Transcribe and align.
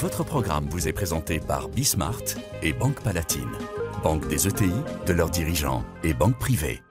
Votre 0.00 0.24
programme 0.24 0.66
vous 0.70 0.88
est 0.88 0.92
présenté 0.92 1.38
par 1.38 1.68
Bismart 1.68 2.22
et 2.62 2.72
Banque 2.72 3.02
Palatine, 3.02 3.50
banque 4.02 4.26
des 4.26 4.48
ETI, 4.48 4.72
de 5.06 5.12
leurs 5.12 5.28
dirigeants 5.28 5.84
et 6.02 6.14
banque 6.14 6.38
privée. 6.38 6.82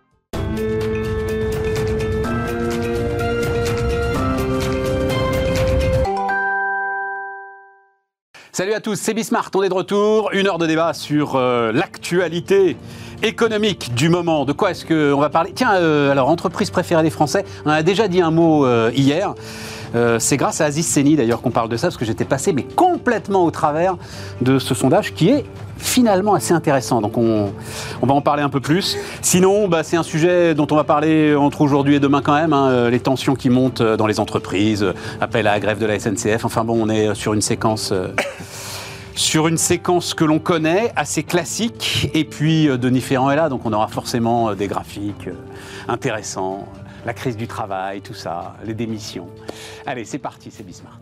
Salut 8.53 8.73
à 8.73 8.81
tous, 8.81 8.95
c'est 8.95 9.15
Bismart, 9.15 9.49
on 9.55 9.63
est 9.63 9.69
de 9.69 9.73
retour. 9.73 10.29
Une 10.33 10.45
heure 10.45 10.59
de 10.59 10.67
débat 10.67 10.93
sur 10.93 11.35
euh, 11.35 11.71
l'actualité 11.71 12.77
économique 13.23 13.93
du 13.93 14.09
moment. 14.09 14.45
De 14.45 14.53
quoi 14.53 14.71
est-ce 14.71 14.85
qu'on 14.85 15.19
va 15.19 15.29
parler? 15.29 15.51
Tiens, 15.53 15.73
euh, 15.75 16.11
alors, 16.11 16.29
entreprise 16.29 16.69
préférée 16.69 17.03
des 17.03 17.09
Français, 17.09 17.45
on 17.65 17.69
a 17.69 17.83
déjà 17.83 18.07
dit 18.07 18.21
un 18.21 18.31
mot 18.31 18.65
euh, 18.65 18.91
hier. 18.93 19.33
Euh, 19.93 20.19
c'est 20.19 20.37
grâce 20.37 20.61
à 20.61 20.65
Aziz 20.65 20.87
Seni 20.87 21.17
d'ailleurs 21.17 21.41
qu'on 21.41 21.51
parle 21.51 21.67
de 21.67 21.75
ça, 21.75 21.87
parce 21.87 21.97
que 21.97 22.05
j'étais 22.05 22.23
passé 22.23 22.53
mais 22.53 22.63
complètement 22.63 23.43
au 23.43 23.51
travers 23.51 23.97
de 24.39 24.57
ce 24.57 24.73
sondage 24.73 25.13
qui 25.13 25.29
est 25.29 25.43
finalement 25.77 26.33
assez 26.33 26.53
intéressant. 26.53 27.01
Donc 27.01 27.17
on, 27.17 27.51
va 28.01 28.13
en 28.13 28.21
parler 28.21 28.41
un 28.41 28.49
peu 28.49 28.61
plus. 28.61 28.97
Sinon, 29.21 29.67
bah, 29.67 29.83
c'est 29.83 29.97
un 29.97 30.03
sujet 30.03 30.55
dont 30.55 30.67
on 30.71 30.75
va 30.75 30.85
parler 30.85 31.35
entre 31.35 31.59
aujourd'hui 31.61 31.95
et 31.95 31.99
demain 31.99 32.21
quand 32.21 32.35
même. 32.35 32.53
hein, 32.53 32.89
les 32.89 32.99
tensions 33.01 33.35
qui 33.35 33.49
montent 33.49 33.81
dans 33.81 34.07
les 34.07 34.19
entreprises, 34.19 34.85
appel 35.19 35.45
à 35.47 35.53
la 35.53 35.59
grève 35.59 35.79
de 35.79 35.85
la 35.85 35.99
SNCF. 35.99 36.45
Enfin 36.45 36.63
bon, 36.63 36.81
on 36.81 36.89
est 36.89 37.13
sur 37.15 37.33
une 37.33 37.41
séquence. 37.41 37.93
Sur 39.21 39.47
une 39.47 39.57
séquence 39.57 40.13
que 40.13 40.25
l'on 40.25 40.39
connaît, 40.39 40.91
assez 40.95 41.23
classique, 41.23 42.09
et 42.13 42.23
puis 42.23 42.67
euh, 42.67 42.77
Denis 42.77 43.01
Ferrand 43.01 43.29
est 43.29 43.35
là, 43.35 43.49
donc 43.49 43.65
on 43.65 43.71
aura 43.71 43.87
forcément 43.87 44.49
euh, 44.49 44.55
des 44.55 44.67
graphiques 44.67 45.27
euh, 45.27 45.35
intéressants, 45.87 46.67
la 47.05 47.13
crise 47.13 47.37
du 47.37 47.47
travail, 47.47 48.01
tout 48.01 48.15
ça, 48.15 48.55
les 48.65 48.73
démissions. 48.73 49.27
Allez, 49.85 50.05
c'est 50.05 50.17
parti, 50.17 50.49
c'est 50.51 50.65
Bismart. 50.65 50.99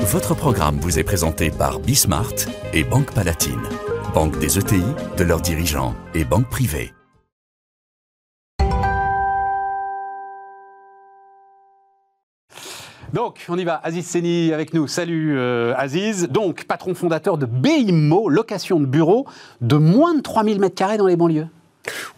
Votre 0.00 0.34
programme 0.34 0.78
vous 0.80 0.98
est 0.98 1.04
présenté 1.04 1.50
par 1.50 1.78
Bismart 1.78 2.34
et 2.72 2.84
Banque 2.84 3.12
Palatine, 3.12 3.62
banque 4.14 4.38
des 4.38 4.58
ETI, 4.58 4.82
de 5.16 5.24
leurs 5.24 5.40
dirigeants 5.40 5.94
et 6.14 6.24
banque 6.24 6.48
privée. 6.48 6.92
Donc, 13.12 13.44
on 13.48 13.58
y 13.58 13.64
va. 13.64 13.80
Aziz 13.82 14.06
Seni 14.06 14.52
avec 14.52 14.72
nous. 14.72 14.86
Salut 14.86 15.36
euh, 15.36 15.74
Aziz. 15.76 16.28
Donc, 16.28 16.64
patron 16.64 16.94
fondateur 16.94 17.38
de 17.38 17.46
BIMO, 17.46 18.28
location 18.28 18.78
de 18.78 18.86
bureaux 18.86 19.26
de 19.60 19.76
moins 19.76 20.14
de 20.14 20.20
3000 20.20 20.60
m2 20.60 20.96
dans 20.96 21.06
les 21.06 21.16
banlieues. 21.16 21.48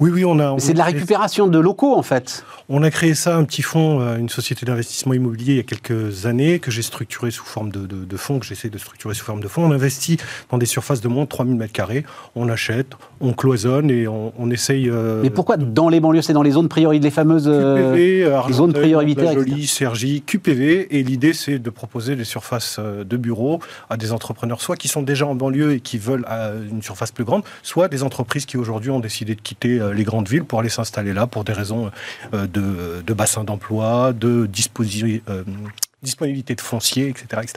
Oui, 0.00 0.10
oui, 0.12 0.24
on 0.24 0.38
a. 0.40 0.56
C'est 0.58 0.72
de 0.72 0.78
la 0.78 0.84
récupération 0.84 1.46
de 1.46 1.58
locaux 1.58 1.94
en 1.94 2.02
fait. 2.02 2.44
On 2.68 2.82
a 2.82 2.90
créé 2.90 3.14
ça, 3.14 3.36
un 3.36 3.44
petit 3.44 3.62
fonds, 3.62 4.00
euh, 4.00 4.16
une 4.16 4.28
société 4.28 4.64
d'investissement 4.64 5.12
immobilier 5.14 5.52
il 5.54 5.56
y 5.56 5.60
a 5.60 5.62
quelques 5.64 6.26
années, 6.26 6.58
que 6.58 6.70
j'ai 6.70 6.82
structuré 6.82 7.30
sous 7.30 7.44
forme 7.44 7.70
de, 7.70 7.86
de, 7.86 8.04
de 8.04 8.16
fonds, 8.16 8.38
que 8.38 8.46
j'essaie 8.46 8.70
de 8.70 8.78
structurer 8.78 9.14
sous 9.14 9.24
forme 9.24 9.40
de 9.40 9.48
fonds. 9.48 9.64
On 9.64 9.72
investit 9.72 10.16
dans 10.50 10.58
des 10.58 10.66
surfaces 10.66 11.00
de 11.00 11.08
moins 11.08 11.24
de 11.24 11.28
3000 11.28 11.56
m2. 11.60 12.04
On 12.34 12.48
achète, 12.48 12.86
on 13.20 13.32
cloisonne 13.34 13.90
et 13.90 14.08
on, 14.08 14.32
on 14.38 14.50
essaye. 14.50 14.88
euh, 14.88 15.20
Mais 15.22 15.30
pourquoi 15.30 15.56
dans 15.56 15.88
les 15.88 16.00
banlieues 16.00 16.22
C'est 16.22 16.32
dans 16.32 16.42
les 16.42 16.52
zones 16.52 16.68
prioritaires, 16.68 17.04
les 17.04 17.10
fameuses. 17.10 17.46
euh, 17.46 17.92
QPV, 17.92 18.24
euh, 18.24 18.24
les 18.24 18.24
zones 18.24 18.34
Argenteuil, 18.70 18.82
prioritaires, 18.82 19.32
Jolie, 19.34 19.66
Cergy, 19.66 20.22
QPV. 20.22 20.96
Et 20.98 21.02
l'idée, 21.02 21.32
c'est 21.34 21.58
de 21.58 21.70
proposer 21.70 22.16
des 22.16 22.24
surfaces 22.24 22.76
euh, 22.78 23.04
de 23.04 23.16
bureaux 23.16 23.60
à 23.90 23.96
des 23.96 24.12
entrepreneurs, 24.12 24.60
soit 24.60 24.76
qui 24.76 24.88
sont 24.88 25.02
déjà 25.02 25.26
en 25.26 25.34
banlieue 25.34 25.72
et 25.74 25.80
qui 25.80 25.98
veulent 25.98 26.24
euh, 26.30 26.62
une 26.70 26.82
surface 26.82 27.12
plus 27.12 27.24
grande, 27.24 27.42
soit 27.62 27.88
des 27.88 28.02
entreprises 28.02 28.46
qui 28.46 28.56
aujourd'hui 28.56 28.90
ont 28.90 29.00
décidé 29.00 29.34
de 29.34 29.40
quitter 29.40 29.51
euh, 29.80 29.92
les 29.94 30.04
grandes 30.04 30.28
villes 30.28 30.44
pour 30.44 30.60
aller 30.60 30.68
s'installer 30.68 31.12
là 31.12 31.26
pour 31.26 31.44
des 31.44 31.52
raisons 31.52 31.90
euh, 32.34 32.46
de, 32.46 33.02
de 33.06 33.12
bassin 33.14 33.44
d'emploi, 33.44 34.12
de 34.12 34.46
disposi- 34.46 35.22
euh, 35.28 35.44
disponibilité 36.02 36.54
de 36.54 36.60
foncier, 36.60 37.08
etc. 37.08 37.26
etc. 37.42 37.54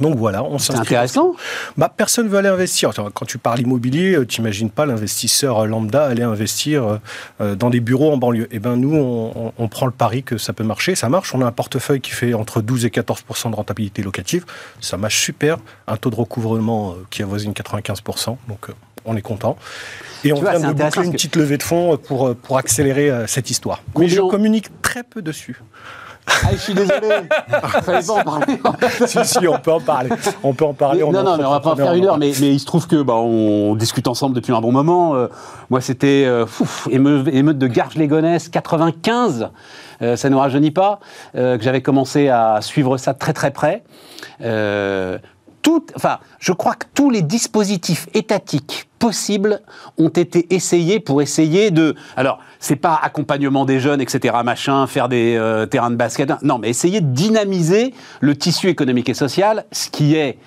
Donc 0.00 0.16
voilà, 0.16 0.42
on 0.42 0.56
C'est 0.58 0.74
intéressant. 0.74 1.34
Bah, 1.76 1.92
personne 1.94 2.24
ne 2.24 2.30
veut 2.30 2.38
aller 2.38 2.48
investir. 2.48 2.92
Quand 3.12 3.26
tu 3.26 3.36
parles 3.36 3.60
immobilier, 3.60 4.16
tu 4.26 4.40
n'imagines 4.40 4.70
pas 4.70 4.86
l'investisseur 4.86 5.66
lambda 5.66 6.06
aller 6.06 6.22
investir 6.22 6.82
euh, 6.84 6.96
euh, 7.42 7.54
dans 7.56 7.68
des 7.68 7.80
bureaux 7.80 8.10
en 8.10 8.16
banlieue. 8.16 8.48
Eh 8.52 8.58
ben 8.58 8.76
nous, 8.76 8.94
on, 8.96 9.52
on- 9.58 9.68
prend 9.68 9.84
le 9.84 9.92
pari 9.92 10.22
que 10.22 10.38
ça 10.38 10.54
peut 10.54 10.64
marcher. 10.64 10.94
Ça 10.94 11.10
marche. 11.10 11.34
On 11.34 11.42
a 11.42 11.46
un 11.46 11.52
portefeuille 11.52 12.00
qui 12.00 12.12
fait 12.12 12.32
entre 12.32 12.62
12 12.62 12.86
et 12.86 12.90
14 12.90 13.22
de 13.50 13.54
rentabilité 13.54 14.02
locative. 14.02 14.46
Ça 14.80 14.96
marche 14.96 15.20
super. 15.22 15.58
Un 15.86 15.98
taux 15.98 16.08
de 16.10 16.16
recouvrement 16.16 16.92
euh, 16.92 16.94
qui 17.10 17.22
avoisine 17.22 17.52
95 17.52 18.00
Donc 18.48 18.70
euh, 18.70 18.72
on 19.04 19.16
est 19.16 19.22
content. 19.22 19.56
Et 20.24 20.32
on 20.32 20.40
vois, 20.40 20.56
vient 20.56 20.72
de 20.72 20.74
boucler 20.74 21.04
une 21.04 21.10
que- 21.10 21.16
petite 21.16 21.36
levée 21.36 21.58
de 21.58 21.62
fonds 21.62 21.96
pour, 21.96 22.28
euh, 22.28 22.34
pour 22.34 22.56
accélérer 22.58 23.10
euh, 23.10 23.26
cette 23.26 23.50
histoire. 23.50 23.82
Mais 23.98 24.08
je 24.08 24.20
communique 24.20 24.68
très 24.82 25.02
peu 25.02 25.20
dessus. 25.22 25.60
Ah, 26.28 26.50
je 26.52 26.56
suis 26.56 26.74
désolé. 26.74 27.08
Fallait 27.82 28.06
pas 28.06 28.12
en 28.12 28.22
parler. 28.22 28.46
si, 29.08 29.24
si, 29.24 29.48
on 29.48 29.58
peut 29.58 29.72
en 29.72 29.80
parler. 29.80 30.10
On 30.44 30.54
peut 30.54 30.64
en 30.64 30.72
parler. 30.72 31.00
Mais- 31.00 31.04
on 31.04 31.10
non, 31.10 31.24
non, 31.24 31.36
mais 31.36 31.44
on 31.44 31.50
va 31.50 31.58
pas 31.58 31.72
en 31.72 31.76
faire 31.76 31.94
une 31.94 32.04
heure. 32.06 32.16
Mais, 32.16 32.30
mais 32.40 32.52
il 32.54 32.60
se 32.60 32.64
trouve 32.64 32.86
que 32.86 33.02
bah, 33.02 33.14
on 33.16 33.74
discute 33.74 34.06
ensemble 34.06 34.36
depuis 34.36 34.52
un 34.52 34.60
bon 34.60 34.70
moment. 34.70 35.16
Euh, 35.16 35.26
moi, 35.68 35.80
c'était 35.80 36.22
euh, 36.24 36.46
émeute 36.90 37.58
de 37.58 37.66
Garges-les-Gonesse 37.66 38.48
95. 38.50 39.48
Euh, 40.02 40.14
ça 40.14 40.30
ne 40.30 40.36
rajeunit 40.36 40.70
pas. 40.70 41.00
que 41.34 41.58
j'avais 41.60 41.82
commencé 41.82 42.28
à 42.28 42.60
suivre 42.60 42.98
ça 42.98 43.14
très 43.14 43.32
très 43.32 43.50
près. 43.50 43.82
Tout, 45.62 45.86
enfin, 45.94 46.18
je 46.40 46.52
crois 46.52 46.74
que 46.74 46.86
tous 46.92 47.08
les 47.08 47.22
dispositifs 47.22 48.08
étatiques 48.14 48.88
possibles 48.98 49.60
ont 49.96 50.08
été 50.08 50.52
essayés 50.54 51.00
pour 51.00 51.22
essayer 51.22 51.70
de. 51.70 51.94
Alors, 52.16 52.40
c'est 52.58 52.76
pas 52.76 52.98
accompagnement 53.02 53.64
des 53.64 53.80
jeunes, 53.80 54.00
etc., 54.00 54.34
machin, 54.44 54.86
faire 54.86 55.08
des 55.08 55.36
euh, 55.36 55.66
terrains 55.66 55.90
de 55.90 55.96
basket. 55.96 56.32
Non, 56.42 56.58
mais 56.58 56.68
essayer 56.68 57.00
de 57.00 57.12
dynamiser 57.12 57.94
le 58.20 58.36
tissu 58.36 58.68
économique 58.68 59.08
et 59.08 59.14
social, 59.14 59.64
ce 59.72 59.88
qui 59.88 60.14
est. 60.14 60.38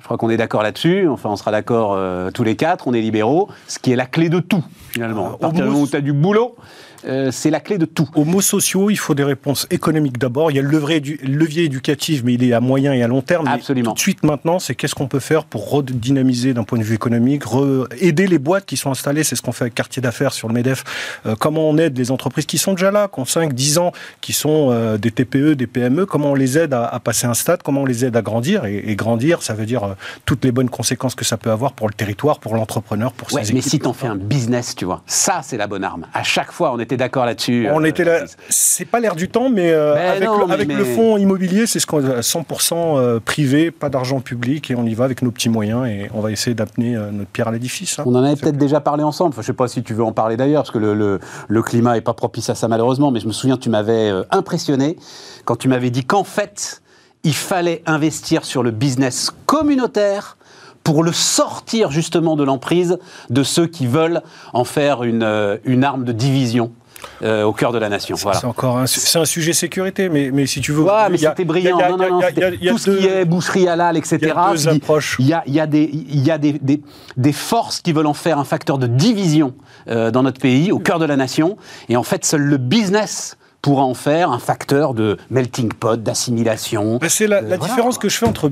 Je 0.00 0.04
crois 0.04 0.18
qu'on 0.18 0.30
est 0.30 0.36
d'accord 0.36 0.62
là-dessus, 0.62 1.08
enfin 1.08 1.30
on 1.30 1.36
sera 1.36 1.50
d'accord 1.50 1.94
euh, 1.96 2.30
tous 2.30 2.44
les 2.44 2.54
quatre, 2.54 2.86
on 2.86 2.94
est 2.94 3.00
libéraux, 3.00 3.48
ce 3.66 3.80
qui 3.80 3.90
est 3.90 3.96
la 3.96 4.06
clé 4.06 4.28
de 4.28 4.38
tout 4.38 4.62
finalement. 4.90 5.30
Euh, 5.30 5.34
À 5.34 5.38
partir 5.38 5.64
du 5.64 5.68
moment 5.68 5.82
où 5.82 5.88
tu 5.88 5.96
as 5.96 6.00
du 6.00 6.12
boulot, 6.12 6.54
euh, 7.06 7.30
c'est 7.30 7.50
la 7.50 7.60
clé 7.60 7.78
de 7.78 7.84
tout. 7.84 8.08
Aux 8.14 8.24
mots 8.24 8.40
sociaux, 8.40 8.90
il 8.90 8.96
faut 8.96 9.14
des 9.14 9.24
réponses 9.24 9.66
économiques 9.70 10.18
d'abord. 10.18 10.50
Il 10.50 10.56
y 10.56 10.58
a 10.58 10.62
le 10.62 10.68
levier, 10.68 11.00
du- 11.00 11.18
le 11.22 11.34
levier 11.36 11.64
éducatif, 11.64 12.22
mais 12.24 12.34
il 12.34 12.44
est 12.44 12.52
à 12.52 12.60
moyen 12.60 12.92
et 12.92 13.02
à 13.02 13.08
long 13.08 13.22
terme. 13.22 13.44
Mais 13.46 13.52
Absolument. 13.52 13.90
Tout 13.90 13.94
de 13.94 14.00
suite 14.00 14.22
maintenant, 14.24 14.58
c'est 14.58 14.74
qu'est-ce 14.74 14.94
qu'on 14.94 15.08
peut 15.08 15.20
faire 15.20 15.44
pour 15.44 15.70
redynamiser 15.70 16.54
d'un 16.54 16.64
point 16.64 16.78
de 16.78 16.84
vue 16.84 16.94
économique, 16.94 17.42
aider 18.00 18.26
les 18.26 18.38
boîtes 18.38 18.66
qui 18.66 18.76
sont 18.76 18.90
installées. 18.90 19.24
C'est 19.24 19.36
ce 19.36 19.42
qu'on 19.42 19.52
fait 19.52 19.64
avec 19.64 19.74
Quartier 19.74 20.02
d'affaires 20.02 20.32
sur 20.32 20.48
le 20.48 20.54
MEDEF. 20.54 20.84
Euh, 21.26 21.34
comment 21.38 21.68
on 21.68 21.78
aide 21.78 21.96
les 21.98 22.10
entreprises 22.10 22.46
qui 22.46 22.58
sont 22.58 22.72
déjà 22.74 22.90
là, 22.90 23.08
qui 23.12 23.20
ont 23.20 23.24
5, 23.24 23.52
10 23.52 23.78
ans, 23.78 23.92
qui 24.20 24.32
sont 24.32 24.68
euh, 24.70 24.98
des 24.98 25.10
TPE, 25.10 25.54
des 25.54 25.66
PME. 25.66 26.06
Comment 26.06 26.32
on 26.32 26.34
les 26.34 26.58
aide 26.58 26.72
à, 26.74 26.84
à 26.86 27.00
passer 27.00 27.26
un 27.26 27.34
stade, 27.34 27.62
comment 27.62 27.82
on 27.82 27.86
les 27.86 28.04
aide 28.04 28.16
à 28.16 28.22
grandir? 28.22 28.64
Et, 28.64 28.90
et 28.90 28.96
grandir, 28.96 29.42
ça 29.42 29.54
veut 29.54 29.66
dire 29.66 29.84
euh, 29.84 29.94
toutes 30.24 30.44
les 30.44 30.52
bonnes 30.52 30.70
conséquences 30.70 31.14
que 31.14 31.24
ça 31.24 31.36
peut 31.36 31.50
avoir 31.50 31.72
pour 31.72 31.88
le 31.88 31.94
territoire, 31.94 32.38
pour 32.38 32.54
l'entrepreneur, 32.54 33.12
pour 33.12 33.32
Ouais, 33.32 33.44
ses 33.44 33.52
mais 33.52 33.60
équipes. 33.60 33.70
si 33.70 33.78
t'en 33.80 33.92
fais 33.92 34.06
un 34.06 34.16
business, 34.16 34.74
tu 34.74 34.84
vois, 34.84 35.02
ça 35.06 35.40
c'est 35.42 35.56
la 35.56 35.66
bonne 35.66 35.84
arme. 35.84 36.06
À 36.14 36.22
chaque 36.22 36.52
fois, 36.52 36.72
on 36.72 36.78
était 36.78 36.95
d'accord 36.96 37.26
là-dessus. 37.26 37.68
On 37.72 37.82
euh, 37.82 37.86
était 37.86 38.04
là. 38.04 38.20
C'est 38.48 38.84
pas 38.84 39.00
l'air 39.00 39.14
du 39.16 39.28
temps, 39.28 39.48
mais, 39.50 39.70
euh, 39.72 39.94
Mais 39.94 40.00
avec, 40.08 40.24
non, 40.28 40.38
le, 40.40 40.46
mais- 40.46 40.52
avec 40.54 40.68
le 40.68 40.84
mais- 40.84 40.94
fonds 40.94 41.16
immobilier, 41.16 41.66
c'est 41.66 41.80
ce 41.80 41.86
qu'on 41.86 42.04
a 42.04 42.20
100% 42.22 42.98
euh, 42.98 43.20
privé, 43.20 43.70
pas 43.70 43.88
d'argent 43.88 44.20
public, 44.20 44.70
et 44.70 44.74
on 44.74 44.84
y 44.86 44.94
va 44.94 45.04
avec 45.04 45.22
nos 45.22 45.30
petits 45.30 45.48
moyens 45.48 45.86
et 45.86 46.08
on 46.14 46.20
va 46.20 46.30
essayer 46.30 46.54
d'amener 46.54 46.96
notre 47.12 47.30
pierre 47.30 47.48
à 47.48 47.52
l'édifice. 47.52 47.98
hein. 47.98 48.04
On 48.06 48.14
en 48.14 48.22
avait 48.24 48.36
peut-être 48.36 48.56
déjà 48.58 48.80
parlé 48.80 49.02
ensemble. 49.02 49.30
Enfin, 49.30 49.42
je 49.42 49.46
sais 49.46 49.52
pas 49.52 49.68
si 49.68 49.82
tu 49.82 49.94
veux 49.94 50.04
en 50.04 50.12
parler 50.12 50.36
d'ailleurs, 50.36 50.62
parce 50.62 50.70
que 50.72 50.78
le, 50.78 50.94
le- 50.94 51.20
le 51.48 51.62
climat 51.62 51.96
est 51.96 52.00
pas 52.02 52.14
propice 52.14 52.50
à 52.50 52.54
ça 52.54 52.68
malheureusement. 52.68 53.10
Mais 53.10 53.20
je 53.20 53.26
me 53.26 53.32
souviens, 53.32 53.56
tu 53.56 53.70
m'avais 53.70 54.10
impressionné 54.30 54.96
quand 55.44 55.56
tu 55.56 55.68
m'avais 55.68 55.90
dit 55.90 56.04
qu'en 56.04 56.24
fait, 56.24 56.82
il 57.24 57.34
fallait 57.34 57.82
investir 57.86 58.44
sur 58.44 58.62
le 58.62 58.70
business 58.70 59.30
communautaire 59.46 60.36
pour 60.84 61.02
le 61.02 61.10
sortir 61.12 61.90
justement 61.90 62.36
de 62.36 62.44
l'emprise 62.44 62.98
de 63.30 63.42
ceux 63.42 63.66
qui 63.66 63.86
veulent 63.88 64.22
en 64.52 64.62
faire 64.62 65.02
une, 65.02 65.58
une 65.64 65.82
arme 65.82 66.04
de 66.04 66.12
division 66.12 66.70
euh, 67.22 67.44
au 67.44 67.52
cœur 67.52 67.72
de 67.72 67.78
la 67.78 67.88
nation. 67.88 68.16
Voilà. 68.18 68.40
C'est 68.40 68.46
encore 68.46 68.78
un, 68.78 68.86
c'est 68.86 69.18
un 69.18 69.24
sujet 69.24 69.52
sécurité, 69.52 70.08
mais, 70.08 70.30
mais 70.32 70.46
si 70.46 70.60
tu 70.60 70.72
veux. 70.72 70.82
Ouais, 70.82 71.08
mais 71.10 71.16
il 71.16 71.22
y 71.22 71.26
a- 71.26 71.30
c'était 71.30 71.44
brillant. 71.44 71.78
Non, 71.96 72.20
tout 72.68 72.78
ce 72.78 72.90
qui 72.90 73.06
est 73.06 73.24
boucherie 73.24 73.68
halal, 73.68 73.96
etc. 73.96 74.18
il 74.22 74.28
y 74.28 74.30
a 74.30 74.50
deux 74.52 74.68
approches. 74.68 75.16
Il 75.18 75.26
y 75.26 75.32
a, 75.32 75.42
il 75.46 75.54
y 75.54 75.60
a, 75.60 75.66
des, 75.66 75.90
il 75.92 76.24
y 76.24 76.30
a 76.30 76.38
des, 76.38 76.52
des, 76.54 76.82
des 77.16 77.32
forces 77.32 77.80
qui 77.80 77.92
veulent 77.92 78.06
en 78.06 78.14
faire 78.14 78.38
un 78.38 78.44
facteur 78.44 78.78
de 78.78 78.86
division 78.86 79.54
euh, 79.88 80.10
dans 80.10 80.22
notre 80.22 80.40
pays, 80.40 80.72
au 80.72 80.78
cœur 80.78 80.98
de 80.98 81.04
la 81.04 81.16
nation. 81.16 81.56
Et 81.88 81.96
en 81.96 82.02
fait, 82.02 82.24
seul 82.24 82.42
le 82.42 82.56
business 82.56 83.36
pourra 83.62 83.82
en 83.82 83.94
faire 83.94 84.30
un 84.30 84.38
facteur 84.38 84.94
de 84.94 85.16
melting 85.30 85.72
pot, 85.72 85.96
d'assimilation. 86.02 86.98
Ben, 86.98 87.08
c'est 87.08 87.26
la, 87.26 87.38
Euh, 87.38 87.40
la 87.42 87.56
voilà, 87.56 87.72
différence 87.72 87.98
que 87.98 88.08
je 88.08 88.16
fais 88.16 88.26
entre 88.26 88.50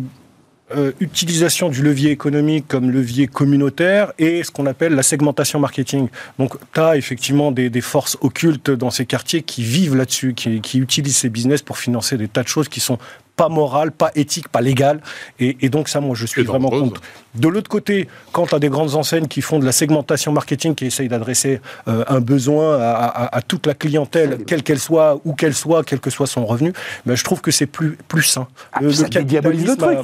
euh, 0.75 0.93
utilisation 0.99 1.69
du 1.69 1.82
levier 1.82 2.11
économique 2.11 2.66
comme 2.66 2.90
levier 2.90 3.26
communautaire 3.26 4.12
et 4.19 4.43
ce 4.43 4.50
qu'on 4.50 4.64
appelle 4.64 4.94
la 4.94 5.02
segmentation 5.02 5.61
marketing. 5.61 6.08
Donc, 6.38 6.55
tu 6.72 6.81
as 6.81 6.96
effectivement 6.96 7.52
des, 7.52 7.69
des 7.69 7.81
forces 7.82 8.16
occultes 8.22 8.70
dans 8.70 8.90
ces 8.90 9.05
quartiers 9.05 9.43
qui 9.43 9.62
vivent 9.62 9.94
là-dessus, 9.94 10.32
qui, 10.32 10.61
qui 10.62 10.78
utilisent 10.78 11.19
ces 11.19 11.28
business 11.28 11.61
pour 11.61 11.76
financer 11.76 12.16
des 12.16 12.28
tas 12.28 12.43
de 12.43 12.49
choses 12.49 12.69
qui 12.69 12.81
sont 12.81 12.99
pas 13.37 13.49
morale, 13.49 13.93
pas 13.93 14.11
éthique, 14.14 14.49
pas 14.49 14.61
légale. 14.61 15.00
Et, 15.38 15.69
donc 15.69 15.88
ça, 15.88 16.00
moi, 16.00 16.14
je 16.14 16.26
suis 16.26 16.44
vraiment 16.44 16.70
contre. 16.70 17.00
De 17.34 17.48
l'autre 17.48 17.69
côté, 17.69 18.08
quand 18.32 18.46
tu 18.46 18.54
as 18.54 18.58
des 18.60 18.69
grandes 18.69 18.94
enseignes 18.94 19.26
qui 19.26 19.40
font 19.40 19.58
de 19.58 19.64
la 19.64 19.72
segmentation 19.72 20.31
marketing, 20.31 20.75
qui 20.75 20.86
essayent 20.86 21.08
d'adresser 21.08 21.60
euh, 21.88 22.04
un 22.06 22.20
besoin 22.20 22.78
à, 22.81 23.40
toute 23.46 23.66
la 23.66 23.75
clientèle, 23.75 24.44
quelle 24.46 24.62
qu'elle 24.62 24.78
soit, 24.78 25.20
où 25.25 25.34
qu'elle 25.34 25.54
soit, 25.54 25.82
quel 25.82 25.98
que 25.98 26.10
soit 26.10 26.28
son 26.28 26.46
revenu, 26.46 26.72
ben, 27.06 27.16
je 27.16 27.25
trouve 27.25 27.40
que 27.40 27.50
c'est 27.50 27.66
plus, 27.66 27.98
plus 28.08 28.22
sain. 28.22 28.46
Ah, 28.72 28.81
le, 28.82 28.92
ça 28.92 29.08
dédiabolise 29.08 29.66
le 29.66 29.76
truc. 29.76 29.98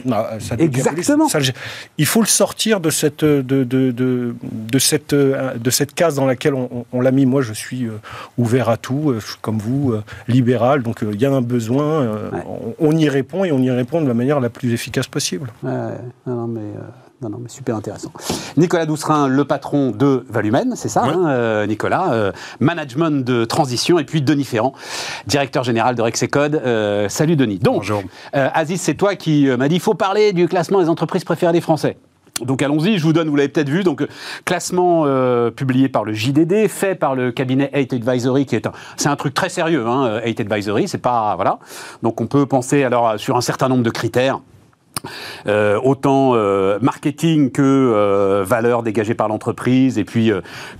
Exactement. 0.59 1.29
il 1.99 2.06
faut 2.06 2.21
le 2.21 2.27
sortir 2.27 2.81
de 2.81 2.91
cette, 2.91 3.25
de, 3.25 3.43
de, 3.43 3.93
de, 3.93 4.35
de 4.43 4.79
cette, 4.79 5.12
euh, 5.12 5.55
de 5.55 5.71
cette 5.71 5.94
case 5.94 6.17
dans 6.17 6.26
laquelle 6.26 6.55
on, 6.55 7.00
l'a 7.00 7.12
mis. 7.12 7.26
Moi, 7.26 7.43
je 7.43 7.53
suis 7.53 7.85
euh, 7.85 8.00
ouvert 8.38 8.69
à 8.69 8.76
tout, 8.76 9.15
comme 9.41 9.59
vous, 9.59 9.94
libéral. 10.26 10.83
Donc, 10.83 10.99
il 11.03 11.21
y 11.21 11.26
a 11.26 11.31
un 11.31 11.43
besoin, 11.43 12.09
on, 12.79 12.97
y 12.97 13.09
répond 13.09 13.44
et 13.44 13.53
on 13.53 13.61
y 13.61 13.71
répond 13.71 14.00
de 14.00 14.09
la 14.09 14.15
manière 14.15 14.41
la 14.41 14.50
plus 14.50 14.73
efficace 14.73 15.06
possible. 15.06 15.53
Ouais, 15.62 15.71
non, 16.26 16.49
mais 16.49 16.61
non, 17.23 17.29
non, 17.29 17.39
mais 17.39 17.51
super 17.51 17.77
intéressant. 17.77 18.11
Nicolas 18.57 18.87
Doucerin, 18.87 19.29
le 19.29 19.45
patron 19.45 19.91
de 19.91 20.25
Valumen, 20.31 20.73
c'est 20.75 20.89
ça, 20.89 21.05
hein, 21.05 21.29
euh, 21.29 21.67
Nicolas, 21.67 22.15
euh, 22.15 22.33
management 22.61 23.23
de 23.23 23.45
transition, 23.45 23.99
et 23.99 24.05
puis 24.05 24.23
Denis 24.23 24.45
Ferrand, 24.45 24.73
directeur 25.27 25.63
général 25.63 25.97
de 25.97 26.01
Rexecode. 26.03 26.55
Euh, 26.65 27.11
salut 27.11 27.37
Denis. 27.37 27.59
Donc, 27.59 27.77
Bonjour. 27.77 28.03
Aziz, 28.33 28.81
c'est 28.81 28.95
toi 28.95 29.17
qui 29.17 29.47
m'a 29.49 29.69
dit 29.69 29.75
il 29.75 29.81
faut 29.81 29.93
parler 29.93 30.33
du 30.33 30.49
classement 30.49 30.81
des 30.81 30.89
entreprises 30.89 31.25
préférées 31.25 31.53
des 31.53 31.61
Français. 31.61 31.99
Donc 32.41 32.63
allons-y, 32.63 32.97
je 32.97 33.03
vous 33.03 33.13
donne, 33.13 33.29
vous 33.29 33.37
l'avez 33.37 33.51
peut-être 33.51 33.69
vu, 33.69 33.85
donc 33.85 34.07
classement 34.47 35.05
publié 35.51 35.91
par 35.91 36.05
le 36.05 36.15
JDD, 36.15 36.69
fait 36.69 36.95
par 36.95 37.15
le 37.15 37.33
cabinet 37.33 37.71
8 37.75 37.93
Advisory, 37.93 38.47
qui 38.47 38.57
est 38.57 38.67
un, 38.67 38.73
c'est 38.97 39.11
un 39.11 39.17
truc 39.17 39.35
très 39.35 39.51
sérieux, 39.51 39.87
hein, 39.87 40.23
8 40.25 40.41
Advisory, 40.41 40.89
c'est 40.89 40.97
pas, 40.97 41.35
voilà. 41.35 41.59
Donc 42.03 42.19
on 42.23 42.27
peut 42.27 42.47
penser 42.47 42.83
alors 42.83 43.21
sur 43.21 43.37
un 43.37 43.43
certain 43.43 43.69
nombre 43.69 43.83
de 43.83 43.91
critères. 43.91 44.41
Euh, 45.47 45.79
autant 45.82 46.32
euh, 46.35 46.79
marketing 46.81 47.50
que 47.50 47.62
euh, 47.62 48.44
valeur 48.47 48.82
dégagée 48.82 49.14
par 49.14 49.29
l'entreprise 49.29 49.99
et 49.99 50.05
puis 50.05 50.32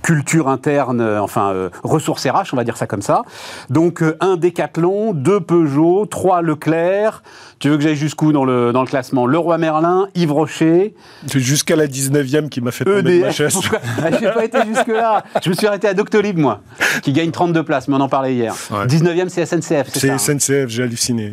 culture 0.02 0.49
interne, 0.49 1.00
enfin 1.02 1.70
ressources 1.82 2.26
RH, 2.26 2.52
on 2.52 2.56
va 2.56 2.64
dire 2.64 2.76
ça 2.76 2.87
comme 2.87 3.02
ça. 3.02 3.22
Donc 3.69 4.02
un 4.20 4.37
Décathlon, 4.37 5.12
deux 5.12 5.40
Peugeot, 5.40 6.06
trois 6.06 6.43
Leclerc. 6.43 7.22
Tu 7.58 7.69
veux 7.69 7.76
que 7.76 7.82
j'aille 7.82 7.96
jusqu'où 7.96 8.32
dans 8.32 8.46
le, 8.46 8.72
dans 8.72 8.81
le 8.81 8.87
classement? 8.87 9.26
Leroy 9.26 9.58
Merlin, 9.58 10.08
Yves 10.14 10.32
Rocher. 10.32 10.94
Jusqu'à 11.26 11.76
la 11.76 11.87
19e 11.87 12.49
qui 12.49 12.62
m'a 12.62 12.70
fait 12.70 12.84
tomber 12.84 13.20
ma 13.20 13.31
chaise. 13.32 13.58
Je 13.99 14.25
n'ai 14.25 14.32
pas 14.32 14.44
été 14.44 14.58
jusque-là. 14.67 15.22
Je 15.43 15.50
me 15.50 15.55
suis 15.55 15.67
arrêté 15.67 15.87
à 15.87 15.93
Doctolib, 15.93 16.38
moi, 16.38 16.62
qui 17.02 17.12
gagne 17.12 17.31
32 17.31 17.62
places, 17.62 17.88
mais 17.88 17.96
on 17.96 18.00
en 18.00 18.08
parlait 18.08 18.34
hier. 18.34 18.55
19e, 18.70 19.28
c'est 19.28 19.44
SNCF. 19.44 19.88
C'est 19.93 20.17
SNCF, 20.17 20.50
hein? 20.50 20.64
J'ai 20.69 20.82
halluciné. 20.82 21.32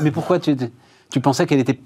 mais 0.00 0.10
pourquoi 0.10 0.38
tu 0.38 0.56
tu 1.10 1.20
pensais 1.20 1.46
qu'elle 1.46 1.60
était 1.60 1.78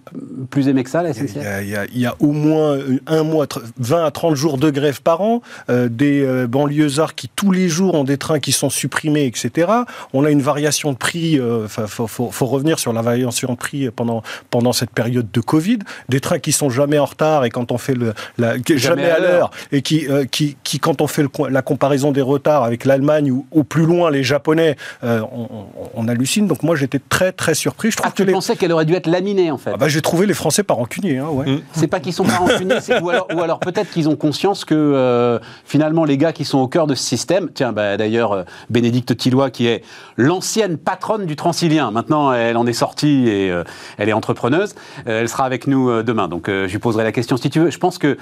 plus 0.49 0.69
aimée 0.69 0.83
que 0.83 0.91
ça, 0.91 1.03
la 1.03 1.13
SNCF 1.13 1.45
il 1.63 2.01
y, 2.01 2.07
a, 2.07 2.17
au 2.21 2.33
moins 2.33 2.79
un 3.07 3.23
mois, 3.23 3.47
20 3.79 4.05
à 4.05 4.11
30 4.11 4.35
jours 4.35 4.57
de 4.57 4.71
grève 4.71 5.03
par 5.03 5.21
an, 5.21 5.43
euh, 5.69 5.89
des 5.89 6.23
euh, 6.23 6.47
banlieusards 6.47 7.15
qui 7.15 7.29
tous 7.29 7.53
les 7.53 7.69
jours 7.69 7.95
ont 7.95 8.05
des 8.05 8.17
trains 8.17 8.41
qui 8.41 8.53
sont 8.53 8.71
supprimés, 8.71 9.27
etc. 9.27 9.71
On 10.15 10.25
a 10.25 10.31
une 10.31 10.41
variation 10.41 10.93
de 10.93 10.97
prix, 10.97 11.33
il 11.33 11.41
euh, 11.41 11.69
faut, 11.69 12.07
faut, 12.07 12.47
revenir 12.47 12.79
sur 12.79 12.93
la 12.93 13.03
variation 13.03 13.53
de 13.53 13.57
prix 13.57 13.91
pendant, 13.91 14.23
pendant 14.49 14.73
cette 14.73 14.91
période 14.91 15.31
de 15.31 15.41
Covid, 15.41 15.81
des 16.09 16.21
trains 16.21 16.39
qui 16.39 16.53
sont 16.53 16.71
jamais 16.71 16.99
en 16.99 17.05
retard 17.05 17.45
et 17.45 17.51
quand 17.51 17.73
on 17.73 17.79
fait 17.79 17.95
le... 17.95 18.15
La, 18.39 18.55
jamais, 18.77 19.11
à 19.11 19.19
l'heure, 19.19 19.51
et 19.71 19.83
qui, 19.83 20.07
qui, 20.31 20.57
qui, 20.65 20.79
quand 20.79 21.03
on 21.03 21.07
fait 21.07 21.25
la 21.51 21.63
comparaison 21.63 22.11
des 22.11 22.23
retards 22.23 22.65
avec 22.65 22.85
l'Allemagne 22.85 23.31
ou 23.31 23.47
au 23.51 23.65
plus 23.65 23.85
loin 23.85 24.11
les 24.11 24.25
Japonais, 24.25 24.77
on, 25.03 25.67
on, 25.95 26.09
hallucine. 26.09 26.47
Donc 26.47 26.63
moi 26.63 26.77
j'étais 26.77 27.01
très 27.09 27.33
très 27.33 27.55
surpris. 27.55 27.91
Je 27.91 27.97
trouve 27.97 28.11
ah, 28.11 28.17
que 28.17 28.23
tu 28.23 28.33
pensais 28.33 28.57
qu'elle 28.57 28.73
aurait 28.73 28.87
dû 28.87 28.95
être 28.95 29.10
laminé 29.11 29.51
en 29.51 29.59
fait. 29.59 29.73
Ah 29.75 29.77
bah, 29.77 29.89
J'ai 29.89 30.01
trouvé 30.01 30.27
les 30.27 30.35
Français 30.35 30.63
pas 30.63 30.75
rancuniers. 30.75 31.19
Hein, 31.19 31.29
ouais. 31.29 31.51
Mm. 31.51 31.63
C'est 31.73 31.87
pas 31.87 32.01
qu'ils 32.01 32.13
sont 32.13 32.25
pas 32.25 32.37
rancuniers, 32.37 32.79
ou 33.03 33.11
alors, 33.11 33.29
ou 33.35 33.41
alors 33.43 33.61
peut-être 33.61 33.91
qu'ils 33.91 34.09
ont 34.09 34.17
conscience 34.17 34.65
que 34.65 34.75
euh, 34.75 35.39
finalement 35.65 36.05
les 36.05 36.17
gars 36.17 36.33
qui 36.33 36.45
sont 36.45 36.59
au 36.59 36.69
cœur 36.69 36.87
de 36.87 36.95
ce 36.95 37.05
système, 37.05 37.51
tiens 37.53 37.73
bah, 37.73 37.97
d'ailleurs 37.97 38.33
euh, 38.33 38.43
Bénédicte 38.71 39.17
Tillois 39.17 39.51
qui 39.51 39.67
est 39.67 39.83
l'ancienne 40.17 40.79
patronne 40.79 41.27
du 41.27 41.37
Transilien, 41.37 41.91
maintenant 41.91 42.33
elle 42.33 42.57
en 42.57 42.67
est 42.67 42.73
sortie 42.73 43.29
et 43.29 43.51
euh, 43.51 43.65
elle 43.99 44.09
est 44.09 44.13
entrepreneuse, 44.13 44.75
elle 45.07 45.29
sera 45.29 45.45
avec 45.45 45.67
nous 45.67 46.03
demain. 46.03 46.29
Donc 46.29 46.47
je 46.49 46.71
lui 46.71 46.79
poserai 46.79 47.05
la 47.05 47.13
question 47.13 47.37
si 47.37 47.51
tu 47.51 47.61
veux. 47.61 47.71
Je 47.71 47.79
pense 47.79 47.99
que 47.99 48.17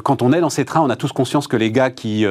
quand 0.00 0.22
on 0.22 0.32
est 0.32 0.40
dans 0.40 0.50
ces 0.50 0.64
trains, 0.64 0.80
on 0.80 0.90
a 0.90 0.96
tous 0.96 1.12
conscience 1.12 1.48
que 1.48 1.56
les 1.56 1.72
gars 1.72 1.90
qui 1.90 2.24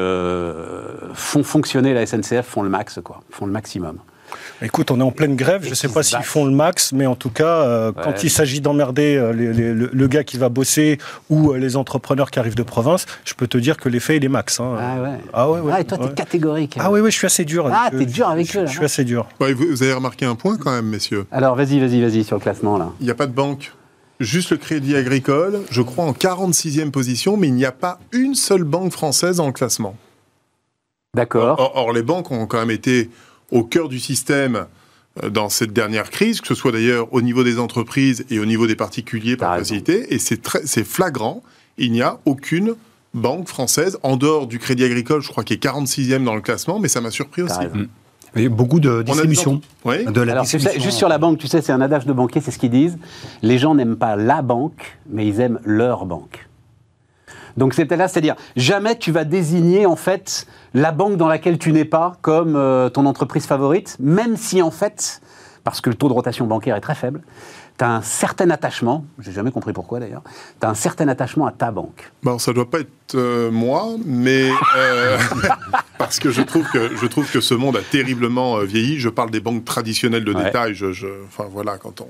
font 1.13 1.43
fonctionner 1.43 1.93
la 1.93 2.05
SNCF 2.05 2.45
font 2.45 2.63
le 2.63 2.69
max, 2.69 2.99
quoi, 3.03 3.21
font 3.29 3.45
le 3.45 3.51
maximum. 3.51 3.99
Écoute, 4.61 4.89
on 4.89 4.99
est 4.99 5.03
en 5.03 5.11
pleine 5.11 5.35
grève. 5.35 5.63
Je 5.63 5.69
ne 5.69 5.75
sais 5.75 5.87
pas 5.87 6.01
s'ils 6.01 6.23
font 6.23 6.45
le 6.45 6.51
max, 6.51 6.91
mais 6.91 7.05
en 7.05 7.15
tout 7.15 7.29
cas, 7.29 7.63
euh, 7.63 7.91
quand 7.91 8.23
il 8.23 8.29
s'agit 8.29 8.59
d'emmerder 8.59 9.15
euh, 9.15 9.31
le, 9.31 10.07
gars 10.07 10.23
qui 10.23 10.37
va 10.37 10.49
bosser 10.49 10.97
ou 11.29 11.51
euh, 11.51 11.57
les 11.57 11.75
entrepreneurs 11.75 12.31
qui 12.31 12.39
arrivent 12.39 12.55
de 12.55 12.63
province, 12.63 13.05
je 13.23 13.35
peux 13.35 13.47
te 13.47 13.57
dire 13.57 13.77
que 13.77 13.87
l'effet, 13.87 14.17
il 14.17 14.25
est 14.25 14.29
max. 14.29 14.59
Hein. 14.59 14.75
Ah 14.79 15.01
ouais. 15.01 15.09
Ah 15.33 15.51
ouais, 15.51 15.71
ah, 15.71 15.81
et 15.81 15.85
toi, 15.85 15.97
t'es 15.99 16.13
catégorique. 16.13 16.75
Ah 16.79 16.91
oui, 16.91 17.01
oui, 17.01 17.11
je 17.11 17.17
suis 17.17 17.27
assez 17.27 17.45
dur. 17.45 17.69
Ah, 17.71 17.89
t'es 17.91 18.05
dur 18.05 18.27
avec 18.27 18.55
eux. 18.55 18.65
Je, 18.65 18.71
suis 18.71 18.85
assez 18.85 19.03
dur. 19.03 19.27
vous, 19.39 19.83
avez 19.83 19.93
remarqué 19.93 20.25
un 20.25 20.35
point 20.35 20.57
quand 20.57 20.71
même, 20.71 20.87
messieurs. 20.87 21.27
Alors, 21.31 21.55
vas-y, 21.55 21.79
vas-y, 21.79 22.01
vas-y 22.01 22.23
sur 22.23 22.37
le 22.37 22.41
classement 22.41 22.77
là. 22.77 22.89
Il 22.99 23.05
n'y 23.05 23.11
a 23.11 23.15
pas 23.15 23.27
de 23.27 23.33
banque. 23.33 23.73
Juste 24.19 24.49
le 24.49 24.57
Crédit 24.57 24.95
Agricole, 24.95 25.61
je 25.69 25.83
crois 25.83 26.03
en 26.05 26.11
46e 26.11 26.89
position, 26.89 27.37
mais 27.37 27.47
il 27.47 27.53
n'y 27.53 27.65
a 27.65 27.71
pas 27.71 27.99
une 28.11 28.33
seule 28.33 28.63
banque 28.63 28.91
française 28.91 29.37
dans 29.37 29.45
le 29.45 29.51
classement. 29.51 29.95
D'accord. 31.13 31.71
or, 31.75 31.93
les 31.93 32.01
banques 32.01 32.31
ont 32.31 32.47
quand 32.47 32.57
même 32.57 32.71
été 32.71 33.11
au 33.51 33.63
cœur 33.63 33.89
du 33.89 33.99
système 33.99 34.65
euh, 35.23 35.29
dans 35.29 35.49
cette 35.49 35.73
dernière 35.73 36.09
crise, 36.09 36.41
que 36.41 36.47
ce 36.47 36.55
soit 36.55 36.71
d'ailleurs 36.71 37.11
au 37.13 37.21
niveau 37.21 37.43
des 37.43 37.59
entreprises 37.59 38.25
et 38.29 38.39
au 38.39 38.45
niveau 38.45 38.67
des 38.67 38.75
particuliers 38.75 39.37
par 39.37 39.57
facilité. 39.57 40.13
Et 40.13 40.19
c'est 40.19 40.83
flagrant, 40.83 41.43
il 41.77 41.91
n'y 41.91 42.01
a 42.01 42.19
aucune 42.25 42.75
banque 43.13 43.47
française, 43.47 43.97
en 44.03 44.15
dehors 44.15 44.47
du 44.47 44.59
Crédit 44.59 44.83
Agricole, 44.83 45.21
je 45.21 45.29
crois 45.29 45.43
qu'il 45.43 45.55
est 45.55 45.63
46e 45.63 46.23
dans 46.23 46.35
le 46.35 46.41
classement, 46.41 46.79
mais 46.79 46.87
ça 46.87 47.01
m'a 47.01 47.11
surpris 47.11 47.41
aussi. 47.41 47.59
Il 48.35 48.43
y 48.43 48.45
a 48.45 48.49
beaucoup 48.49 48.79
de 48.79 49.01
distribution. 49.01 49.61
De 49.85 50.21
la 50.21 50.43
juste 50.43 50.91
sur 50.91 51.09
la 51.09 51.17
banque, 51.17 51.39
tu 51.39 51.47
sais, 51.47 51.61
c'est 51.61 51.71
un 51.71 51.81
adage 51.81 52.05
de 52.05 52.13
banquier, 52.13 52.41
c'est 52.41 52.51
ce 52.51 52.59
qu'ils 52.59 52.69
disent. 52.69 52.97
Les 53.41 53.57
gens 53.57 53.73
n'aiment 53.73 53.95
pas 53.95 54.15
la 54.15 54.41
banque, 54.41 54.97
mais 55.09 55.27
ils 55.27 55.39
aiment 55.39 55.59
leur 55.63 56.05
banque. 56.05 56.46
Donc 57.57 57.73
c'est 57.73 57.91
là, 57.91 58.07
c'est-à-dire 58.07 58.35
jamais 58.55 58.97
tu 58.97 59.11
vas 59.11 59.23
désigner 59.23 59.85
en 59.85 59.95
fait 59.95 60.45
la 60.73 60.91
banque 60.91 61.17
dans 61.17 61.27
laquelle 61.27 61.57
tu 61.57 61.73
n'es 61.73 61.85
pas 61.85 62.13
comme 62.21 62.55
euh, 62.55 62.89
ton 62.89 63.05
entreprise 63.05 63.45
favorite, 63.45 63.97
même 63.99 64.37
si 64.37 64.61
en 64.61 64.71
fait, 64.71 65.21
parce 65.63 65.81
que 65.81 65.89
le 65.89 65.95
taux 65.95 66.07
de 66.07 66.13
rotation 66.13 66.45
bancaire 66.45 66.75
est 66.75 66.81
très 66.81 66.95
faible, 66.95 67.21
tu 67.79 67.83
as 67.83 67.89
un 67.89 68.01
certain 68.01 68.49
attachement, 68.51 69.05
j'ai 69.19 69.31
jamais 69.31 69.51
compris 69.51 69.73
pourquoi 69.73 69.99
d'ailleurs, 69.99 70.21
tu 70.59 70.67
as 70.67 70.69
un 70.69 70.75
certain 70.75 71.07
attachement 71.07 71.47
à 71.47 71.51
ta 71.51 71.71
banque. 71.71 72.11
Bon, 72.21 72.37
ça 72.37 72.53
doit 72.53 72.69
pas 72.69 72.79
être 72.79 73.15
euh, 73.15 73.49
moi, 73.49 73.87
mais 74.05 74.49
euh, 74.77 75.17
parce 75.97 76.19
que 76.19 76.29
je 76.29 76.43
trouve 76.43 76.67
que 76.69 76.95
je 76.95 77.05
trouve 77.07 77.29
que 77.29 77.41
ce 77.41 77.55
monde 77.55 77.75
a 77.75 77.81
terriblement 77.81 78.59
vieilli. 78.59 78.99
Je 78.99 79.09
parle 79.09 79.31
des 79.31 79.39
banques 79.39 79.65
traditionnelles 79.65 80.25
de 80.25 80.33
détail. 80.33 80.75
Je, 80.75 81.07
enfin 81.27 81.45
voilà, 81.51 81.77
quand 81.77 82.01
on. 82.01 82.07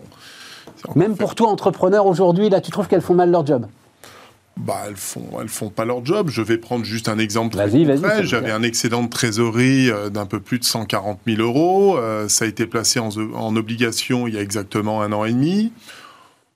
Même 0.95 1.15
pour 1.15 1.35
toi, 1.35 1.47
entrepreneur 1.49 2.05
aujourd'hui, 2.05 2.49
là, 2.49 2.59
tu 2.59 2.71
trouves 2.71 2.87
qu'elles 2.87 3.01
font 3.01 3.15
mal 3.15 3.31
leur 3.31 3.45
job? 3.45 3.65
Bah, 4.57 4.83
elles 4.87 4.95
font, 4.95 5.29
elles 5.41 5.49
font 5.49 5.69
pas 5.69 5.85
leur 5.85 6.03
job. 6.05 6.29
Je 6.29 6.41
vais 6.41 6.57
prendre 6.57 6.83
juste 6.83 7.09
un 7.09 7.19
exemple 7.19 7.55
très 7.55 7.69
concret. 7.69 8.25
J'avais 8.25 8.51
un 8.51 8.63
excédent 8.63 9.03
de 9.03 9.09
trésorerie 9.09 9.89
euh, 9.89 10.09
d'un 10.09 10.25
peu 10.25 10.39
plus 10.39 10.59
de 10.59 10.63
140 10.63 11.19
000 11.25 11.41
euros. 11.41 11.97
Euh, 11.97 12.27
ça 12.27 12.45
a 12.45 12.47
été 12.47 12.65
placé 12.65 12.99
en, 12.99 13.09
en, 13.09 13.55
obligation 13.55 14.27
il 14.27 14.33
y 14.33 14.37
a 14.37 14.41
exactement 14.41 15.01
un 15.01 15.11
an 15.11 15.25
et 15.25 15.31
demi. 15.31 15.71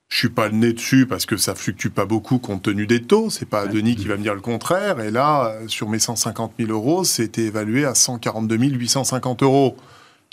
Je 0.08 0.18
suis 0.18 0.28
pas 0.28 0.48
le 0.48 0.54
nez 0.54 0.74
dessus 0.74 1.06
parce 1.06 1.24
que 1.24 1.38
ça 1.38 1.54
fluctue 1.54 1.88
pas 1.88 2.04
beaucoup 2.04 2.38
compte 2.38 2.62
tenu 2.62 2.86
des 2.86 3.00
taux. 3.00 3.30
C'est 3.30 3.48
pas 3.48 3.66
Denis 3.66 3.96
qui 3.96 4.06
va 4.06 4.18
me 4.18 4.22
dire 4.22 4.34
le 4.34 4.42
contraire. 4.42 5.00
Et 5.00 5.10
là, 5.10 5.46
euh, 5.46 5.68
sur 5.68 5.88
mes 5.88 5.98
150 5.98 6.52
000 6.58 6.70
euros, 6.70 7.04
c'était 7.04 7.42
évalué 7.42 7.86
à 7.86 7.94
142 7.94 8.56
850 8.56 9.42
euros. 9.42 9.76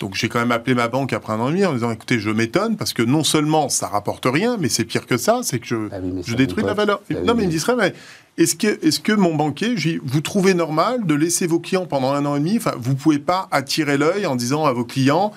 Donc 0.00 0.14
j'ai 0.14 0.30
quand 0.30 0.38
même 0.38 0.50
appelé 0.50 0.74
ma 0.74 0.88
banque 0.88 1.12
après 1.12 1.34
un 1.34 1.40
an 1.40 1.48
et 1.48 1.52
demi 1.52 1.64
en 1.66 1.74
disant 1.74 1.90
écoutez, 1.90 2.18
je 2.18 2.30
m'étonne 2.30 2.78
parce 2.78 2.94
que 2.94 3.02
non 3.02 3.22
seulement 3.22 3.68
ça 3.68 3.86
rapporte 3.86 4.24
rien, 4.26 4.56
mais 4.58 4.70
c'est 4.70 4.84
pire 4.84 5.06
que 5.06 5.18
ça, 5.18 5.40
c'est 5.42 5.58
que 5.58 5.66
je, 5.66 5.76
ah 5.92 5.96
je 6.26 6.34
détruis 6.34 6.64
la 6.64 6.72
valeur. 6.72 7.02
Ah 7.10 7.20
non, 7.22 7.34
mais 7.34 7.44
il 7.44 7.48
me 7.48 7.52
dit 7.52 7.62
mais 7.76 7.94
est-ce 8.38 8.56
que, 8.56 8.66
est 8.66 9.02
que 9.02 9.12
mon 9.12 9.34
banquier, 9.34 9.74
vous 10.02 10.20
trouvez 10.22 10.54
normal 10.54 11.04
de 11.04 11.14
laisser 11.14 11.46
vos 11.46 11.60
clients 11.60 11.84
pendant 11.84 12.12
un 12.12 12.24
an 12.24 12.36
et 12.36 12.38
demi? 12.38 12.56
Enfin, 12.56 12.72
vous 12.78 12.94
pouvez 12.94 13.18
pas 13.18 13.48
attirer 13.50 13.98
l'œil 13.98 14.24
en 14.24 14.36
disant 14.36 14.64
à 14.64 14.72
vos 14.72 14.84
clients. 14.84 15.32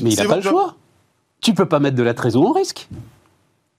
Mais 0.00 0.10
il 0.10 0.16
n'a 0.16 0.26
pas 0.26 0.36
le 0.36 0.42
choix. 0.42 0.76
Tu 1.40 1.52
peux 1.52 1.66
pas 1.66 1.80
mettre 1.80 1.96
de 1.96 2.04
la 2.04 2.14
trésorerie 2.14 2.50
en 2.50 2.52
risque. 2.52 2.88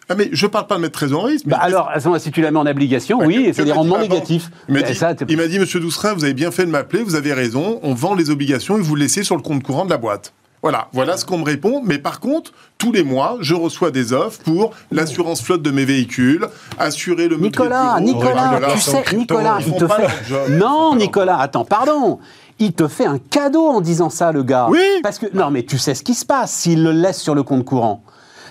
Ah 0.10 0.16
mais 0.16 0.30
je 0.32 0.48
parle 0.48 0.68
pas 0.68 0.76
de 0.76 0.82
mettre 0.82 0.94
très 0.94 1.14
en 1.14 1.22
risque. 1.22 1.48
Bah 1.48 1.60
alors, 1.62 1.90
si 2.20 2.32
tu 2.32 2.42
la 2.42 2.52
mets 2.52 2.60
en 2.60 2.66
obligation, 2.66 3.20
oui, 3.20 3.52
c'est 3.54 3.66
des 3.66 3.72
rendements 3.72 4.00
négatifs. 4.00 4.50
Il 4.68 5.38
m'a 5.38 5.48
dit, 5.48 5.60
Monsieur 5.60 5.80
Doucerin, 5.80 6.14
vous 6.14 6.24
avez 6.24 6.34
bien 6.34 6.52
fait 6.52 6.66
de 6.66 6.72
m'appeler, 6.72 7.04
vous 7.04 7.16
avez 7.16 7.34
raison, 7.34 7.80
on 7.84 7.94
vend 7.94 8.16
les 8.16 8.30
obligations 8.30 8.78
et 8.78 8.82
vous 8.82 8.96
laissez 8.96 9.24
sur 9.24 9.36
le 9.36 9.42
compte 9.42 9.64
courant 9.64 9.86
de 9.86 9.90
la 9.90 9.98
boîte. 9.98 10.34
Voilà, 10.62 10.88
voilà 10.94 11.18
ce 11.18 11.26
qu'on 11.26 11.40
me 11.40 11.44
répond. 11.44 11.82
Mais 11.84 11.98
par 11.98 12.22
contre, 12.22 12.54
tous 12.78 12.94
les 12.94 13.04
mois, 13.04 13.36
je 13.42 13.54
reçois 13.54 13.92
des 13.92 14.14
offres 14.14 14.40
pour 14.44 14.72
l'assurance 14.92 15.42
flotte 15.42 15.62
de 15.62 15.72
mes 15.72 15.84
véhicules, 15.84 16.48
assurer 16.80 17.28
le 17.28 17.36
Nicolas, 17.36 18.00
Nicolas, 18.00 18.62
tu 18.72 18.80
sais, 18.80 19.04
Nicolas, 19.14 19.58
il 19.60 19.76
te 19.76 19.86
fait. 19.86 20.50
Non, 20.52 20.96
Nicolas, 20.96 21.38
attends, 21.38 21.66
pardon. 21.66 22.20
il 22.60 22.72
te 22.72 22.88
fait 22.88 23.06
un 23.06 23.18
cadeau 23.18 23.68
en 23.68 23.82
disant 23.82 24.10
ça, 24.10 24.32
le 24.32 24.42
gars. 24.42 24.68
Oui. 24.70 24.80
Parce 25.04 25.20
que 25.20 25.26
non, 25.34 25.52
mais 25.52 25.64
tu 25.64 25.78
sais 25.78 25.96
ce 25.96 26.04
qui 26.04 26.14
se 26.14 26.26
passe 26.26 26.54
s'il 26.54 26.82
le 26.82 26.92
laisse 26.92 27.20
sur 27.20 27.36
le 27.36 27.44
compte 27.44 27.66
courant. 27.66 28.02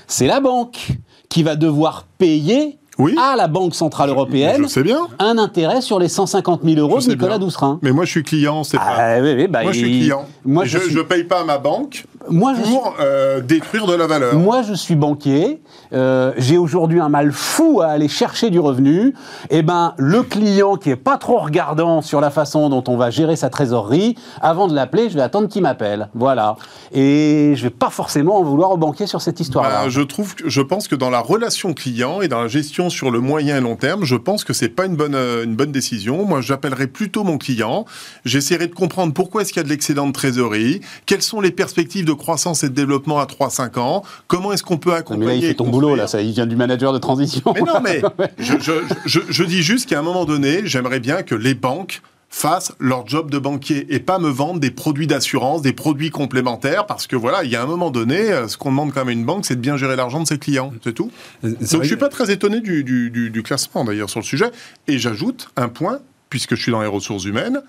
C'est 0.07 0.27
la 0.27 0.41
banque 0.41 0.89
qui 1.33 1.43
va 1.43 1.57
devoir 1.57 2.05
payer 2.19 2.79
Oui. 2.99 3.17
à 3.19 3.37
la 3.37 3.49
Banque 3.49 3.75
Centrale 3.75 4.11
Européenne 4.11 4.65
Je 4.65 4.67
sais 4.69 4.83
bien. 4.83 5.09
un 5.19 5.39
intérêt 5.39 5.81
sur 5.81 5.99
les 5.99 6.09
150 6.09 6.61
000 6.63 6.79
euros 6.79 7.01
de 7.01 7.07
Nicolas 7.09 7.39
bien. 7.39 7.47
Doucerin. 7.47 7.79
Mais 7.81 7.91
moi, 7.91 8.05
je 8.05 8.11
suis 8.11 8.23
client, 8.23 8.65
c'est 8.65 8.77
pas. 8.77 8.95
Ah, 8.99 9.19
oui, 9.23 9.33
oui, 9.35 9.47
bah, 9.49 9.63
Moi, 9.63 9.73
je 9.73 9.79
suis 9.79 9.91
client. 10.01 10.27
Moi, 10.45 10.67
je, 10.67 10.77
suis... 10.77 10.91
je 10.93 11.01
paye 11.01 11.25
pas 11.25 11.41
à 11.41 11.45
ma 11.45 11.57
banque 11.57 12.05
moi, 12.29 12.55
je 12.55 12.63
suis... 12.65 12.77
euh, 13.01 13.41
détruire 13.41 13.87
de 13.87 13.95
la 13.95 14.07
valeur. 14.07 14.35
Moi, 14.35 14.63
je 14.63 14.75
suis 14.75 14.95
banquier. 14.95 15.63
euh, 15.93 16.33
J'ai 16.37 16.59
aujourd'hui 16.59 17.01
un 17.01 17.09
mal 17.09 17.33
fou 17.33 17.81
à 17.83 17.87
aller 17.89 18.09
chercher 18.09 18.51
du 18.51 18.59
revenu. 18.61 19.15
Eh 19.51 19.63
ben, 19.63 19.95
le 19.99 20.23
client 20.23 20.77
qui 20.77 20.91
est 20.91 20.97
pas 20.97 21.19
trop 21.19 21.39
regardant 21.39 22.03
sur 22.03 22.21
la 22.21 22.31
façon 22.31 22.69
dont 22.69 22.85
on 22.89 22.97
va 22.97 23.11
gérer 23.11 23.37
sa 23.37 23.51
trésorerie, 23.51 24.17
avant 24.41 24.69
de 24.69 24.75
l'appeler, 24.75 25.09
je 25.11 25.15
vais 25.15 25.23
attendre 25.23 25.49
qu'il 25.49 25.63
m'appelle. 25.63 26.09
Voilà. 26.15 26.57
Et 26.93 27.55
je 27.57 27.63
vais 27.63 27.71
pas 27.71 27.91
forcément 27.91 28.39
en 28.39 28.43
vouloir 28.43 28.71
au 28.73 28.77
banquier 28.77 29.07
sur 29.07 29.21
cette 29.21 29.41
histoire-là. 29.41 29.85
Bah, 29.85 29.89
je 29.89 30.01
trouve, 30.01 30.35
que- 30.35 30.49
je 30.49 30.61
pense 30.61 30.89
que 30.89 30.95
dans 30.95 31.11
la 31.11 31.21
relation 31.21 31.73
client 31.75 32.21
et 32.21 32.29
dans 32.29 32.41
la 32.43 32.49
gestion 32.49 32.91
sur 32.91 33.11
le 33.11 33.21
moyen 33.21 33.59
et 33.59 33.61
long 33.61 33.77
terme, 33.77 34.05
je 34.05 34.17
pense 34.17 34.45
que 34.45 34.53
c'est 34.53 34.69
pas 34.69 34.87
une 34.87 34.97
bonne, 34.97 35.15
euh, 35.15 35.45
une 35.45 35.55
bonne 35.57 35.73
décision. 35.73 36.25
Moi, 36.25 36.41
j'appellerai 36.41 36.87
plutôt 36.87 37.25
mon 37.25 37.39
client. 37.39 37.85
J'essaierai 38.25 38.67
de 38.69 38.75
comprendre 38.75 39.13
pourquoi 39.15 39.43
est-ce 39.43 39.53
qu'il 39.53 39.61
y 39.61 39.65
a 39.65 39.65
de 39.65 39.69
l'excédent 39.69 40.07
de 40.07 40.13
trésorerie, 40.13 40.81
quelles 41.07 41.23
sont 41.23 41.41
les 41.41 41.51
perspectives 41.51 42.05
de 42.05 42.12
croissance 42.15 42.65
et 42.65 42.69
de 42.69 42.75
développement 42.75 43.19
à 43.19 43.27
3-5 43.27 43.79
ans, 43.79 44.03
comment 44.27 44.53
est-ce 44.53 44.63
qu'on 44.63 44.79
peut 44.79 44.91
mais 44.91 44.97
accompagner. 44.97 45.27
là, 45.27 45.35
il 45.35 45.43
fait 45.43 45.55
ton 45.55 45.69
boulot, 45.69 45.95
là. 45.95 46.07
Ça, 46.07 46.21
il 46.23 46.33
vient 46.33 46.47
du 46.47 46.57
manager 46.57 46.93
de 46.93 46.99
transition. 46.99 47.53
Mais 47.55 47.61
non, 47.61 47.81
mais 47.83 48.03
je, 48.39 48.59
je, 48.59 48.73
je, 49.07 49.21
je 49.29 49.45
dis 49.45 49.63
juste 49.63 49.89
qu'à 49.89 49.99
un 49.99 50.03
moment 50.03 50.25
donné, 50.25 50.63
j'aimerais 50.65 51.01
bien 51.01 51.23
que 51.23 51.35
les 51.35 51.55
banques 51.55 52.03
fassent 52.33 52.73
leur 52.81 53.07
job 53.07 53.31
de 53.31 53.39
banquier 53.39 53.95
et 53.95 54.01
pas 54.01 54.19
me 54.19 54.31
vendent 54.31 54.59
des 54.59 54.71
produits 54.71 55.07
d'assurance, 55.07 55.61
des 55.61 55.75
produits 55.75 56.11
complémentaires, 56.11 56.87
parce 56.87 57.07
que 57.07 57.15
voilà, 57.15 57.45
il 57.45 57.51
y 57.51 57.57
a 57.57 57.63
un 57.63 57.67
moment 57.67 57.91
donné, 57.91 58.33
euh, 58.33 58.49
ce 58.49 58.57
qu'on 58.57 58.71
demande 58.71 58.93
quand 58.93 59.01
même 59.01 59.09
à 59.09 59.13
une 59.13 59.27
banque, 59.27 59.45
c'est 59.45 59.55
de 59.55 59.61
bien 59.61 59.77
gérer 59.77 59.97
l'argent 59.97 60.19
de 60.19 60.27
ses 60.27 60.39
clients, 60.39 60.73
c'est 60.83 60.95
tout. 60.95 61.13
Donc 61.43 61.83
je 61.83 61.83
suis 61.83 61.97
pas 61.97 62.09
très 62.09 62.31
étonné 62.31 62.61
du, 62.61 62.85
du, 62.85 63.11
du, 63.11 63.31
du 63.31 63.43
classement 63.43 63.85
d'ailleurs 63.85 64.09
sur 64.09 64.21
le 64.21 64.25
sujet. 64.25 64.51
Et 64.89 64.99
j'ajoute 64.99 65.51
un 65.57 65.69
point, 65.69 65.99
puisque 66.31 66.55
je 66.55 66.63
suis 66.63 66.73
dans 66.73 66.81
les 66.81 66.89
ressources 66.89 67.25
humaines, 67.25 67.63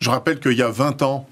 je 0.00 0.10
rappelle 0.10 0.38
qu'il 0.38 0.52
y 0.52 0.62
a 0.62 0.70
20 0.70 1.00
ans, 1.00 1.26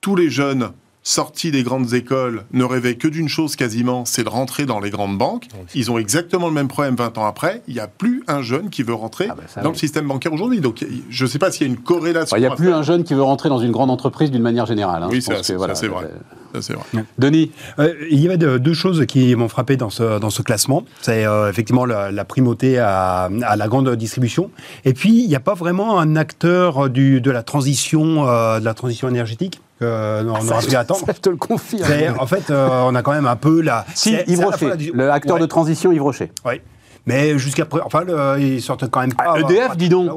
tous 0.00 0.14
les 0.14 0.30
jeunes 0.30 0.70
sortis 1.12 1.50
des 1.50 1.62
grandes 1.62 1.94
écoles 1.94 2.44
ne 2.52 2.64
rêvaient 2.64 2.96
que 2.96 3.08
d'une 3.08 3.28
chose 3.30 3.56
quasiment, 3.56 4.04
c'est 4.04 4.24
de 4.24 4.28
rentrer 4.28 4.66
dans 4.66 4.78
les 4.78 4.90
grandes 4.90 5.16
banques. 5.16 5.46
Ils 5.74 5.90
ont 5.90 5.96
exactement 5.96 6.48
le 6.48 6.52
même 6.52 6.68
problème 6.68 6.96
20 6.96 7.16
ans 7.16 7.24
après. 7.24 7.62
Il 7.66 7.72
n'y 7.72 7.80
a 7.80 7.86
plus 7.86 8.22
un 8.28 8.42
jeune 8.42 8.68
qui 8.68 8.82
veut 8.82 8.92
rentrer 8.92 9.28
Ah 9.30 9.34
bah 9.34 9.42
ça, 9.48 9.62
dans 9.62 9.70
oui. 9.70 9.74
le 9.74 9.78
système 9.78 10.06
bancaire 10.06 10.34
aujourd'hui. 10.34 10.60
Donc 10.60 10.84
je 11.08 11.24
ne 11.24 11.28
sais 11.28 11.38
pas 11.38 11.50
s'il 11.50 11.66
y 11.66 11.70
a 11.70 11.72
une 11.72 11.78
corrélation. 11.80 12.36
Il 12.36 12.40
n'y 12.40 12.46
a 12.46 12.50
plus 12.54 12.66
faire. 12.66 12.76
un 12.76 12.82
jeune 12.82 13.04
qui 13.04 13.14
veut 13.14 13.22
rentrer 13.22 13.48
dans 13.48 13.58
une 13.58 13.72
grande 13.72 13.90
entreprise 13.90 14.30
d'une 14.30 14.42
manière 14.42 14.66
générale. 14.66 15.02
hein. 15.02 15.08
Oui, 15.10 15.22
c'est 15.22 15.34
ça, 15.34 15.42
ça, 15.42 15.54
vrai. 15.56 15.70
euh, 15.70 16.08
Ça, 16.54 16.60
c'est 16.60 16.74
vrai. 16.74 17.04
Denis, 17.18 17.52
Euh, 17.78 17.94
il 18.10 18.20
y 18.20 18.26
avait 18.26 18.36
de- 18.36 18.58
deux 18.58 18.74
choses 18.74 19.06
qui 19.06 19.34
m'ont 19.34 19.48
frappé 19.48 19.78
dans 19.78 19.88
ce, 19.90 20.18
dans 20.18 20.30
ce 20.30 20.42
classement. 20.42 20.84
C'est 21.00 21.24
euh, 21.24 21.48
effectivement 21.48 21.86
la, 21.86 22.10
la 22.10 22.24
primauté 22.26 22.78
à, 22.78 23.30
à 23.44 23.56
la 23.56 23.68
grande 23.68 23.88
distribution. 23.96 24.50
Et 24.84 24.92
puis, 24.92 25.22
il 25.22 25.28
n'y 25.28 25.36
a 25.36 25.40
pas 25.40 25.54
vraiment 25.54 25.98
un 26.00 26.16
acteur 26.16 26.90
du, 26.90 27.22
de, 27.22 27.30
la 27.30 27.42
transition, 27.42 28.28
euh, 28.28 28.60
de 28.60 28.64
la 28.66 28.74
transition 28.74 29.08
énergétique. 29.08 29.60
Euh, 29.82 30.24
on 30.28 30.40
ça, 30.40 30.54
aura 30.54 30.62
pu 30.62 30.74
attendre. 30.74 31.06
ça, 31.06 31.12
je 31.14 31.20
te 31.20 31.28
le 31.30 31.36
confirme. 31.36 32.18
En 32.18 32.26
fait, 32.26 32.50
euh, 32.50 32.82
on 32.86 32.94
a 32.94 33.02
quand 33.02 33.12
même 33.12 33.26
un 33.26 33.36
peu 33.36 33.60
la. 33.60 33.84
Si, 33.94 34.16
Yves 34.26 34.40
la 34.40 34.46
Rocher, 34.46 34.68
la 34.70 34.76
le 35.04 35.10
acteur 35.12 35.36
Ouais, 35.36 35.40
de 35.42 35.46
transition 35.46 35.92
Yves 35.92 36.02
Rocher. 36.02 36.32
ouais. 36.44 36.62
Mais 37.06 37.38
jusqu'à 37.38 37.64
présent, 37.64 37.84
enfin, 37.86 38.02
le- 38.04 38.36
ils 38.40 38.60
sortent 38.60 38.90
quand 38.90 39.00
même 39.00 39.14
pas. 39.14 39.34
Ah, 39.36 39.40
EDF, 39.40 39.76
dis 39.76 39.88
donc. 39.88 40.10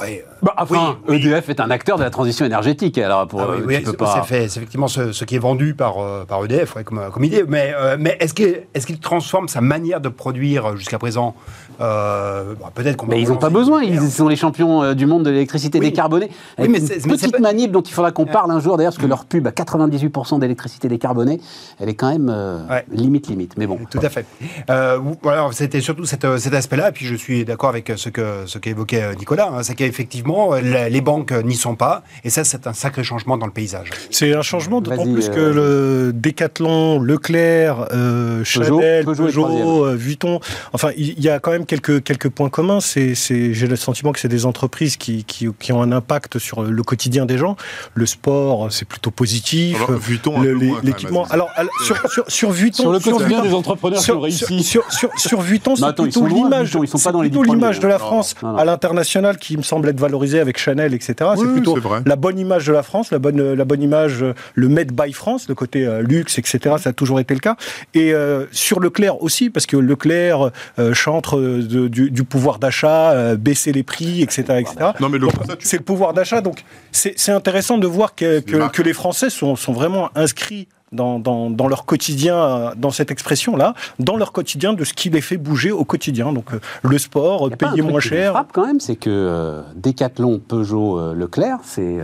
Ouais. 0.00 0.24
euh, 0.26 0.34
Bah, 0.42 0.54
enfin, 0.58 0.96
Oui, 1.08 1.16
oui. 1.22 1.26
EDF 1.28 1.48
est 1.48 1.60
un 1.60 1.70
acteur 1.70 1.98
de 1.98 2.04
la 2.04 2.10
transition 2.10 2.44
énergétique. 2.46 2.98
Alors, 2.98 3.26
pour, 3.26 3.40
Ah 3.42 3.46
oui, 3.66 3.76
euh, 3.76 3.80
c'est- 3.84 3.96
pas. 3.96 4.24
effectivement 4.30 4.88
ce, 4.88 5.12
ce 5.12 5.24
qui 5.24 5.34
est 5.36 5.40
vendu 5.40 5.74
par, 5.74 5.98
euh, 5.98 6.24
par 6.24 6.44
EDF 6.44 6.76
ouais, 6.76 6.84
comme, 6.84 7.00
comme 7.12 7.24
idée. 7.24 7.44
Mais, 7.48 7.72
euh, 7.76 7.96
mais 7.98 8.16
est-ce 8.20 8.34
qu'il 8.34 8.46
est 8.46 9.02
transforme 9.02 9.48
sa 9.48 9.60
manière 9.60 10.00
de 10.00 10.08
produire 10.08 10.76
jusqu'à 10.76 10.98
présent 10.98 11.34
euh, 11.80 12.54
bah, 12.60 12.70
Peut-être 12.74 12.96
qu'on 12.96 13.06
Mais 13.06 13.20
ils 13.20 13.28
n'ont 13.28 13.36
pas 13.36 13.50
besoin, 13.50 13.82
ils 13.82 14.10
sont 14.10 14.28
les 14.28 14.36
champions 14.36 14.82
euh, 14.82 14.94
du 14.94 15.06
monde 15.06 15.24
de 15.24 15.30
l'électricité 15.30 15.80
décarbonée. 15.80 16.30
Avec 16.56 16.70
mais 16.70 16.78
une 16.78 16.88
mais 17.06 17.12
petite 17.14 17.38
manip 17.40 17.70
dont 17.72 17.82
il 17.82 17.92
faudra 17.92 18.10
qu'on 18.12 18.26
parle 18.26 18.50
un 18.50 18.60
jour 18.60 18.76
d'ailleurs, 18.76 18.92
parce 18.92 19.02
que 19.02 19.08
leur 19.08 19.24
pub 19.24 19.46
à 19.46 19.50
98% 19.50 20.38
d'électricité 20.38 20.88
décarbonée, 20.88 21.40
elle 21.80 21.88
est 21.88 21.94
quand 21.94 22.10
même 22.10 22.28
euh, 22.30 22.58
Ouais. 22.68 22.84
limite, 22.92 23.28
limite. 23.28 23.54
Mais 23.56 23.66
bon. 23.66 23.78
Tout 23.90 24.00
à 24.02 24.08
fait. 24.08 24.26
Euh, 24.70 24.98
voilà, 25.22 25.48
c'était 25.52 25.80
surtout 25.80 26.04
cet, 26.04 26.24
euh, 26.24 26.38
cet 26.38 26.54
aspect-là. 26.54 26.88
Et 26.90 26.92
puis 26.92 27.06
je 27.06 27.14
suis 27.14 27.44
d'accord 27.44 27.70
avec 27.70 27.92
ce 27.96 28.08
que 28.08 28.44
ce 28.46 28.58
qu'évoquait 28.58 29.02
euh, 29.02 29.14
Nicolas, 29.14 29.50
hein, 29.54 29.62
c'est 29.62 29.74
qu'effectivement 29.88 30.54
euh, 30.54 30.60
la- 30.60 30.88
les 30.88 31.00
banques 31.00 31.32
euh, 31.32 31.42
n'y 31.42 31.54
sont 31.56 31.74
pas, 31.76 32.02
et 32.24 32.30
ça 32.30 32.44
c'est 32.44 32.66
un 32.66 32.72
sacré 32.72 33.02
changement 33.04 33.36
dans 33.36 33.46
le 33.46 33.52
paysage. 33.52 33.90
C'est 34.10 34.34
un 34.34 34.42
changement 34.42 34.80
d'autant 34.80 35.04
plus 35.04 35.28
euh, 35.28 35.34
que 35.34 35.40
le 35.40 36.12
Decathlon, 36.14 37.00
Leclerc, 37.00 37.86
euh, 37.92 38.44
Chanel, 38.44 39.04
Peugeot 39.04 39.86
euh, 39.86 39.94
Vuitton, 39.94 40.40
enfin 40.72 40.90
il 40.96 41.18
y 41.20 41.28
a 41.28 41.38
quand 41.38 41.50
même 41.50 41.66
quelques, 41.66 42.02
quelques 42.02 42.28
points 42.28 42.48
communs. 42.50 42.80
C'est, 42.80 43.14
c'est, 43.14 43.54
j'ai 43.54 43.66
le 43.66 43.76
sentiment 43.76 44.12
que 44.12 44.20
c'est 44.20 44.28
des 44.28 44.46
entreprises 44.46 44.96
qui, 44.96 45.24
qui, 45.24 45.48
qui 45.58 45.72
ont 45.72 45.82
un 45.82 45.92
impact 45.92 46.38
sur 46.38 46.62
le 46.62 46.82
quotidien 46.82 47.26
des 47.26 47.38
gens. 47.38 47.56
Le 47.94 48.06
sport, 48.06 48.70
c'est 48.72 48.86
plutôt 48.86 49.10
positif. 49.10 49.76
Alors, 49.76 49.92
Vuitton, 49.92 50.42
l'équipement. 50.82 51.24
Alors, 51.30 51.50
alors, 51.56 51.72
sur, 51.84 52.10
sur, 52.10 52.24
sur 52.28 52.50
Vuitton, 52.50 52.82
Sur 52.84 52.92
le 52.92 53.00
quotidien 53.00 53.42
des 53.42 53.54
entrepreneurs 53.54 54.00
qui 54.02 54.10
ont 54.10 54.14
sur, 54.14 54.22
réussi. 54.22 54.62
sur, 54.62 54.90
sur, 54.92 55.10
sur 55.16 55.40
Vuitton, 55.40 55.76
c'est 55.76 55.94
plutôt 55.94 56.26
l'image, 56.26 56.76
ils 56.82 56.88
sont 56.88 56.98
pas 56.98 57.12
dans 57.12 57.22
l'image 57.22 57.80
de 57.80 57.86
la 57.88 57.98
France 57.98 58.34
non, 58.42 58.52
non. 58.52 58.58
à 58.58 58.64
l'international 58.64 59.38
qui 59.38 59.56
me 59.56 59.62
semble 59.62 59.77
être 59.86 60.00
valorisée 60.00 60.40
avec 60.40 60.58
Chanel, 60.58 60.94
etc. 60.94 61.14
c'est 61.36 61.40
Oui, 61.42 61.52
plutôt 61.52 61.76
c'est 61.80 62.08
la 62.08 62.16
bonne 62.16 62.38
image 62.38 62.66
de 62.66 62.72
la 62.72 62.82
France, 62.82 63.10
la 63.10 63.18
bonne, 63.18 63.52
la 63.54 63.64
bonne 63.64 63.82
image, 63.82 64.22
euh, 64.22 64.34
le 64.54 64.68
Made 64.68 64.92
by 64.92 65.12
France, 65.12 65.48
le 65.48 65.54
côté 65.54 65.86
euh, 65.86 66.02
luxe, 66.02 66.38
etc. 66.38 66.76
Ça 66.78 66.90
a 66.90 66.92
toujours 66.92 67.20
été 67.20 67.34
le 67.34 67.40
cas. 67.40 67.56
Et 67.94 68.12
euh, 68.14 68.46
sur 68.50 68.80
Leclerc 68.80 69.22
aussi, 69.22 69.50
parce 69.50 69.66
que 69.66 69.76
Leclerc 69.76 70.50
euh, 70.78 70.94
chante 70.94 71.32
euh, 71.34 71.62
de- 71.62 71.88
du, 71.88 72.10
du 72.10 72.24
pouvoir 72.24 72.58
d'achat, 72.58 73.36
baisser 73.36 73.72
les 73.72 73.82
prix, 73.82 74.22
etc. 74.22 74.42
etc. 74.58 74.74
Non, 75.00 75.08
mais 75.08 75.18
le, 75.18 75.28
c'est 75.60 75.76
le 75.78 75.82
pouvoir 75.84 76.12
d'achat. 76.14 76.40
Donc, 76.40 76.64
c'est 76.92 77.14
c'est 77.18 77.32
intéressant 77.32 77.78
de 77.78 77.86
voir 77.86 78.14
que, 78.14 78.40
que 78.40 78.82
les 78.82 78.92
Français 78.92 79.30
sont, 79.30 79.56
sont 79.56 79.72
vraiment 79.72 80.10
inscrits 80.14 80.68
dans, 80.92 81.18
dans, 81.18 81.50
dans 81.50 81.68
leur 81.68 81.84
quotidien, 81.84 82.36
euh, 82.36 82.70
dans 82.76 82.90
cette 82.90 83.10
expression-là, 83.10 83.74
dans 83.98 84.16
leur 84.16 84.32
quotidien 84.32 84.72
de 84.72 84.84
ce 84.84 84.92
qui 84.94 85.10
les 85.10 85.20
fait 85.20 85.36
bouger 85.36 85.70
au 85.70 85.84
quotidien. 85.84 86.32
Donc, 86.32 86.52
euh, 86.52 86.60
le 86.82 86.98
sport, 86.98 87.50
payer 87.50 87.82
moins 87.82 88.00
qui 88.00 88.08
me 88.08 88.16
cher. 88.16 88.32
frappe 88.32 88.52
quand 88.52 88.66
même, 88.66 88.80
c'est 88.80 88.96
que 88.96 89.10
euh, 89.10 89.62
Decathlon, 89.76 90.38
Peugeot, 90.38 90.98
euh, 90.98 91.14
Leclerc, 91.14 91.58
c'est 91.62 91.98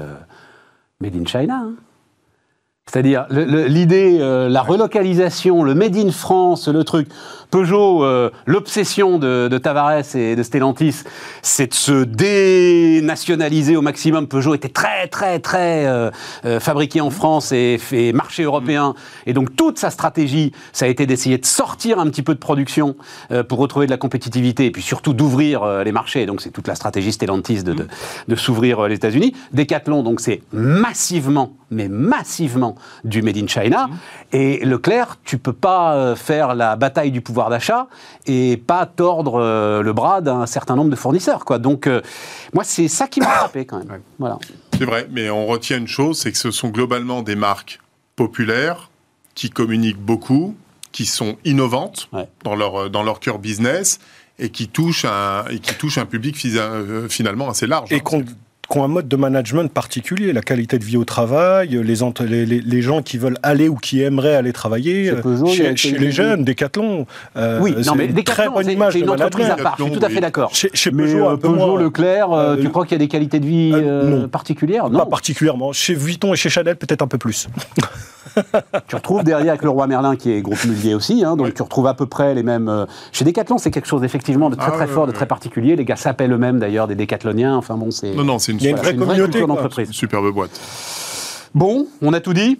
made 1.01 1.17
in 1.17 1.25
China. 1.27 1.63
hein. 1.65 1.73
C'est-à-dire 2.87 3.27
l'idée, 3.31 4.19
la 4.19 4.61
relocalisation, 4.61 5.63
le 5.63 5.75
made 5.75 5.97
in 5.97 6.11
France, 6.11 6.69
le 6.69 6.85
truc. 6.85 7.09
Peugeot, 7.55 8.03
euh, 8.03 8.31
l'obsession 8.47 9.21
de, 9.21 9.59
Tavares 9.59 10.17
et 10.17 10.35
de 10.35 10.43
Stellantis, 10.43 11.05
c'est 11.41 11.69
de 11.69 11.75
se 11.75 12.03
dénationaliser 12.03 13.77
au 13.77 13.81
maximum. 13.81 14.27
Peugeot 14.27 14.57
était 14.57 14.69
très, 14.69 15.07
très, 15.07 15.39
très 15.39 15.87
euh, 15.87 16.11
euh, 16.47 16.59
fabriqué 16.59 17.01
en 17.01 17.11
France 17.11 17.53
et 17.53 17.79
fait 17.79 18.13
marché 18.13 18.43
européen. 18.43 18.97
Et 19.27 19.35
donc 19.35 19.55
toute 19.55 19.79
sa 19.79 19.91
stratégie, 19.91 20.51
ça 20.73 20.87
a 20.87 20.89
été 20.89 21.07
d'essayer 21.07 21.39
de 21.39 21.47
sortir 21.47 22.01
un 22.01 22.07
petit 22.07 22.23
peu 22.23 22.35
de 22.35 22.41
production 22.41 22.97
pour 23.49 23.61
retrouver 23.61 23.87
de 23.87 23.93
la 23.93 23.99
compétitivité 23.99 24.67
et 24.67 24.71
puis 24.73 24.83
surtout 24.83 25.15
d'ouvrir 25.15 25.65
les 25.85 25.93
marchés. 25.93 26.27
Donc 26.27 26.41
c'est 26.41 26.51
toute 26.51 26.67
la 26.67 26.75
stratégie 26.75 27.13
Stellantis 27.13 27.63
de, 27.63 27.87
s'ouvrir 28.35 28.89
les 28.89 28.97
États-Unis. 28.97 29.33
Decathlon, 29.53 30.03
donc 30.03 30.19
c'est 30.19 30.43
massivement, 30.53 31.53
mais 31.71 31.87
massivement 31.87 32.75
du 33.05 33.23
made 33.23 33.37
in 33.37 33.47
China. 33.47 33.89
Et 34.33 34.65
Leclerc, 34.65 35.19
tu 35.25 35.39
peux 35.39 35.53
pas 35.53 36.17
faire 36.17 36.57
la 36.57 36.75
bataille 36.75 37.13
du 37.13 37.21
pouvoir 37.21 37.44
d'achat 37.51 37.89
et 38.27 38.57
pas 38.57 38.87
tordre 38.87 39.41
euh, 39.41 39.83
le 39.83 39.93
bras 39.93 40.21
d'un 40.21 40.47
certain 40.47 40.77
nombre 40.77 40.91
de 40.91 40.97
fournisseurs. 40.97 41.45
Quoi. 41.45 41.59
Donc 41.59 41.87
euh, 41.87 42.01
moi 42.53 42.65
c'est 42.65 42.89
ça 42.89 43.09
qui 43.09 43.21
m'a 43.21 43.27
frappé 43.41 43.65
quand 43.65 43.79
même. 43.79 44.01
Voilà. 44.19 44.39
C'est 44.79 44.85
vrai, 44.85 45.07
mais 45.11 45.31
on 45.31 45.47
retient 45.47 45.79
une 45.79 45.89
chose, 45.89 46.19
c'est 46.19 46.33
que 46.33 46.39
ce 46.39 46.51
sont 46.51 46.69
globalement 46.69 47.23
des 47.23 47.37
marques 47.37 47.81
populaires 48.17 48.91
qui 49.35 49.51
communiquent 49.51 50.01
beaucoup, 50.01 50.55
qui 50.93 51.07
sont 51.07 51.37
innovantes 51.45 52.09
Ouais. 52.13 52.29
dans 52.45 52.55
leur 52.57 52.83
euh, 52.85 52.89
dans 52.89 53.03
leur 53.03 53.21
cœur 53.21 53.39
business 53.39 53.99
et 54.39 54.51
qui 54.51 54.69
touchent 54.69 55.05
un 55.05 55.45
et 55.51 55.59
qui 55.61 55.75
touchent 55.75 55.99
un 55.99 56.07
public 56.07 56.37
finalement 57.09 57.49
assez 57.51 57.67
large. 57.67 57.93
et 57.93 57.97
hein. 57.97 58.01
qu'on 58.01 58.25
qui 58.69 58.79
ont 58.79 58.85
un 58.85 58.89
mode 58.89 59.09
de 59.09 59.17
management 59.17 59.73
particulier, 59.73 60.33
la 60.33 60.43
qualité 60.43 60.79
de 60.79 60.85
vie 60.85 60.97
au 60.97 61.05
travail, 61.05 61.69
les, 61.69 62.45
les, 62.61 62.83
gens 62.83 63.03
qui 63.03 63.19
veulent 63.19 63.39
aller 63.43 63.69
ou 63.69 63.77
qui 63.77 64.03
aimeraient 64.03 64.35
aller 64.35 64.53
travailler, 64.53 65.05
Chez 65.05 65.11
euh, 65.11 65.21
Peugeot, 65.21 65.47
chez, 65.47 65.99
les 65.99 66.13
jeunes, 66.13 66.45
Decathlon. 66.45 67.07
euh, 67.37 67.61
oui, 67.61 67.75
non 67.85 67.95
mais 67.95 68.09
Decathlon, 68.09 68.55
c'est 68.91 69.01
une 69.01 69.11
entreprise 69.11 69.51
à 69.51 69.57
part. 69.57 69.77
Je 69.79 69.85
suis 69.85 69.93
tout 69.93 70.05
à 70.05 70.09
fait 70.09 70.21
d'accord. 70.21 70.55
Chez, 70.55 70.71
chez 70.73 70.91
Peugeot, 70.91 71.27
euh, 71.27 71.33
un 71.33 71.37
peu 71.37 71.49
Peugeot, 71.49 71.67
moins. 71.67 71.81
Leclerc, 71.81 72.33
euh, 72.33 72.57
tu 72.57 72.69
crois 72.69 72.85
qu'il 72.85 72.93
y 72.93 72.97
a 72.97 72.99
des 72.99 73.09
qualités 73.09 73.41
de 73.41 73.47
vie 73.47 73.73
euh, 73.75 74.21
non. 74.23 74.29
particulières? 74.29 74.91
Pas 74.91 75.07
particulièrement. 75.07 75.73
Chez 75.73 75.95
Vuitton 75.95 76.33
et 76.33 76.37
chez 76.37 76.51
Chanel, 76.51 76.77
peut-être 76.77 77.03
un 77.03 77.09
peu 77.09 77.19
plus. 77.19 77.49
tu 78.89 78.97
retrouves 78.97 79.25
derrière 79.25 79.51
avec 79.51 79.63
le 79.63 79.71
roi 79.71 79.87
Merlin 79.87 80.17
qui 80.17 80.33
est 80.33 80.41
groupe 80.41 80.65
Mullier 80.65 80.95
aussi, 80.95 81.25
hein, 81.25 81.37
donc 81.37 81.55
tu 81.55 81.63
retrouves 81.63 81.87
à 81.87 81.95
peu 81.95 82.07
près 82.07 82.35
les 82.35 82.43
mêmes. 82.43 82.69
Euh, 82.69 82.87
chez 83.13 83.25
Decathlon, 83.25 83.59
c'est 83.59 83.71
quelque 83.71 83.87
chose 83.87 84.05
effectivement 84.05 84.51
de 84.51 84.57
très 84.57 84.71
ah 84.73 84.77
très 84.77 84.87
fort, 84.87 85.07
de 85.07 85.13
très 85.13 85.27
particulier. 85.27 85.77
Les 85.77 85.85
gars 85.85 85.97
s'appellent 85.97 86.33
eux-mêmes 86.33 86.59
d'ailleurs 86.59 86.89
des 86.89 86.95
Décathloniens. 86.95 87.57
Enfin 87.57 87.77
bon, 87.77 87.91
c'est. 87.91 88.15
Non, 88.15 88.25
non, 88.25 88.39
c'est 88.39 88.53
une, 88.53 88.65
une, 88.65 88.77
vraie, 88.77 88.95
culture 88.95 89.47
d'entreprise. 89.47 89.91
Superbe 89.91 90.33
boîte. 90.33 90.61
Bon, 91.55 91.87
on 92.03 92.13
a 92.13 92.21
tout 92.21 92.35
dit. 92.35 92.59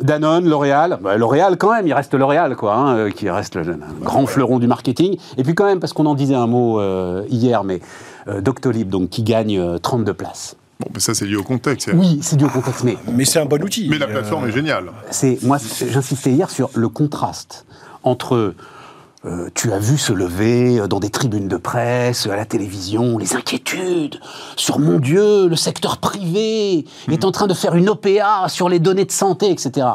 Danone, 0.00 0.48
L'Oréal, 0.48 0.98
bah, 1.00 1.16
L'Oréal 1.16 1.56
quand 1.56 1.72
même, 1.72 1.86
il 1.86 1.92
reste 1.92 2.14
L'Oréal 2.14 2.56
quoi, 2.56 2.74
hein, 2.74 2.96
euh, 2.96 3.10
qui 3.10 3.30
reste 3.30 3.54
le, 3.54 3.78
grand 4.02 4.26
fleuron 4.26 4.58
du 4.58 4.66
marketing. 4.66 5.16
Et 5.38 5.44
puis 5.44 5.54
quand 5.54 5.66
même, 5.66 5.78
parce 5.78 5.92
qu'on 5.92 6.06
en 6.06 6.16
disait 6.16 6.34
un 6.34 6.48
mot 6.48 6.80
hier, 7.28 7.62
mais 7.64 7.80
Doctolib, 8.40 8.88
donc 8.88 9.10
qui 9.10 9.22
gagne 9.22 9.78
32 9.80 10.12
places. 10.14 10.56
Bon, 10.80 10.88
mais 10.92 11.00
ça, 11.00 11.14
c'est 11.14 11.26
lié 11.26 11.36
au 11.36 11.42
contexte. 11.42 11.90
Oui, 11.94 12.18
c'est 12.22 12.36
lié 12.36 12.46
au 12.46 12.48
contexte, 12.48 12.84
mais... 12.84 12.96
Mais 13.12 13.24
c'est 13.24 13.38
un 13.38 13.44
bon 13.44 13.62
outil. 13.62 13.88
Mais 13.88 13.98
la 13.98 14.06
plateforme 14.06 14.48
est 14.48 14.52
géniale. 14.52 14.90
C'est, 15.10 15.38
moi, 15.42 15.58
j'insistais 15.58 16.30
hier 16.30 16.50
sur 16.50 16.70
le 16.74 16.88
contraste 16.88 17.64
entre... 18.02 18.54
Euh, 19.26 19.48
tu 19.54 19.72
as 19.72 19.78
vu 19.78 19.96
se 19.96 20.12
lever 20.12 20.78
euh, 20.78 20.86
dans 20.86 21.00
des 21.00 21.08
tribunes 21.08 21.48
de 21.48 21.56
presse, 21.56 22.26
à 22.26 22.36
la 22.36 22.44
télévision, 22.44 23.16
les 23.16 23.34
inquiétudes 23.34 24.20
sur, 24.54 24.78
mon 24.78 24.98
Dieu, 24.98 25.48
le 25.48 25.56
secteur 25.56 25.96
privé 25.96 26.84
est 27.08 27.22
hmm. 27.24 27.26
en 27.26 27.32
train 27.32 27.46
de 27.46 27.54
faire 27.54 27.74
une 27.74 27.88
OPA 27.88 28.50
sur 28.50 28.68
les 28.68 28.80
données 28.80 29.06
de 29.06 29.12
santé, 29.12 29.50
etc. 29.50 29.86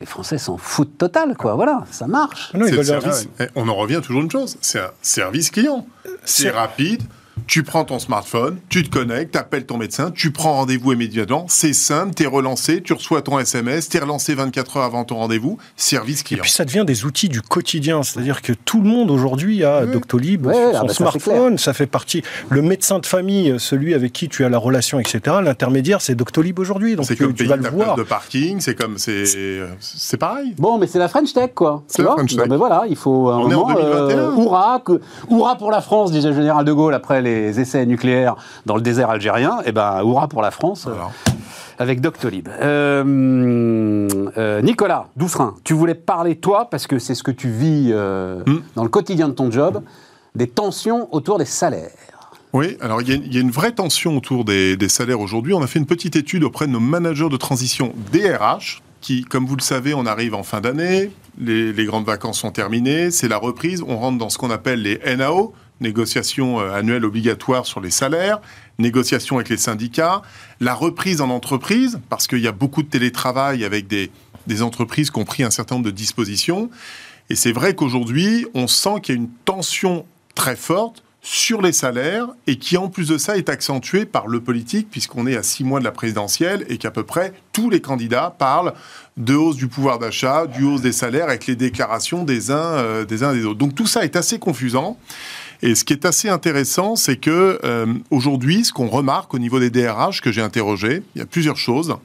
Les 0.00 0.06
Français 0.06 0.38
s'en 0.38 0.58
foutent 0.58 0.96
total, 0.96 1.36
quoi. 1.36 1.54
Voilà, 1.54 1.84
ça 1.90 2.06
marche. 2.06 2.52
Ah 2.54 2.58
eh, 3.40 3.46
on 3.56 3.68
en 3.68 3.74
revient 3.74 4.00
toujours 4.00 4.20
à 4.20 4.24
une 4.24 4.30
chose, 4.30 4.56
c'est 4.60 4.78
un 4.78 4.90
service 5.02 5.50
client. 5.50 5.84
C'est 6.24 6.50
rapide, 6.50 7.02
tu 7.46 7.62
prends 7.62 7.84
ton 7.84 7.98
smartphone, 7.98 8.58
tu 8.68 8.82
te 8.82 8.90
connectes, 8.90 9.32
tu 9.32 9.38
appelles 9.38 9.66
ton 9.66 9.76
médecin, 9.76 10.10
tu 10.10 10.30
prends 10.30 10.54
rendez-vous 10.54 10.92
immédiatement. 10.92 11.46
C'est 11.48 11.72
simple, 11.72 12.14
tu 12.14 12.24
es 12.24 12.26
relancé, 12.26 12.82
tu 12.82 12.92
reçois 12.92 13.22
ton 13.22 13.38
SMS, 13.38 13.88
tu 13.88 13.96
es 13.96 14.00
relancé 14.00 14.34
24 14.34 14.78
heures 14.78 14.84
avant 14.84 15.04
ton 15.04 15.16
rendez-vous. 15.16 15.58
Service 15.76 16.22
client. 16.22 16.40
Et 16.40 16.42
puis 16.42 16.50
ça 16.50 16.64
devient 16.64 16.84
des 16.86 17.04
outils 17.04 17.28
du 17.28 17.42
quotidien. 17.42 18.02
C'est-à-dire 18.02 18.42
que 18.42 18.52
tout 18.52 18.80
le 18.80 18.88
monde 18.88 19.10
aujourd'hui 19.10 19.64
a 19.64 19.86
Doctolib 19.86 20.44
sur 20.44 20.54
son 20.54 20.72
ah 20.74 20.82
bah 20.86 20.92
smartphone. 20.92 21.58
Ça, 21.58 21.72
fait 21.72 21.86
partie. 21.86 22.22
Le 22.50 22.62
médecin 22.62 22.98
de 22.98 23.06
famille, 23.06 23.54
celui 23.58 23.94
avec 23.94 24.12
qui 24.12 24.28
tu 24.28 24.44
as 24.44 24.48
la 24.48 24.58
relation, 24.58 24.98
etc. 24.98 25.20
L'intermédiaire, 25.42 26.00
c'est 26.00 26.14
Doctolib 26.14 26.58
aujourd'hui. 26.58 26.96
Donc 26.96 27.06
c'est 27.06 27.16
comme 27.16 27.34
tu 27.34 27.44
vas 27.44 27.56
le 27.56 27.68
voir. 27.68 27.96
de 27.96 28.02
parking, 28.02 28.60
c'est 28.60 28.74
comme 28.74 28.98
c'est 28.98 30.16
pareil. 30.18 30.54
Bon, 30.58 30.78
mais 30.78 30.86
c'est 30.86 30.98
la 30.98 31.08
French 31.08 31.32
Tech, 31.32 31.50
quoi. 31.54 31.82
C'est 31.86 32.02
la 32.02 32.12
French 32.12 32.34
Tech. 32.34 32.46
mais 32.48 32.56
voilà, 32.56 32.84
il 32.88 32.96
faut 32.96 33.28
un 33.28 33.38
On 33.38 33.48
moment. 33.48 33.70
Est 33.70 33.74
en 33.74 34.08
euh, 34.10 35.54
pour 35.58 35.70
la 35.70 35.80
France, 35.80 36.12
disait 36.12 36.28
le 36.28 36.34
général 36.34 36.64
de 36.64 36.72
Gaulle 36.72 36.94
après 36.94 37.22
les 37.26 37.60
essais 37.60 37.84
nucléaires 37.86 38.36
dans 38.64 38.76
le 38.76 38.82
désert 38.82 39.10
algérien, 39.10 39.58
et 39.60 39.68
eh 39.68 39.72
ben, 39.72 40.02
hurrah 40.02 40.28
pour 40.28 40.42
la 40.42 40.50
France. 40.50 40.86
Euh, 40.86 40.94
avec 41.78 42.00
Doctolib. 42.00 42.48
Euh, 42.48 44.08
euh, 44.38 44.62
Nicolas 44.62 45.08
Douffrin, 45.16 45.56
tu 45.62 45.74
voulais 45.74 45.94
parler, 45.94 46.36
toi, 46.36 46.68
parce 46.70 46.86
que 46.86 46.98
c'est 46.98 47.14
ce 47.14 47.22
que 47.22 47.30
tu 47.30 47.50
vis 47.50 47.92
hmm. 47.92 48.62
dans 48.74 48.82
le 48.82 48.88
quotidien 48.88 49.28
de 49.28 49.34
ton 49.34 49.50
job, 49.50 49.82
des 50.34 50.46
tensions 50.46 51.08
autour 51.12 51.38
des 51.38 51.44
salaires. 51.44 51.90
Oui, 52.52 52.78
alors 52.80 53.02
il 53.02 53.34
y, 53.34 53.36
a 53.36 53.40
une 53.40 53.50
vraie 53.50 53.72
tension 53.72 54.16
autour 54.16 54.46
des, 54.46 54.88
salaires 54.88 55.20
aujourd'hui. 55.20 55.52
On 55.52 55.62
a 55.62 55.66
fait 55.66 55.78
une 55.78 55.86
petite 55.86 56.16
étude 56.16 56.44
auprès 56.44 56.66
de 56.66 56.72
nos 56.72 56.80
managers 56.80 57.28
de 57.28 57.36
transition 57.36 57.92
DRH, 58.12 58.80
qui, 59.02 59.24
comme 59.24 59.44
vous 59.44 59.56
le 59.56 59.62
savez, 59.62 59.92
on 59.92 60.06
arrive 60.06 60.34
en 60.34 60.42
fin 60.42 60.62
d'année, 60.62 61.10
les, 61.38 61.74
les, 61.74 61.84
grandes 61.84 62.06
vacances 62.06 62.40
sont 62.40 62.52
terminées, 62.52 63.10
c'est 63.10 63.28
la 63.28 63.36
reprise, 63.36 63.84
on 63.86 63.98
rentre 63.98 64.16
dans 64.16 64.30
ce 64.30 64.38
qu'on 64.38 64.50
appelle 64.50 64.80
les 64.80 64.98
NAO, 65.16 65.52
négociations 65.80 66.60
euh, 66.60 66.72
annuelles 66.72 67.04
obligatoires 67.04 67.66
sur 67.66 67.80
les 67.80 67.90
salaires, 67.90 68.40
négociations 68.78 69.36
avec 69.36 69.48
les 69.48 69.56
syndicats, 69.56 70.22
la 70.60 70.74
reprise 70.74 71.20
en 71.20 71.30
entreprise, 71.30 72.00
parce 72.08 72.26
qu'il 72.26 72.40
y 72.40 72.48
a 72.48 72.52
beaucoup 72.52 72.82
de 72.82 72.88
télétravail 72.88 73.64
avec 73.64 73.86
des, 73.86 74.10
des 74.46 74.62
entreprises 74.62 75.10
qui 75.10 75.18
ont 75.18 75.24
pris 75.24 75.42
un 75.42 75.50
certain 75.50 75.76
nombre 75.76 75.86
de 75.86 75.90
dispositions. 75.90 76.70
Et 77.30 77.34
c'est 77.34 77.52
vrai 77.52 77.74
qu'aujourd'hui, 77.74 78.46
on 78.54 78.66
sent 78.66 79.00
qu'il 79.02 79.14
y 79.14 79.18
a 79.18 79.20
une 79.20 79.30
tension 79.44 80.06
très 80.34 80.56
forte 80.56 81.02
sur 81.26 81.60
les 81.60 81.72
salaires 81.72 82.28
et 82.46 82.56
qui 82.56 82.76
en 82.76 82.88
plus 82.88 83.08
de 83.08 83.18
ça 83.18 83.36
est 83.36 83.48
accentuée 83.48 84.06
par 84.06 84.28
le 84.28 84.40
politique 84.40 84.88
puisqu'on 84.88 85.26
est 85.26 85.36
à 85.36 85.42
six 85.42 85.64
mois 85.64 85.80
de 85.80 85.84
la 85.84 85.90
présidentielle 85.90 86.64
et 86.68 86.78
qu'à 86.78 86.92
peu 86.92 87.02
près 87.02 87.32
tous 87.52 87.68
les 87.68 87.80
candidats 87.80 88.32
parlent 88.38 88.74
de 89.16 89.34
hausse 89.34 89.56
du 89.56 89.66
pouvoir 89.66 89.98
d'achat, 89.98 90.46
du 90.46 90.62
hausse 90.62 90.82
des 90.82 90.92
salaires 90.92 91.24
avec 91.24 91.48
les 91.48 91.56
déclarations 91.56 92.22
des 92.22 92.52
uns, 92.52 92.76
euh, 92.76 93.04
des 93.04 93.24
uns 93.24 93.34
et 93.34 93.38
des 93.38 93.44
autres. 93.44 93.58
Donc 93.58 93.74
tout 93.74 93.88
ça 93.88 94.04
est 94.04 94.14
assez 94.14 94.38
confusant. 94.38 94.98
Et 95.62 95.74
ce 95.74 95.84
qui 95.84 95.92
est 95.92 96.04
assez 96.04 96.28
intéressant, 96.28 96.96
c'est 96.96 97.16
que 97.16 97.58
euh, 97.64 97.86
aujourd'hui, 98.10 98.64
ce 98.64 98.72
qu'on 98.72 98.88
remarque 98.88 99.34
au 99.34 99.38
niveau 99.38 99.58
des 99.58 99.70
DRH 99.70 100.20
que 100.20 100.32
j'ai 100.32 100.42
interrogés, 100.42 101.02
il 101.14 101.18
y 101.18 101.22
a 101.22 101.26
plusieurs 101.26 101.56
choses. 101.56 101.96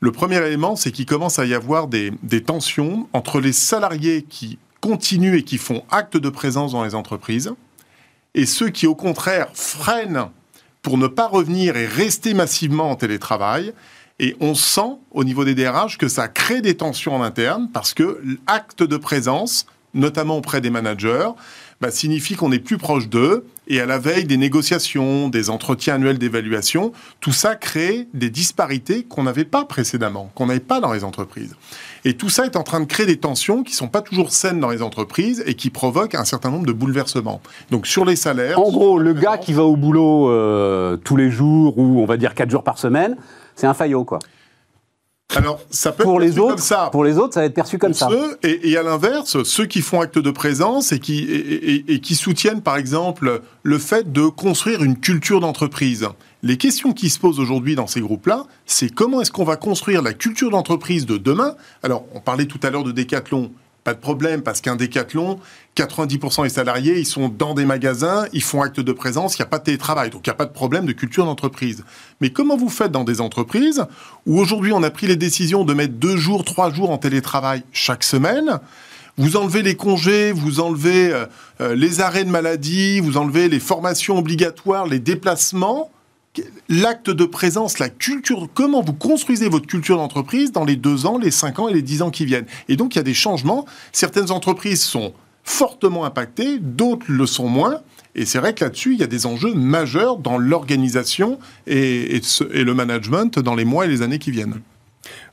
Le 0.00 0.12
premier 0.12 0.36
élément, 0.36 0.76
c'est 0.76 0.92
qu'il 0.92 1.06
commence 1.06 1.38
à 1.38 1.46
y 1.46 1.54
avoir 1.54 1.88
des, 1.88 2.12
des 2.22 2.42
tensions 2.42 3.08
entre 3.12 3.40
les 3.40 3.52
salariés 3.52 4.26
qui 4.28 4.58
continuent 4.80 5.36
et 5.36 5.42
qui 5.42 5.58
font 5.58 5.84
acte 5.90 6.16
de 6.16 6.28
présence 6.28 6.72
dans 6.72 6.84
les 6.84 6.94
entreprises 6.94 7.54
et 8.36 8.46
ceux 8.46 8.68
qui, 8.68 8.86
au 8.86 8.94
contraire, 8.94 9.48
freinent 9.54 10.28
pour 10.82 10.98
ne 10.98 11.08
pas 11.08 11.26
revenir 11.26 11.76
et 11.76 11.86
rester 11.86 12.34
massivement 12.34 12.90
en 12.90 12.94
télétravail. 12.94 13.72
Et 14.20 14.36
on 14.40 14.54
sent 14.54 14.98
au 15.10 15.24
niveau 15.24 15.44
des 15.44 15.54
DRH 15.54 15.98
que 15.98 16.06
ça 16.06 16.28
crée 16.28 16.60
des 16.60 16.76
tensions 16.76 17.16
en 17.16 17.22
interne 17.22 17.68
parce 17.72 17.92
que 17.92 18.22
l'acte 18.46 18.82
de 18.82 18.96
présence, 18.96 19.66
notamment 19.94 20.36
auprès 20.36 20.60
des 20.60 20.70
managers, 20.70 21.28
bah, 21.80 21.90
signifie 21.90 22.36
qu'on 22.36 22.52
est 22.52 22.58
plus 22.58 22.78
proche 22.78 23.08
d'eux. 23.08 23.44
Et 23.68 23.80
à 23.80 23.86
la 23.86 23.98
veille 23.98 24.24
des 24.24 24.36
négociations, 24.36 25.28
des 25.28 25.50
entretiens 25.50 25.94
annuels 25.94 26.18
d'évaluation, 26.18 26.92
tout 27.20 27.32
ça 27.32 27.56
crée 27.56 28.06
des 28.14 28.30
disparités 28.30 29.02
qu'on 29.02 29.24
n'avait 29.24 29.44
pas 29.44 29.64
précédemment, 29.64 30.30
qu'on 30.36 30.46
n'avait 30.46 30.60
pas 30.60 30.80
dans 30.80 30.92
les 30.92 31.02
entreprises. 31.02 31.56
Et 32.04 32.14
tout 32.14 32.28
ça 32.28 32.44
est 32.44 32.54
en 32.54 32.62
train 32.62 32.78
de 32.78 32.84
créer 32.84 33.06
des 33.06 33.16
tensions 33.16 33.64
qui 33.64 33.74
sont 33.74 33.88
pas 33.88 34.02
toujours 34.02 34.30
saines 34.30 34.60
dans 34.60 34.70
les 34.70 34.82
entreprises 34.82 35.42
et 35.46 35.54
qui 35.54 35.70
provoquent 35.70 36.14
un 36.14 36.24
certain 36.24 36.50
nombre 36.50 36.66
de 36.66 36.72
bouleversements. 36.72 37.40
Donc 37.72 37.88
sur 37.88 38.04
les 38.04 38.14
salaires... 38.14 38.60
En 38.60 38.70
gros, 38.70 39.00
le 39.00 39.12
gars 39.12 39.36
qui 39.36 39.52
va 39.52 39.64
au 39.64 39.76
boulot 39.76 40.30
euh, 40.30 40.96
tous 40.96 41.16
les 41.16 41.30
jours 41.30 41.76
ou 41.78 42.00
on 42.00 42.06
va 42.06 42.16
dire 42.16 42.34
quatre 42.34 42.50
jours 42.50 42.62
par 42.62 42.78
semaine, 42.78 43.16
c'est 43.56 43.66
un 43.66 43.74
faillot, 43.74 44.04
quoi. 44.04 44.20
Alors, 45.34 45.60
ça 45.70 45.92
peut 45.92 46.04
pour 46.04 46.22
être 46.22 46.28
les 46.28 46.38
autres, 46.38 46.50
comme 46.50 46.58
ça. 46.58 46.88
Pour 46.92 47.04
les 47.04 47.18
autres, 47.18 47.34
ça 47.34 47.40
va 47.40 47.46
être 47.46 47.54
perçu 47.54 47.78
comme 47.78 47.94
ça. 47.94 48.08
et, 48.42 48.76
à 48.76 48.82
l'inverse, 48.82 49.42
ceux 49.42 49.66
qui 49.66 49.82
font 49.82 50.00
acte 50.00 50.18
de 50.18 50.30
présence 50.30 50.92
et 50.92 51.00
qui, 51.00 51.24
et, 51.24 52.00
qui 52.00 52.14
soutiennent, 52.14 52.62
par 52.62 52.76
exemple, 52.76 53.42
le 53.62 53.78
fait 53.78 54.12
de 54.12 54.26
construire 54.28 54.82
une 54.82 54.98
culture 54.98 55.40
d'entreprise. 55.40 56.08
Les 56.42 56.56
questions 56.56 56.92
qui 56.92 57.10
se 57.10 57.18
posent 57.18 57.40
aujourd'hui 57.40 57.74
dans 57.74 57.88
ces 57.88 58.00
groupes-là, 58.00 58.44
c'est 58.66 58.88
comment 58.88 59.20
est-ce 59.20 59.32
qu'on 59.32 59.44
va 59.44 59.56
construire 59.56 60.00
la 60.00 60.12
culture 60.12 60.50
d'entreprise 60.50 61.06
de 61.06 61.16
demain? 61.16 61.56
Alors, 61.82 62.04
on 62.14 62.20
parlait 62.20 62.46
tout 62.46 62.60
à 62.62 62.70
l'heure 62.70 62.84
de 62.84 62.92
Décathlon. 62.92 63.50
Pas 63.86 63.94
de 63.94 64.00
problème, 64.00 64.42
parce 64.42 64.60
qu'un 64.60 64.74
décathlon, 64.74 65.38
90% 65.76 66.42
des 66.42 66.48
salariés, 66.48 66.98
ils 66.98 67.06
sont 67.06 67.28
dans 67.28 67.54
des 67.54 67.64
magasins, 67.64 68.26
ils 68.32 68.42
font 68.42 68.60
acte 68.60 68.80
de 68.80 68.90
présence, 68.90 69.38
il 69.38 69.42
n'y 69.42 69.44
a 69.44 69.48
pas 69.48 69.60
de 69.60 69.62
télétravail, 69.62 70.10
donc 70.10 70.26
il 70.26 70.30
n'y 70.30 70.32
a 70.32 70.34
pas 70.34 70.44
de 70.44 70.52
problème 70.52 70.86
de 70.86 70.92
culture 70.92 71.24
d'entreprise. 71.24 71.84
Mais 72.20 72.30
comment 72.30 72.56
vous 72.56 72.68
faites 72.68 72.90
dans 72.90 73.04
des 73.04 73.20
entreprises 73.20 73.84
où 74.26 74.40
aujourd'hui 74.40 74.72
on 74.72 74.82
a 74.82 74.90
pris 74.90 75.06
les 75.06 75.14
décisions 75.14 75.62
de 75.62 75.72
mettre 75.72 75.94
deux 75.94 76.16
jours, 76.16 76.44
trois 76.44 76.72
jours 76.72 76.90
en 76.90 76.98
télétravail 76.98 77.62
chaque 77.70 78.02
semaine? 78.02 78.58
Vous 79.18 79.36
enlevez 79.36 79.62
les 79.62 79.76
congés, 79.76 80.32
vous 80.32 80.58
enlevez 80.58 81.12
euh, 81.12 81.26
euh, 81.60 81.76
les 81.76 82.00
arrêts 82.00 82.24
de 82.24 82.30
maladie, 82.30 82.98
vous 82.98 83.16
enlevez 83.18 83.48
les 83.48 83.60
formations 83.60 84.18
obligatoires, 84.18 84.88
les 84.88 84.98
déplacements 84.98 85.92
l'acte 86.68 87.10
de 87.10 87.24
présence, 87.24 87.78
la 87.78 87.88
culture, 87.88 88.48
comment 88.54 88.82
vous 88.82 88.92
construisez 88.92 89.48
votre 89.48 89.66
culture 89.66 89.96
d'entreprise 89.96 90.52
dans 90.52 90.64
les 90.64 90.76
deux 90.76 91.06
ans, 91.06 91.18
les 91.18 91.30
cinq 91.30 91.58
ans 91.58 91.68
et 91.68 91.74
les 91.74 91.82
dix 91.82 92.02
ans 92.02 92.10
qui 92.10 92.24
viennent. 92.24 92.46
Et 92.68 92.76
donc 92.76 92.94
il 92.94 92.98
y 92.98 93.00
a 93.00 93.04
des 93.04 93.14
changements. 93.14 93.66
Certaines 93.92 94.30
entreprises 94.30 94.82
sont 94.82 95.12
fortement 95.44 96.04
impactées, 96.04 96.58
d'autres 96.58 97.06
le 97.08 97.24
sont 97.26 97.48
moins. 97.48 97.80
Et 98.14 98.24
c'est 98.24 98.38
vrai 98.38 98.54
que 98.54 98.64
là-dessus, 98.64 98.94
il 98.94 98.98
y 98.98 99.04
a 99.04 99.06
des 99.06 99.26
enjeux 99.26 99.54
majeurs 99.54 100.16
dans 100.16 100.38
l'organisation 100.38 101.38
et, 101.66 102.16
et, 102.16 102.64
le 102.64 102.74
management 102.74 103.38
dans 103.38 103.54
les 103.54 103.64
mois 103.64 103.84
et 103.84 103.88
les 103.88 104.02
années 104.02 104.18
qui 104.18 104.30
viennent. 104.30 104.60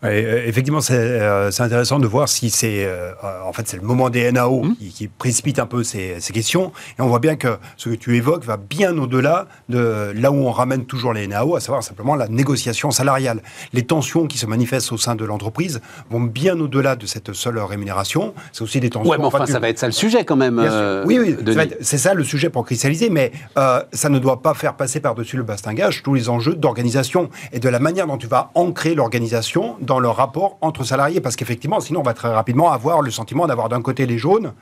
Euh, 0.03 0.43
effectivement, 0.45 0.79
euh, 0.91 1.51
c'est 1.51 1.63
intéressant 1.63 1.99
de 1.99 2.07
voir 2.07 2.27
si 2.27 2.49
c'est 2.49 2.85
euh, 2.85 3.11
en 3.45 3.53
fait 3.53 3.67
c'est 3.67 3.77
le 3.77 3.83
moment 3.83 4.09
des 4.09 4.31
NAO 4.31 4.63
mmh. 4.63 4.75
qui, 4.93 5.07
précipite 5.07 5.59
un 5.59 5.65
peu 5.65 5.83
ces, 5.83 6.17
questions. 6.33 6.71
Et 6.97 7.01
on 7.01 7.07
voit 7.07 7.19
bien 7.19 7.35
que 7.35 7.57
ce 7.77 7.89
que 7.89 7.95
tu 7.95 8.17
évoques 8.17 8.43
va 8.43 8.57
bien 8.57 8.97
au-delà 8.97 9.47
de 9.69 10.11
là 10.15 10.31
où 10.31 10.35
on 10.35 10.51
ramène 10.51 10.85
toujours 10.85 11.13
les 11.13 11.27
NAO, 11.27 11.55
à 11.55 11.59
savoir 11.59 11.83
simplement 11.83 12.15
la 12.15 12.27
négociation 12.27 12.91
salariale. 12.91 13.41
Les 13.71 13.83
tensions 13.83 14.27
qui 14.27 14.37
se 14.37 14.45
manifestent 14.45 14.91
au 14.91 14.97
sein 14.97 15.15
de 15.15 15.23
l'entreprise 15.23 15.81
vont 16.09 16.21
bien 16.21 16.59
au-delà 16.59 16.95
de 16.95 17.05
cette 17.05 17.33
seule 17.33 17.59
rémunération. 17.59 18.33
C'est 18.51 18.63
aussi 18.63 18.79
des 18.79 18.89
tensions. 18.89 19.09
Ouais, 19.09 19.17
mais 19.17 19.25
enfin, 19.25 19.45
ça 19.45 19.59
va 19.59 19.69
être 19.69 19.79
ça 19.79 19.87
le 19.87 19.93
sujet 19.93 20.25
quand 20.25 20.35
même. 20.35 20.59
oui, 21.05 21.19
oui, 21.19 21.37
c'est 21.81 21.97
ça 21.97 22.13
le 22.13 22.23
sujet 22.23 22.49
pour 22.49 22.65
cristalliser, 22.65 23.09
mais 23.09 23.31
ça 23.55 24.09
ne 24.09 24.19
doit 24.19 24.41
pas 24.41 24.53
faire 24.53 24.75
passer 24.75 24.99
par-dessus 24.99 25.37
le 25.37 25.43
bastingage 25.43 26.03
tous 26.03 26.13
les 26.13 26.29
enjeux 26.29 26.55
d'organisation 26.55 27.29
et 27.51 27.59
de 27.59 27.69
la 27.69 27.79
manière 27.79 28.07
dont 28.07 28.17
tu 28.17 28.27
vas 28.27 28.51
ancrer 28.55 28.95
l'organisation 28.95 29.62
dans 29.81 29.99
le 29.99 30.09
rapport 30.09 30.57
entre 30.61 30.83
salariés. 30.83 31.21
Parce 31.21 31.35
qu'effectivement, 31.35 31.79
sinon, 31.79 32.01
on 32.01 32.03
va 32.03 32.13
très 32.13 32.33
rapidement 32.33 32.71
avoir 32.71 33.01
le 33.01 33.11
sentiment 33.11 33.47
d'avoir 33.47 33.69
d'un 33.69 33.81
côté 33.81 34.05
les 34.05 34.17
jaunes, 34.17 34.53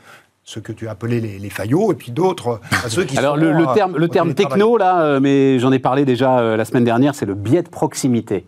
ceux 0.43 0.61
que 0.61 0.71
tu 0.71 0.87
as 0.87 0.91
appelés 0.91 1.21
les, 1.21 1.39
les 1.39 1.49
faillots, 1.49 1.91
et 1.91 1.95
puis 1.95 2.11
d'autres, 2.11 2.59
ceux 2.87 3.03
qui 3.03 3.17
Alors, 3.17 3.37
le, 3.37 3.73
terme, 3.73 3.97
le 3.97 4.07
terme 4.07 4.33
techno, 4.33 4.77
là, 4.77 5.01
euh, 5.01 5.19
mais 5.19 5.59
j'en 5.59 5.71
ai 5.71 5.79
parlé 5.79 6.05
déjà 6.05 6.39
euh, 6.39 6.57
la 6.57 6.65
semaine 6.65 6.83
dernière, 6.83 7.15
c'est 7.15 7.25
le 7.25 7.35
biais 7.35 7.63
de 7.63 7.69
proximité. 7.69 8.45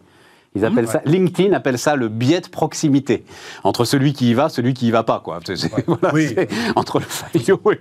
Ils 0.55 0.65
appellent 0.65 0.87
ça, 0.87 1.01
LinkedIn 1.05 1.53
appelle 1.53 1.79
ça 1.79 1.95
le 1.95 2.09
biais 2.09 2.41
de 2.41 2.47
proximité 2.47 3.25
entre 3.63 3.85
celui 3.85 4.13
qui 4.13 4.29
y 4.29 4.33
va, 4.33 4.49
celui 4.49 4.73
qui 4.73 4.87
y 4.87 4.91
va 4.91 5.03
pas, 5.03 5.19
quoi. 5.19 5.39
oui. 6.13 6.35
entre 6.75 6.99
le 6.99 7.05
faillot 7.05 7.59
et 7.71 7.79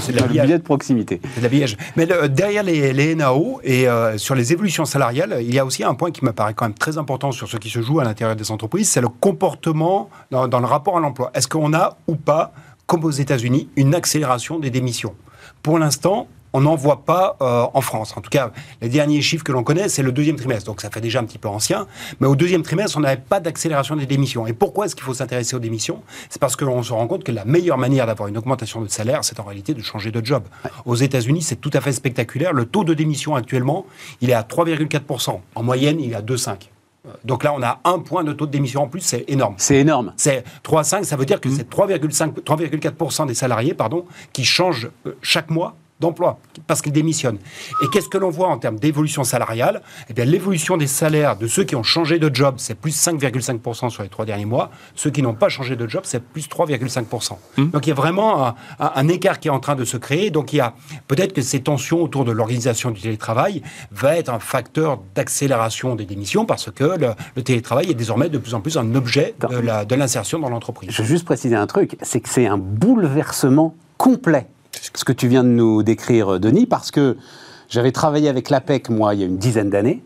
c'est 0.00 0.12
le, 0.12 0.28
biais 0.28 0.58
de 0.58 0.62
proximité. 0.62 1.20
C'est 1.34 1.40
l'habillage. 1.40 1.76
Mais 1.96 2.06
derrière 2.28 2.62
les, 2.62 2.92
les, 2.92 3.14
NAO 3.14 3.60
et 3.62 3.88
euh, 3.88 4.18
sur 4.18 4.34
les 4.34 4.52
évolutions 4.52 4.84
salariales, 4.84 5.38
il 5.40 5.54
y 5.54 5.58
a 5.58 5.64
aussi 5.64 5.84
un 5.84 5.94
point 5.94 6.10
qui 6.10 6.24
me 6.24 6.32
paraît 6.32 6.54
quand 6.54 6.66
même 6.66 6.74
très 6.74 6.98
important 6.98 7.32
sur 7.32 7.48
ce 7.48 7.56
qui 7.56 7.70
se 7.70 7.80
joue 7.80 8.00
à 8.00 8.04
l'intérieur 8.04 8.36
des 8.36 8.50
entreprises, 8.50 8.90
c'est 8.90 9.00
le 9.00 9.08
comportement 9.08 10.10
dans, 10.30 10.48
dans 10.48 10.60
le 10.60 10.66
rapport 10.66 10.96
à 10.96 11.00
l'emploi. 11.00 11.30
Est-ce 11.34 11.48
qu'on 11.48 11.72
a 11.72 11.96
ou 12.06 12.16
pas, 12.16 12.52
comme 12.86 13.04
aux 13.04 13.10
États-Unis, 13.10 13.68
une 13.76 13.94
accélération 13.94 14.58
des 14.58 14.70
démissions? 14.70 15.14
Pour 15.62 15.78
l'instant, 15.78 16.28
on 16.54 16.60
n'en 16.60 16.76
voit 16.76 17.04
pas 17.04 17.36
euh, 17.42 17.66
en 17.74 17.80
France. 17.80 18.16
En 18.16 18.20
tout 18.20 18.30
cas, 18.30 18.52
les 18.80 18.88
derniers 18.88 19.20
chiffres 19.20 19.44
que 19.44 19.52
l'on 19.52 19.64
connaît, 19.64 19.88
c'est 19.88 20.02
le 20.02 20.12
deuxième 20.12 20.36
trimestre. 20.36 20.66
Donc 20.66 20.80
ça 20.80 20.88
fait 20.88 21.00
déjà 21.00 21.18
un 21.18 21.24
petit 21.24 21.36
peu 21.36 21.48
ancien. 21.48 21.86
Mais 22.20 22.28
au 22.28 22.36
deuxième 22.36 22.62
trimestre, 22.62 22.96
on 22.96 23.00
n'avait 23.00 23.20
pas 23.20 23.40
d'accélération 23.40 23.96
des 23.96 24.06
démissions. 24.06 24.46
Et 24.46 24.52
pourquoi 24.52 24.86
est-ce 24.86 24.94
qu'il 24.94 25.04
faut 25.04 25.14
s'intéresser 25.14 25.56
aux 25.56 25.60
démissions? 25.60 26.02
C'est 26.30 26.40
parce 26.40 26.54
que 26.54 26.64
l'on 26.64 26.82
se 26.82 26.92
rend 26.92 27.06
compte 27.08 27.24
que 27.24 27.32
la 27.32 27.44
meilleure 27.44 27.76
manière 27.76 28.06
d'avoir 28.06 28.28
une 28.28 28.38
augmentation 28.38 28.80
de 28.80 28.88
salaire, 28.88 29.24
c'est 29.24 29.40
en 29.40 29.44
réalité 29.44 29.74
de 29.74 29.82
changer 29.82 30.12
de 30.12 30.24
job. 30.24 30.44
Aux 30.86 30.94
États-Unis, 30.94 31.42
c'est 31.42 31.60
tout 31.60 31.70
à 31.74 31.80
fait 31.80 31.92
spectaculaire. 31.92 32.52
Le 32.52 32.66
taux 32.66 32.84
de 32.84 32.94
démission 32.94 33.34
actuellement, 33.34 33.84
il 34.20 34.30
est 34.30 34.34
à 34.34 34.42
3,4%. 34.42 35.40
En 35.56 35.62
moyenne, 35.64 36.00
il 36.00 36.12
est 36.12 36.16
à 36.16 36.22
2,5%. 36.22 36.56
Donc 37.24 37.44
là, 37.44 37.52
on 37.52 37.62
a 37.62 37.80
un 37.84 37.98
point 37.98 38.24
de 38.24 38.32
taux 38.32 38.46
de 38.46 38.50
démission 38.50 38.82
en 38.82 38.86
plus, 38.86 39.00
c'est 39.00 39.24
énorme. 39.28 39.56
C'est 39.58 39.76
énorme. 39.76 40.14
C'est 40.16 40.42
3,5, 40.64 41.04
ça 41.04 41.16
veut 41.16 41.26
dire 41.26 41.40
que 41.40 41.48
mmh. 41.48 41.56
c'est 41.56 41.70
3,4% 41.70 43.26
des 43.26 43.34
salariés 43.34 43.74
pardon, 43.74 44.06
qui 44.32 44.44
changent 44.44 44.90
euh, 45.06 45.14
chaque 45.20 45.50
mois 45.50 45.76
d'emploi 46.00 46.38
parce 46.66 46.82
qu'ils 46.82 46.92
démissionnent. 46.92 47.38
Et 47.82 47.86
qu'est-ce 47.92 48.08
que 48.08 48.18
l'on 48.18 48.30
voit 48.30 48.48
en 48.48 48.58
termes 48.58 48.78
d'évolution 48.78 49.24
salariale? 49.24 49.82
Eh 50.08 50.12
bien, 50.12 50.24
l'évolution 50.24 50.76
des 50.76 50.86
salaires 50.86 51.36
de 51.36 51.46
ceux 51.46 51.64
qui 51.64 51.76
ont 51.76 51.82
changé 51.82 52.18
de 52.18 52.34
job, 52.34 52.56
c'est 52.58 52.74
plus 52.74 52.96
5,5% 52.96 53.90
sur 53.90 54.02
les 54.02 54.08
trois 54.08 54.24
derniers 54.24 54.44
mois. 54.44 54.70
Ceux 54.94 55.10
qui 55.10 55.22
n'ont 55.22 55.34
pas 55.34 55.48
changé 55.48 55.76
de 55.76 55.88
job, 55.88 56.02
c'est 56.04 56.22
plus 56.22 56.48
3,5%. 56.48 57.36
Mmh. 57.56 57.64
Donc, 57.70 57.86
il 57.86 57.90
y 57.90 57.92
a 57.92 57.94
vraiment 57.94 58.54
un, 58.78 59.08
écart 59.08 59.38
qui 59.38 59.48
est 59.48 59.52
en 59.52 59.60
train 59.60 59.76
de 59.76 59.84
se 59.84 59.96
créer. 59.96 60.30
Donc, 60.30 60.52
il 60.52 60.56
y 60.56 60.60
a 60.60 60.74
peut-être 61.06 61.32
que 61.32 61.42
ces 61.42 61.60
tensions 61.60 62.02
autour 62.02 62.24
de 62.24 62.32
l'organisation 62.32 62.90
du 62.90 63.00
télétravail 63.00 63.62
va 63.92 64.16
être 64.16 64.30
un 64.30 64.40
facteur 64.40 65.00
d'accélération 65.14 65.94
des 65.94 66.06
démissions 66.06 66.46
parce 66.46 66.70
que 66.70 66.96
le, 67.36 67.42
télétravail 67.42 67.90
est 67.90 67.94
désormais 67.94 68.28
de 68.28 68.38
plus 68.38 68.54
en 68.54 68.60
plus 68.60 68.76
un 68.76 68.94
objet 68.94 69.34
de 69.40 69.94
l'insertion 69.94 70.38
dans 70.38 70.48
l'entreprise. 70.48 70.90
Je 70.90 71.02
veux 71.02 71.08
juste 71.08 71.24
préciser 71.24 71.54
un 71.54 71.66
truc, 71.66 71.96
c'est 72.02 72.20
que 72.20 72.28
c'est 72.28 72.46
un 72.46 72.58
bouleversement 72.58 73.74
complet 73.96 74.46
ce 74.94 75.04
que 75.04 75.12
tu 75.12 75.28
viens 75.28 75.44
de 75.44 75.48
nous 75.48 75.82
décrire, 75.82 76.38
Denis, 76.40 76.66
parce 76.66 76.90
que 76.90 77.16
j'avais 77.68 77.92
travaillé 77.92 78.28
avec 78.28 78.50
l'APEC, 78.50 78.90
moi, 78.90 79.14
il 79.14 79.20
y 79.20 79.22
a 79.22 79.26
une 79.26 79.38
dizaine 79.38 79.70
d'années, 79.70 80.02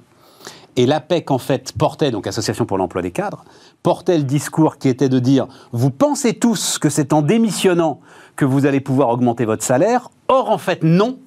et 0.77 0.87
l'APEC, 0.87 1.33
en 1.33 1.39
fait, 1.39 1.73
portait, 1.73 2.13
donc 2.13 2.29
Association 2.29 2.65
pour 2.65 2.79
l'emploi 2.79 3.03
des 3.03 3.11
cadres, 3.11 3.45
portait 3.83 4.17
le 4.17 4.23
discours 4.23 4.79
qui 4.79 4.89
était 4.89 5.09
de 5.09 5.19
dire 5.19 5.49
Vous 5.73 5.91
pensez 5.91 6.35
tous 6.35 6.79
que 6.79 6.89
c'est 6.89 7.13
en 7.13 7.21
démissionnant 7.21 8.01
que 8.37 8.45
vous 8.45 8.65
allez 8.65 8.79
pouvoir 8.79 9.09
augmenter 9.09 9.45
votre 9.45 9.65
salaire. 9.65 10.09
Or, 10.29 10.51
en 10.51 10.59
fait, 10.59 10.85
non. 10.85 11.19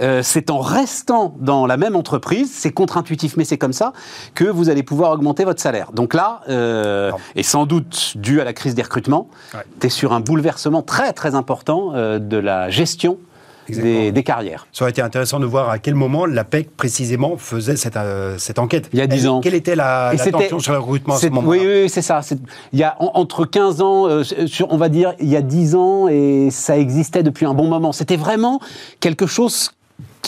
Euh, 0.00 0.22
c'est 0.22 0.50
en 0.50 0.60
restant 0.60 1.34
dans 1.40 1.66
la 1.66 1.76
même 1.76 1.96
entreprise, 1.96 2.50
c'est 2.52 2.70
contre-intuitif 2.70 3.36
mais 3.36 3.44
c'est 3.44 3.58
comme 3.58 3.72
ça, 3.72 3.92
que 4.34 4.44
vous 4.44 4.68
allez 4.68 4.82
pouvoir 4.82 5.12
augmenter 5.12 5.44
votre 5.44 5.60
salaire. 5.60 5.92
Donc 5.92 6.14
là, 6.14 6.40
euh, 6.48 7.10
et 7.34 7.42
sans 7.42 7.66
doute 7.66 8.16
dû 8.16 8.40
à 8.40 8.44
la 8.44 8.52
crise 8.52 8.74
des 8.74 8.82
recrutements, 8.82 9.28
tu 9.80 9.86
es 9.86 9.90
sur 9.90 10.12
un 10.12 10.20
bouleversement 10.20 10.82
très 10.82 11.12
très 11.12 11.34
important 11.34 11.92
euh, 11.94 12.18
de 12.18 12.36
la 12.36 12.70
gestion 12.70 13.18
des, 13.68 14.22
carrières. 14.24 14.66
Ça 14.72 14.84
aurait 14.84 14.92
été 14.92 15.02
intéressant 15.02 15.38
de 15.40 15.44
voir 15.44 15.68
à 15.68 15.78
quel 15.78 15.94
moment 15.94 16.24
l'APEC 16.24 16.74
précisément 16.74 17.36
faisait 17.36 17.76
cette, 17.76 17.98
cette 18.38 18.58
enquête. 18.58 18.88
Il 18.94 18.98
y 18.98 19.02
a 19.02 19.06
10 19.06 19.26
ans. 19.26 19.40
Quelle 19.42 19.52
était 19.52 19.76
la, 19.76 20.14
tension 20.16 20.58
sur 20.58 20.72
le 20.72 20.78
recrutement 20.78 21.16
à 21.16 21.18
ce 21.18 21.26
moment 21.26 21.46
Oui, 21.46 21.60
oui, 21.62 21.88
c'est 21.90 22.00
ça. 22.00 22.22
Il 22.72 22.78
y 22.78 22.82
a 22.82 22.96
entre 22.98 23.44
15 23.44 23.82
ans, 23.82 24.24
sur, 24.46 24.72
on 24.72 24.78
va 24.78 24.88
dire, 24.88 25.12
il 25.20 25.28
y 25.28 25.36
a 25.36 25.42
10 25.42 25.74
ans, 25.74 26.08
et 26.08 26.48
ça 26.50 26.78
existait 26.78 27.22
depuis 27.22 27.44
un 27.44 27.52
bon 27.52 27.68
moment. 27.68 27.92
C'était 27.92 28.16
vraiment 28.16 28.58
quelque 29.00 29.26
chose 29.26 29.72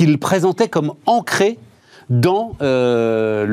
qu'il 0.01 0.19
présentait 0.19 0.69
comme 0.69 0.95
ancré 1.05 1.59
dans 2.09 2.57
euh, 2.63 3.47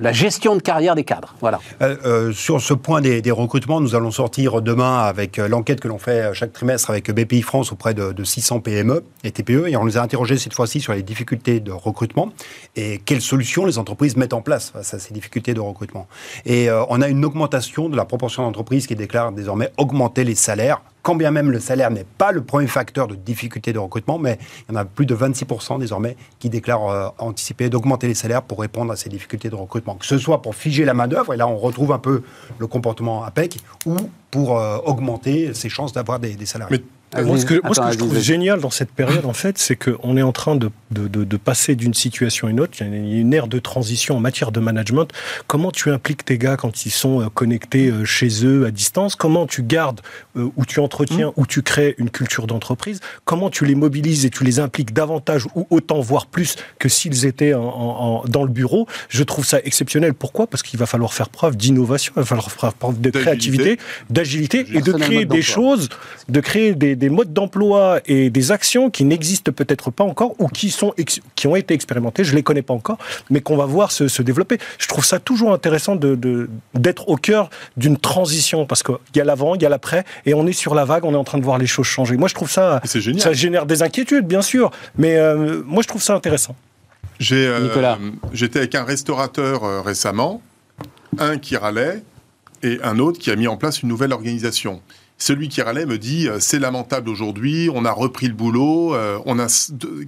la 0.00 0.10
gestion 0.10 0.56
de 0.56 0.62
carrière 0.62 0.94
des 0.94 1.04
cadres. 1.04 1.34
Voilà. 1.42 1.60
Euh, 1.82 1.96
euh, 2.06 2.32
sur 2.32 2.62
ce 2.62 2.72
point 2.72 3.02
des, 3.02 3.30
recrutements, 3.30 3.82
nous 3.82 3.94
allons 3.94 4.10
sortir 4.10 4.62
demain 4.62 5.00
avec 5.00 5.36
l'enquête 5.36 5.80
que 5.80 5.86
l'on 5.86 5.98
fait 5.98 6.32
chaque 6.32 6.54
trimestre 6.54 6.88
avec 6.88 7.10
BPI 7.10 7.42
France 7.42 7.72
auprès 7.72 7.92
de, 7.92 8.24
600 8.24 8.60
PME 8.60 9.04
et 9.22 9.30
TPE, 9.30 9.68
et 9.68 9.76
on 9.76 9.84
les 9.84 9.98
a 9.98 10.02
interrogés 10.02 10.38
cette 10.38 10.54
fois-ci 10.54 10.80
sur 10.80 10.94
les 10.94 11.02
difficultés 11.02 11.60
de 11.60 11.72
recrutement 11.72 12.32
et 12.74 12.98
quelles 13.04 13.20
solutions 13.20 13.66
les 13.66 13.76
entreprises 13.76 14.16
mettent 14.16 14.32
en 14.32 14.40
place 14.40 14.70
face 14.70 14.94
à 14.94 14.98
ces 14.98 15.12
difficultés 15.12 15.52
de 15.52 15.60
recrutement. 15.60 16.08
Et 16.46 16.70
on 16.88 17.02
a 17.02 17.08
une 17.08 17.26
augmentation 17.26 17.90
de 17.90 17.96
la 17.96 18.06
proportion 18.06 18.44
d'entreprises 18.44 18.86
qui 18.86 18.96
déclarent 18.96 19.32
désormais 19.32 19.70
augmenter 19.76 20.24
les 20.24 20.34
salaires 20.34 20.80
quand 21.02 21.14
bien 21.14 21.30
même 21.30 21.50
le 21.50 21.60
salaire 21.60 21.90
n'est 21.90 22.04
pas 22.04 22.32
le 22.32 22.42
premier 22.42 22.66
facteur 22.66 23.08
de 23.08 23.14
difficulté 23.14 23.72
de 23.72 23.78
recrutement, 23.78 24.18
mais 24.18 24.38
il 24.68 24.74
y 24.74 24.76
en 24.76 24.80
a 24.80 24.84
plus 24.84 25.06
de 25.06 25.14
26% 25.14 25.78
désormais 25.78 26.16
qui 26.38 26.50
déclarent 26.50 26.88
euh, 26.88 27.08
anticiper 27.18 27.70
d'augmenter 27.70 28.08
les 28.08 28.14
salaires 28.14 28.42
pour 28.42 28.60
répondre 28.60 28.92
à 28.92 28.96
ces 28.96 29.08
difficultés 29.08 29.50
de 29.50 29.54
recrutement. 29.54 29.94
Que 29.94 30.06
ce 30.06 30.18
soit 30.18 30.42
pour 30.42 30.54
figer 30.54 30.84
la 30.84 30.94
main-d'œuvre, 30.94 31.34
et 31.34 31.36
là 31.36 31.48
on 31.48 31.56
retrouve 31.56 31.92
un 31.92 31.98
peu 31.98 32.22
le 32.58 32.66
comportement 32.66 33.24
APEC, 33.24 33.58
ou 33.86 33.96
pour 34.30 34.58
euh, 34.58 34.78
augmenter 34.84 35.54
ses 35.54 35.68
chances 35.68 35.92
d'avoir 35.92 36.18
des, 36.18 36.34
des 36.34 36.46
salariés. 36.46 36.84
Moi, 37.16 37.38
ce 37.38 37.46
que, 37.46 37.54
je 37.54 37.96
trouve 37.96 38.18
génial 38.18 38.60
dans 38.60 38.70
cette 38.70 38.90
période, 38.90 39.24
en 39.24 39.32
fait, 39.32 39.56
c'est 39.56 39.76
qu'on 39.76 40.16
est 40.16 40.22
en 40.22 40.32
train 40.32 40.56
de, 40.56 40.70
de, 40.90 41.06
de, 41.06 41.36
passer 41.36 41.74
d'une 41.74 41.94
situation 41.94 42.48
à 42.48 42.50
une 42.50 42.60
autre. 42.60 42.74
Il 42.80 42.86
y 42.86 43.16
a 43.16 43.20
une 43.20 43.32
ère 43.32 43.46
de 43.46 43.58
transition 43.58 44.16
en 44.16 44.20
matière 44.20 44.52
de 44.52 44.60
management. 44.60 45.08
Comment 45.46 45.70
tu 45.70 45.90
impliques 45.90 46.24
tes 46.24 46.36
gars 46.36 46.56
quand 46.56 46.84
ils 46.84 46.90
sont 46.90 47.22
euh, 47.22 47.28
connectés 47.32 47.88
euh, 47.88 48.04
chez 48.04 48.44
eux 48.44 48.66
à 48.66 48.70
distance? 48.70 49.16
Comment 49.16 49.46
tu 49.46 49.62
gardes 49.62 50.02
euh, 50.36 50.50
ou 50.56 50.66
tu 50.66 50.80
entretiens 50.80 51.28
mmh. 51.28 51.40
ou 51.40 51.46
tu 51.46 51.62
crées 51.62 51.94
une 51.96 52.10
culture 52.10 52.46
d'entreprise? 52.46 53.00
Comment 53.24 53.48
tu 53.48 53.64
les 53.64 53.74
mobilises 53.74 54.26
et 54.26 54.30
tu 54.30 54.44
les 54.44 54.60
impliques 54.60 54.92
davantage 54.92 55.46
ou 55.54 55.66
autant, 55.70 56.00
voire 56.00 56.26
plus, 56.26 56.56
que 56.78 56.90
s'ils 56.90 57.24
étaient 57.24 57.54
en, 57.54 58.22
dans 58.28 58.42
le 58.42 58.50
bureau? 58.50 58.86
Je 59.08 59.22
trouve 59.22 59.46
ça 59.46 59.60
exceptionnel. 59.64 60.12
Pourquoi? 60.12 60.46
Parce 60.46 60.62
qu'il 60.62 60.78
va 60.78 60.86
falloir 60.86 61.14
faire 61.14 61.30
preuve 61.30 61.56
d'innovation, 61.56 62.12
il 62.16 62.20
va 62.20 62.26
falloir 62.26 62.50
faire 62.50 62.74
preuve 62.74 63.00
de 63.00 63.10
créativité, 63.10 63.78
d'agilité 64.10 64.66
et 64.72 64.82
de 64.82 64.92
créer 64.92 65.24
des 65.24 65.42
choses, 65.42 65.88
de 66.28 66.40
créer 66.40 66.74
des 66.74 66.97
des 66.98 67.08
modes 67.08 67.32
d'emploi 67.32 68.00
et 68.06 68.30
des 68.30 68.52
actions 68.52 68.90
qui 68.90 69.04
n'existent 69.04 69.52
peut-être 69.52 69.90
pas 69.90 70.04
encore 70.04 70.34
ou 70.38 70.48
qui, 70.48 70.70
sont 70.70 70.94
qui 71.34 71.46
ont 71.46 71.56
été 71.56 71.74
expérimentées, 71.74 72.24
je 72.24 72.32
ne 72.32 72.36
les 72.36 72.42
connais 72.42 72.62
pas 72.62 72.74
encore, 72.74 72.98
mais 73.30 73.40
qu'on 73.40 73.56
va 73.56 73.66
voir 73.66 73.92
se, 73.92 74.22
développer. 74.22 74.58
Je 74.78 74.88
trouve 74.88 75.04
ça 75.04 75.18
toujours 75.18 75.52
intéressant 75.52 75.96
d'être 75.96 76.18
de, 76.18 76.48
au 77.06 77.16
cœur 77.16 77.50
d'une 77.76 77.96
transition 77.96 78.66
parce 78.66 78.82
qu'il 78.82 78.96
y 79.16 79.20
a 79.20 79.24
l'avant, 79.24 79.54
il 79.54 79.62
y 79.62 79.66
a 79.66 79.68
l'après 79.68 80.04
et 80.26 80.34
on 80.34 80.46
est 80.46 80.52
sur 80.52 80.74
la 80.74 80.84
vague, 80.84 81.04
on 81.04 81.14
est 81.14 81.16
en 81.16 81.24
train 81.24 81.38
de 81.38 81.44
voir 81.44 81.58
les 81.58 81.66
choses 81.66 81.86
changer. 81.86 82.16
Moi, 82.16 82.28
je 82.28 82.34
trouve 82.34 82.50
ça. 82.50 82.80
Ça 82.84 83.32
génère 83.32 83.66
des 83.66 83.82
inquiétudes, 83.82 84.26
bien 84.26 84.42
sûr, 84.42 84.70
mais 84.96 85.16
euh, 85.16 85.62
moi, 85.64 85.82
je 85.82 85.88
trouve 85.88 86.02
ça 86.02 86.14
intéressant. 86.14 86.56
J'ai, 87.18 87.46
euh, 87.46 87.96
J'étais 88.32 88.60
avec 88.60 88.74
un 88.74 88.84
restaurateur 88.84 89.64
euh, 89.64 89.80
récemment, 89.80 90.40
un 91.18 91.38
qui 91.38 91.56
râlait 91.56 92.02
et 92.62 92.78
un 92.82 92.98
autre 92.98 93.18
qui 93.18 93.30
a 93.30 93.36
mis 93.36 93.48
en 93.48 93.56
place 93.56 93.82
une 93.82 93.88
nouvelle 93.88 94.12
organisation. 94.12 94.80
Celui 95.18 95.48
qui 95.48 95.60
râlait 95.60 95.84
me 95.84 95.98
dit 95.98 96.28
euh, 96.28 96.38
c'est 96.38 96.60
lamentable 96.60 97.10
aujourd'hui, 97.10 97.68
on 97.74 97.84
a 97.84 97.90
repris 97.90 98.28
le 98.28 98.34
boulot, 98.34 98.94
euh, 98.94 99.18
on 99.26 99.40
a 99.40 99.48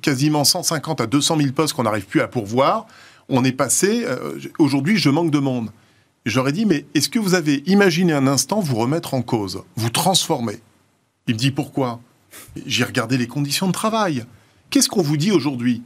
quasiment 0.01 0.45
150 0.45 1.01
à 1.01 1.07
200 1.07 1.37
000 1.39 1.53
postes 1.53 1.75
qu'on 1.75 1.83
n'arrive 1.83 2.07
plus 2.07 2.21
à 2.21 2.29
pourvoir. 2.29 2.87
On 3.29 3.45
est 3.45 3.53
passé, 3.53 4.05
euh, 4.05 4.39
aujourd'hui 4.59 4.97
je 4.97 5.11
manque 5.11 5.33
de 5.33 5.41
monde. 5.41 5.71
J'aurais 6.27 6.53
dit 6.53 6.65
mais 6.65 6.87
est-ce 6.95 7.09
que 7.09 7.19
vous 7.19 7.35
avez 7.35 7.65
imaginé 7.67 8.13
un 8.13 8.29
instant 8.29 8.61
vous 8.61 8.77
remettre 8.77 9.15
en 9.15 9.23
cause, 9.23 9.65
vous 9.75 9.91
transformer? 9.91 10.61
Il 11.27 11.35
me 11.35 11.39
dit 11.39 11.51
pourquoi? 11.51 12.01
J'ai 12.65 12.85
regardé 12.85 13.19
les 13.19 13.27
conditions 13.27 13.67
de 13.67 13.73
travail. 13.73 14.25
Qu'est-ce 14.71 14.89
qu'on 14.89 15.03
vous 15.03 15.17
dit 15.17 15.33
aujourd'hui? 15.33 15.83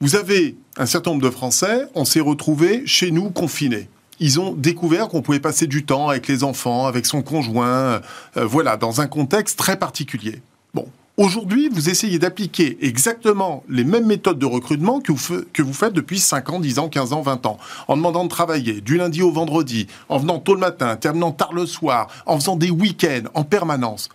Vous 0.00 0.16
avez 0.16 0.56
un 0.78 0.86
certain 0.86 1.10
nombre 1.10 1.22
de 1.22 1.30
Français, 1.30 1.86
on 1.94 2.06
s'est 2.06 2.20
retrouvés 2.20 2.86
chez 2.86 3.10
nous 3.10 3.28
confinés 3.28 3.90
ils 4.20 4.40
ont 4.40 4.52
découvert 4.52 5.08
qu'on 5.08 5.22
pouvait 5.22 5.40
passer 5.40 5.66
du 5.66 5.84
temps 5.84 6.08
avec 6.08 6.28
les 6.28 6.44
enfants, 6.44 6.86
avec 6.86 7.06
son 7.06 7.22
conjoint, 7.22 8.00
euh, 8.36 8.44
voilà, 8.44 8.76
dans 8.76 9.00
un 9.00 9.06
contexte 9.06 9.58
très 9.58 9.78
particulier. 9.78 10.40
Bon, 10.74 10.88
aujourd'hui, 11.16 11.68
vous 11.68 11.88
essayez 11.88 12.18
d'appliquer 12.18 12.78
exactement 12.80 13.62
les 13.68 13.84
mêmes 13.84 14.06
méthodes 14.06 14.38
de 14.38 14.46
recrutement 14.46 15.00
que 15.00 15.12
vous, 15.12 15.42
que 15.52 15.62
vous 15.62 15.72
faites 15.72 15.92
depuis 15.92 16.18
5 16.18 16.50
ans, 16.50 16.60
10 16.60 16.78
ans, 16.78 16.88
15 16.88 17.12
ans, 17.12 17.22
20 17.22 17.46
ans, 17.46 17.58
en 17.86 17.96
demandant 17.96 18.24
de 18.24 18.28
travailler 18.28 18.80
du 18.80 18.96
lundi 18.96 19.22
au 19.22 19.30
vendredi, 19.30 19.86
en 20.08 20.18
venant 20.18 20.38
tôt 20.38 20.54
le 20.54 20.60
matin, 20.60 20.96
terminant 20.96 21.32
tard 21.32 21.52
le 21.52 21.66
soir, 21.66 22.08
en 22.26 22.36
faisant 22.36 22.56
des 22.56 22.70
week-ends 22.70 23.28
en 23.34 23.44
permanence. 23.44 24.08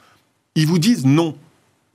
Ils 0.55 0.67
vous 0.67 0.79
disent 0.79 1.05
non. 1.05 1.35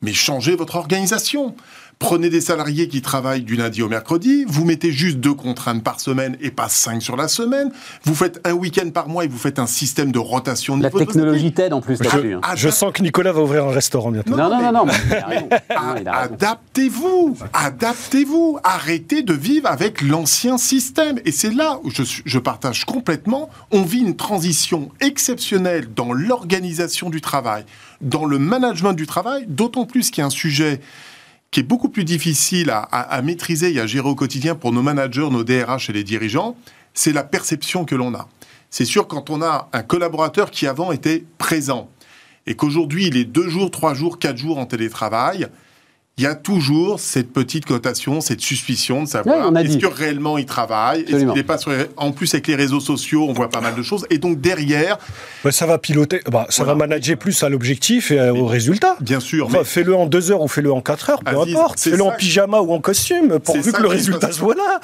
mais 0.03 0.13
changez 0.13 0.57
votre 0.57 0.77
organisation. 0.77 1.55
Prenez 1.99 2.31
des 2.31 2.41
salariés 2.41 2.87
qui 2.87 3.03
travaillent 3.03 3.43
du 3.43 3.57
lundi 3.57 3.83
au 3.83 3.89
mercredi, 3.89 4.45
vous 4.47 4.65
mettez 4.65 4.93
juste 4.93 5.19
deux 5.19 5.35
contraintes 5.35 5.83
par 5.83 5.99
semaine 5.99 6.37
et 6.41 6.53
pas 6.53 6.69
cinq 6.69 7.03
sur 7.03 7.17
la 7.17 7.27
semaine, 7.27 7.73
vous 8.05 8.15
faites 8.15 8.41
un 8.45 8.53
week-end 8.53 8.89
par 8.91 9.09
mois 9.09 9.25
et 9.25 9.29
vous 9.29 9.39
faites 9.39 9.59
un 9.59 9.67
système 9.67 10.13
de 10.13 10.19
rotation 10.21 10.77
de 10.77 10.85
La 10.85 10.91
technologie 10.91 11.53
t'aide 11.53 11.73
en 11.73 11.81
plus 11.81 12.01
là-dessus. 12.01 12.35
Hein. 12.35 12.41
Je, 12.55 12.69
sens 12.69 12.93
que 12.93 13.03
Nicolas 13.03 13.33
va 13.33 13.43
ouvrir 13.43 13.65
un 13.65 13.73
restaurant 13.73 14.13
bientôt. 14.13 14.37
Non, 14.37 14.49
non, 14.49 14.73
non, 14.73 14.87
non. 14.87 14.93
Adaptez-vous, 16.07 17.37
adaptez-vous, 17.53 18.61
arrêtez 18.63 19.23
de 19.23 19.33
vivre 19.33 19.67
avec 19.67 20.01
l'ancien 20.01 20.57
système. 20.57 21.19
Et 21.25 21.33
c'est 21.33 21.53
là 21.53 21.81
où 21.83 21.91
je, 21.91 22.05
je 22.25 22.39
partage 22.39 22.85
complètement, 22.85 23.51
on 23.73 23.83
vit 23.83 24.01
une 24.01 24.17
transition 24.17 24.91
exceptionnelle 25.01 25.89
dans 25.95 26.13
l'organisation 26.13 27.11
du 27.11 27.21
travail, 27.21 27.65
dans 28.01 28.25
le 28.25 28.39
management 28.39 28.93
du 28.93 29.07
travail, 29.07 29.47
d'autant 29.49 29.85
plus 29.85 30.11
qu'il 30.11 30.23
y 30.23 30.25
a 30.25 30.27
un 30.27 30.31
sujet 30.31 30.81
qui 31.51 31.61
est 31.61 31.65
beaucoup 31.65 31.89
plus 31.89 32.05
difficile 32.05 32.71
à, 32.71 33.23
maîtriser 33.23 33.73
et 33.75 33.81
à 33.81 33.87
gérer 33.87 34.09
au 34.09 34.15
quotidien 34.15 34.55
pour 34.55 34.73
nos 34.73 34.83
managers, 34.83 35.29
nos 35.31 35.45
DRH 35.45 35.89
et 35.89 35.93
les 35.93 36.05
dirigeants, 36.05 36.57
c'est 36.93 37.13
la 37.13 37.25
perception 37.25 37.85
que 37.85 37.95
l'on 37.95 38.15
a. 38.15 38.29
C'est 38.71 38.85
sûr, 38.85 39.09
quand 39.09 39.31
on 39.31 39.41
a 39.41 39.69
un 39.73 39.83
collaborateur 39.83 40.51
qui 40.51 40.67
avant 40.67 40.93
était 40.93 41.25
présent 41.39 41.89
et 42.47 42.55
qu'aujourd'hui 42.55 43.07
il 43.07 43.17
est 43.17 43.25
deux 43.25 43.49
jours, 43.49 43.71
trois 43.71 43.95
jours, 43.95 44.19
quatre 44.19 44.37
jours 44.37 44.59
en 44.59 44.67
télétravail, 44.67 45.49
il 46.19 46.25
y 46.25 46.27
a 46.27 46.35
toujours 46.35 46.99
cette 46.99 47.33
petite 47.33 47.65
cotation, 47.65 48.21
cette 48.21 48.41
suspicion 48.41 49.05
de 49.05 49.09
savoir 49.09 49.57
est-ce 49.57 49.79
que 49.79 49.87
réellement 49.87 50.37
il 50.37 50.47
travaille 50.47 51.03
est-ce 51.03 51.33
qu'il 51.33 51.45
pas 51.45 51.59
sur 51.59 51.73
En 51.97 52.11
plus, 52.11 52.35
avec 52.35 52.49
les 52.49 52.57
réseaux 52.57 52.81
sociaux, 52.81 53.27
on 53.29 53.33
voit 53.33 53.49
pas 53.49 53.61
mal 53.61 53.77
de 53.77 53.83
choses. 53.83 54.05
Et 54.11 54.19
donc 54.19 54.41
derrière... 54.41 54.99
ça 55.51 55.67
va 55.67 55.79
piloter, 55.79 56.21
bah, 56.31 56.47
ça 56.49 56.65
va 56.65 56.75
manager 56.75 57.17
plus 57.17 57.41
à 57.45 57.49
l'objectif 57.49 58.11
et 58.11 58.31
au 58.31 58.47
résultat. 58.47 58.97
Bien 59.01 59.21
sûr. 59.21 59.47
Enfin, 59.47 59.63
Fais-le 59.63 59.95
en 59.95 60.07
deux 60.07 60.33
heures 60.33 60.43
ou 60.43 60.49
fais-le 60.49 60.73
en 60.73 60.81
quatre 60.81 61.11
heures, 61.11 61.23
peu 61.23 61.39
importe. 61.39 61.79
Fais-le 61.79 62.03
en 62.03 62.11
pyjama 62.11 62.61
ou 62.61 62.73
en 62.73 62.81
costume, 62.81 63.39
pourvu 63.39 63.73
que 63.73 63.81
le 63.81 63.89
résultat 63.89 64.33
soit 64.33 64.57
là. 64.57 64.81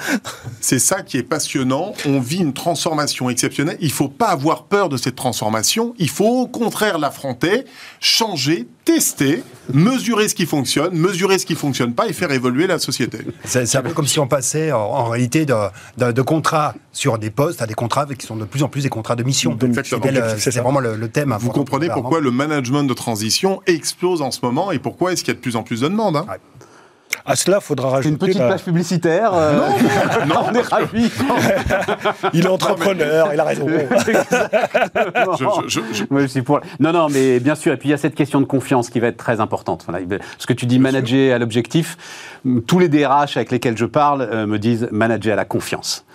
C'est 0.61 0.79
ça 0.79 1.01
qui 1.01 1.17
est 1.17 1.23
passionnant. 1.23 1.93
On 2.05 2.19
vit 2.19 2.37
une 2.37 2.53
transformation 2.53 3.29
exceptionnelle. 3.29 3.77
Il 3.81 3.91
faut 3.91 4.07
pas 4.07 4.27
avoir 4.27 4.63
peur 4.63 4.87
de 4.87 4.95
cette 4.95 5.15
transformation. 5.15 5.93
Il 5.99 6.09
faut 6.09 6.25
au 6.25 6.47
contraire 6.47 6.97
l'affronter, 6.97 7.65
changer, 7.99 8.67
tester, 8.85 9.43
mesurer 9.73 10.29
ce 10.29 10.35
qui 10.35 10.45
fonctionne, 10.45 10.95
mesurer 10.95 11.39
ce 11.39 11.45
qui 11.45 11.55
fonctionne 11.55 11.93
pas 11.93 12.07
et 12.07 12.13
faire 12.13 12.31
évoluer 12.31 12.67
la 12.67 12.77
société. 12.77 13.17
C'est 13.43 13.75
un 13.75 13.81
peu 13.81 13.93
comme 13.93 14.05
si 14.05 14.19
on 14.19 14.27
passait 14.27 14.71
en, 14.71 15.09
réalité 15.09 15.45
de, 15.45 16.21
contrats 16.21 16.75
sur 16.93 17.17
des 17.17 17.31
postes 17.31 17.61
à 17.63 17.67
des 17.67 17.73
contrats 17.73 18.05
qui 18.05 18.25
sont 18.25 18.37
de 18.37 18.45
plus 18.45 18.63
en 18.63 18.69
plus 18.69 18.83
des 18.83 18.89
contrats 18.89 19.15
de 19.15 19.23
mission. 19.23 19.57
C'est 20.37 20.59
vraiment 20.59 20.79
le, 20.79 21.07
thème. 21.09 21.35
Vous 21.39 21.49
comprenez 21.49 21.89
pourquoi 21.89 22.21
le 22.21 22.31
management 22.31 22.83
de 22.83 22.93
transition 22.93 23.61
explose 23.65 24.21
en 24.21 24.31
ce 24.31 24.39
moment 24.43 24.71
et 24.71 24.79
pourquoi 24.79 25.11
est-ce 25.11 25.23
qu'il 25.23 25.33
y 25.33 25.35
a 25.35 25.37
de 25.37 25.41
plus 25.41 25.55
en 25.55 25.63
plus 25.63 25.81
de 25.81 25.87
demandes. 25.87 26.17
Hein? 26.17 26.25
À 27.25 27.35
cela, 27.35 27.57
il 27.59 27.63
faudra 27.63 27.89
rajouter. 27.89 28.09
Une 28.09 28.17
petite 28.17 28.37
page 28.37 28.63
publicitaire. 28.63 29.31
Euh, 29.33 29.67
non, 30.27 30.45
on 30.49 30.53
est 30.53 30.61
ravis. 30.61 31.11
il 32.33 32.45
est 32.45 32.49
entrepreneur, 32.49 33.33
il 33.33 33.39
a 33.39 33.43
raison. 33.43 33.67
Non, 36.79 36.93
non, 36.93 37.07
mais 37.09 37.39
bien 37.39 37.55
sûr. 37.55 37.73
Et 37.73 37.77
puis 37.77 37.89
il 37.89 37.91
y 37.91 37.95
a 37.95 37.97
cette 37.97 38.15
question 38.15 38.41
de 38.41 38.45
confiance 38.45 38.89
qui 38.89 38.99
va 38.99 39.07
être 39.07 39.17
très 39.17 39.39
importante. 39.39 39.87
ce 40.37 40.45
que 40.45 40.53
tu 40.53 40.67
dis, 40.67 40.77
manager 40.77 41.35
à 41.35 41.39
l'objectif. 41.39 41.97
Tous 42.67 42.77
les 42.77 42.89
DRH 42.89 43.37
avec 43.37 43.51
lesquels 43.51 43.77
je 43.77 43.85
parle 43.85 44.21
euh, 44.21 44.45
me 44.45 44.59
disent 44.59 44.87
manager 44.91 45.33
à 45.33 45.35
la 45.35 45.45
confiance. 45.45 46.05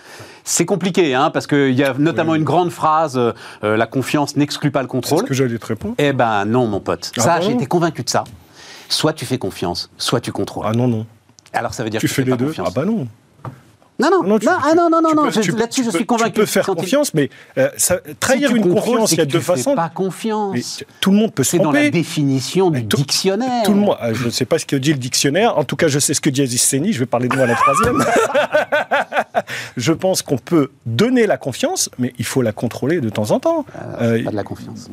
C'est 0.45 0.65
compliqué, 0.65 1.15
hein, 1.15 1.31
parce 1.31 1.47
qu'il 1.47 1.73
y 1.73 1.85
a 1.85 1.95
notamment 1.99 2.35
une 2.35 2.45
grande 2.45 2.71
phrase 2.71 3.19
euh, 3.19 3.33
la 3.63 3.87
confiance 3.87 4.37
n'exclut 4.37 4.71
pas 4.71 4.83
le 4.83 4.89
contrôle. 4.89 5.19
C'est 5.19 5.25
ce 5.25 5.29
que 5.29 5.35
j'allais 5.35 5.59
te 5.59 5.67
répondre. 5.67 5.95
Eh 5.99 6.13
ben 6.13 6.45
non, 6.45 6.67
mon 6.67 6.81
pote. 6.81 7.13
Ah 7.19 7.21
ça, 7.21 7.41
j'ai 7.41 7.53
été 7.53 7.67
convaincu 7.67 8.03
de 8.03 8.09
ça. 8.09 8.25
Soit 8.91 9.13
tu 9.13 9.25
fais 9.25 9.39
confiance, 9.39 9.89
soit 9.97 10.21
tu 10.21 10.33
contrôles. 10.33 10.67
Ah 10.69 10.73
non, 10.73 10.89
non. 10.89 11.07
Alors 11.53 11.75
ça 11.75 11.85
veut 11.85 11.91
dire 11.91 12.01
tu 12.01 12.09
que 12.09 12.13
fais 12.13 12.25
tu 12.25 12.31
les 12.31 12.37
deux. 12.37 12.53
Ah 12.59 12.71
bah 12.75 12.85
non. 12.85 13.07
Non, 14.01 14.09
non, 14.11 14.23
non, 14.23 14.39
ah 14.47 14.75
non, 14.75 14.89
non, 14.89 15.03
non, 15.03 15.25
là-dessus 15.25 15.85
je 15.85 15.91
suis 15.91 16.07
convaincu. 16.07 16.33
Tu 16.33 16.41
peux 16.41 16.47
faire 16.47 16.65
confiance, 16.65 17.13
mais 17.13 17.29
euh, 17.59 17.69
trahir 18.19 18.57
une 18.57 18.73
confiance, 18.73 19.13
il 19.13 19.19
y 19.19 19.21
a 19.21 19.27
deux 19.27 19.41
façons. 19.41 19.75
pas 19.75 19.91
confiance. 19.91 20.83
tout 21.01 21.11
le 21.11 21.19
monde 21.19 21.35
peut 21.35 21.45
se 21.45 21.57
tromper. 21.57 21.69
C'est 21.69 21.81
dans 21.81 21.85
la 21.85 21.91
définition 21.91 22.71
du 22.71 22.83
dictionnaire. 22.83 23.63
Tout 23.65 23.75
le 23.75 23.81
monde, 23.81 23.97
euh, 24.03 24.15
je 24.15 24.25
ne 24.25 24.31
sais 24.31 24.47
pas 24.47 24.59
ce 24.59 24.65
que 24.65 24.77
dit 24.77 24.93
le 24.93 24.99
dictionnaire, 24.99 25.59
en 25.59 25.65
tout 25.65 25.77
cas 25.77 25.89
je 25.89 25.99
sais 25.99 26.15
ce 26.15 26.21
que 26.23 26.31
dit 26.31 26.41
Aziz 26.41 26.63
Seni, 26.63 26.95
je 26.95 26.99
vais 26.99 27.07
parler 27.07 27.29
de 27.29 27.37
moi 27.37 27.45
à 27.45 27.49
la 27.49 27.57
troisième. 27.57 28.03
je 29.77 29.93
pense 29.93 30.23
qu'on 30.23 30.39
peut 30.39 30.71
donner 30.87 31.27
la 31.27 31.37
confiance, 31.37 31.91
mais 31.99 32.15
il 32.19 32.25
faut 32.25 32.41
la 32.41 32.53
contrôler 32.53 33.03
de 33.03 33.11
temps 33.11 33.33
en 33.33 33.39
temps. 33.41 33.67
Euh, 34.01 34.25
pas 34.25 34.31
de 34.31 34.37
la 34.37 34.45
confiance. 34.45 34.89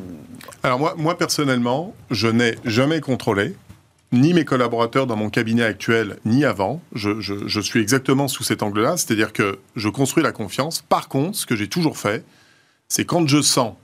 Alors 0.62 0.78
moi, 0.78 0.94
moi 0.98 1.16
personnellement, 1.16 1.94
je 2.10 2.28
n'ai 2.28 2.56
jamais 2.66 3.00
contrôlé 3.00 3.54
ni 4.12 4.32
mes 4.32 4.44
collaborateurs 4.44 5.06
dans 5.06 5.16
mon 5.16 5.30
cabinet 5.30 5.62
actuel, 5.62 6.18
ni 6.24 6.44
avant. 6.44 6.80
Je, 6.94 7.60
suis 7.60 7.80
exactement 7.80 8.28
sous 8.28 8.42
cet 8.42 8.62
angle-là, 8.62 8.96
c'est-à-dire 8.96 9.32
que 9.32 9.58
je 9.76 9.88
construis 9.88 10.22
la 10.22 10.32
confiance. 10.32 10.82
Par 10.82 11.08
contre, 11.08 11.36
ce 11.36 11.46
que 11.46 11.56
j'ai 11.56 11.68
toujours 11.68 11.98
fait, 11.98 12.24
c'est 12.88 13.04
quand 13.04 13.26
je 13.26 13.42
sens, 13.42 13.74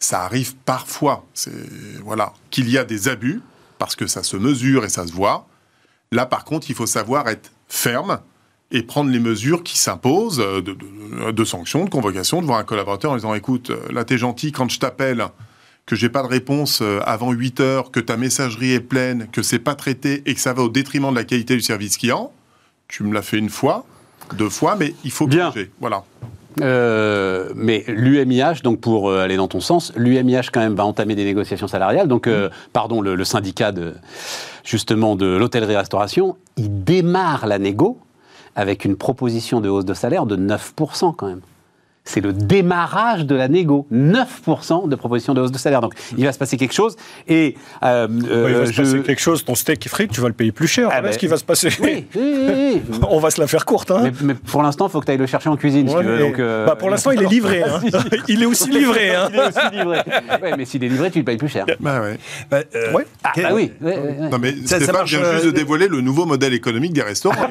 ça 0.00 0.22
arrive 0.22 0.56
parfois, 0.56 1.24
voilà, 2.02 2.32
qu'il 2.50 2.68
y 2.68 2.78
a 2.78 2.84
des 2.84 3.08
abus, 3.08 3.40
parce 3.78 3.94
que 3.94 4.06
ça 4.06 4.22
se 4.22 4.36
mesure 4.36 4.84
et 4.84 4.88
ça 4.88 5.06
se 5.06 5.12
voit. 5.12 5.46
Là, 6.10 6.26
par 6.26 6.44
contre, 6.44 6.70
il 6.70 6.74
faut 6.74 6.86
savoir 6.86 7.28
être 7.28 7.52
ferme 7.68 8.20
et 8.70 8.82
prendre 8.82 9.10
les 9.10 9.20
mesures 9.20 9.62
qui 9.62 9.78
s'imposent 9.78 10.38
de, 10.38 11.30
de, 11.30 11.44
sanctions, 11.44 11.84
de 11.84 11.90
convocation 11.90 12.42
devant 12.42 12.56
un 12.56 12.64
collaborateur 12.64 13.12
en 13.12 13.16
disant 13.16 13.34
écoute, 13.34 13.70
là 13.90 14.04
t'es 14.04 14.18
gentil, 14.18 14.52
quand 14.52 14.68
je 14.68 14.78
t'appelle, 14.78 15.26
que 15.88 15.96
j'ai 15.96 16.10
pas 16.10 16.22
de 16.22 16.28
réponse 16.28 16.80
euh, 16.82 17.00
avant 17.06 17.32
8 17.32 17.60
heures, 17.60 17.90
que 17.90 17.98
ta 17.98 18.18
messagerie 18.18 18.72
est 18.72 18.80
pleine, 18.80 19.26
que 19.32 19.42
c'est 19.42 19.58
pas 19.58 19.74
traité 19.74 20.22
et 20.26 20.34
que 20.34 20.40
ça 20.40 20.52
va 20.52 20.62
au 20.62 20.68
détriment 20.68 21.10
de 21.10 21.16
la 21.16 21.24
qualité 21.24 21.54
du 21.56 21.62
service 21.62 21.96
client, 21.96 22.30
tu 22.88 23.04
me 23.04 23.14
l'as 23.14 23.22
fait 23.22 23.38
une 23.38 23.48
fois, 23.48 23.86
deux 24.36 24.50
fois, 24.50 24.76
mais 24.78 24.92
il 25.02 25.10
faut 25.10 25.26
bien. 25.26 25.50
Voilà. 25.80 26.04
Euh, 26.60 27.52
mais 27.56 27.84
l'UMIH, 27.88 28.60
donc 28.62 28.80
pour 28.80 29.08
euh, 29.08 29.22
aller 29.22 29.36
dans 29.36 29.48
ton 29.48 29.60
sens, 29.60 29.94
l'UMIH 29.96 30.50
quand 30.52 30.60
même 30.60 30.74
va 30.74 30.84
entamer 30.84 31.14
des 31.14 31.24
négociations 31.24 31.68
salariales. 31.68 32.06
Donc, 32.06 32.26
mmh. 32.26 32.50
pardon, 32.74 33.00
le, 33.00 33.14
le, 33.14 33.24
syndicat 33.24 33.72
de 33.72 33.94
justement 34.64 35.16
de 35.16 35.38
l'hôtellerie-restauration, 35.38 36.36
il 36.58 36.84
démarre 36.84 37.46
la 37.46 37.58
négo 37.58 37.98
avec 38.56 38.84
une 38.84 38.96
proposition 38.96 39.62
de 39.62 39.70
hausse 39.70 39.86
de 39.86 39.94
salaire 39.94 40.26
de 40.26 40.36
9% 40.36 41.14
quand 41.16 41.28
même 41.28 41.40
c'est 42.08 42.20
le 42.20 42.32
démarrage 42.32 43.26
de 43.26 43.34
la 43.34 43.48
négo. 43.48 43.86
9% 43.92 44.88
de 44.88 44.96
proposition 44.96 45.34
de 45.34 45.40
hausse 45.42 45.52
de 45.52 45.58
salaire. 45.58 45.80
Donc 45.80 45.94
il 46.16 46.24
va 46.24 46.32
se 46.32 46.38
passer 46.38 46.56
quelque 46.56 46.72
chose. 46.72 46.96
Et, 47.28 47.54
euh, 47.82 48.08
il 48.10 48.28
va 48.28 48.36
euh, 48.36 48.66
se 48.66 48.72
passer 48.72 49.00
quelque 49.00 49.20
chose, 49.20 49.44
ton 49.44 49.54
steak 49.54 49.84
est 49.84 49.88
frit, 49.88 50.08
tu 50.08 50.20
vas 50.20 50.28
le 50.28 50.34
payer 50.34 50.52
plus 50.52 50.66
cher. 50.66 50.88
Ah 50.90 51.00
voilà 51.00 51.12
ce 51.12 51.18
qui 51.18 51.26
va 51.26 51.36
se 51.36 51.44
passer. 51.44 51.68
Oui, 51.80 52.06
oui, 52.16 52.82
On 53.10 53.18
va 53.18 53.30
se 53.30 53.40
la 53.40 53.46
faire 53.46 53.66
courte. 53.66 53.90
Hein. 53.90 54.10
Mais, 54.22 54.34
pour 54.34 54.62
l'instant, 54.62 54.86
il 54.86 54.90
faut 54.90 55.00
que 55.00 55.06
tu 55.06 55.12
ailles 55.12 55.18
le 55.18 55.26
chercher 55.26 55.50
en 55.50 55.56
cuisine. 55.56 55.88
si 55.88 55.94
tu 55.94 56.02
veux, 56.02 56.18
donc, 56.18 56.38
euh, 56.38 56.66
bah, 56.66 56.76
pour 56.76 56.88
l'instant, 56.88 57.10
il 57.10 57.22
est 57.22 57.28
livré. 57.28 57.62
Hein. 57.62 57.80
il 58.28 58.42
est 58.42 58.46
aussi 58.46 58.70
livré. 58.70 59.14
Hein. 59.14 59.28
il 59.30 59.38
est 59.38 59.48
aussi 59.48 59.76
livré. 59.76 59.98
ouais, 60.42 60.56
mais 60.56 60.64
s'il 60.64 60.82
est 60.84 60.88
livré, 60.88 61.10
tu 61.10 61.18
le 61.18 61.24
payes 61.24 61.36
plus 61.36 61.48
cher. 61.48 61.66
Bah, 61.78 62.00
ouais. 62.00 62.18
Bah, 62.50 62.58
ouais. 62.94 63.06
Ah, 63.22 63.32
bah 63.36 63.48
oui. 63.52 63.72
Non, 63.80 64.38
mais 64.40 64.54
ça, 64.64 64.76
Stéphane 64.76 64.94
marche, 64.94 65.10
vient 65.14 65.32
juste 65.32 65.46
de 65.46 65.50
dévoiler 65.50 65.88
le 65.88 66.00
nouveau 66.00 66.24
modèle 66.24 66.54
économique 66.54 66.94
des 66.94 67.02
restaurants. 67.02 67.36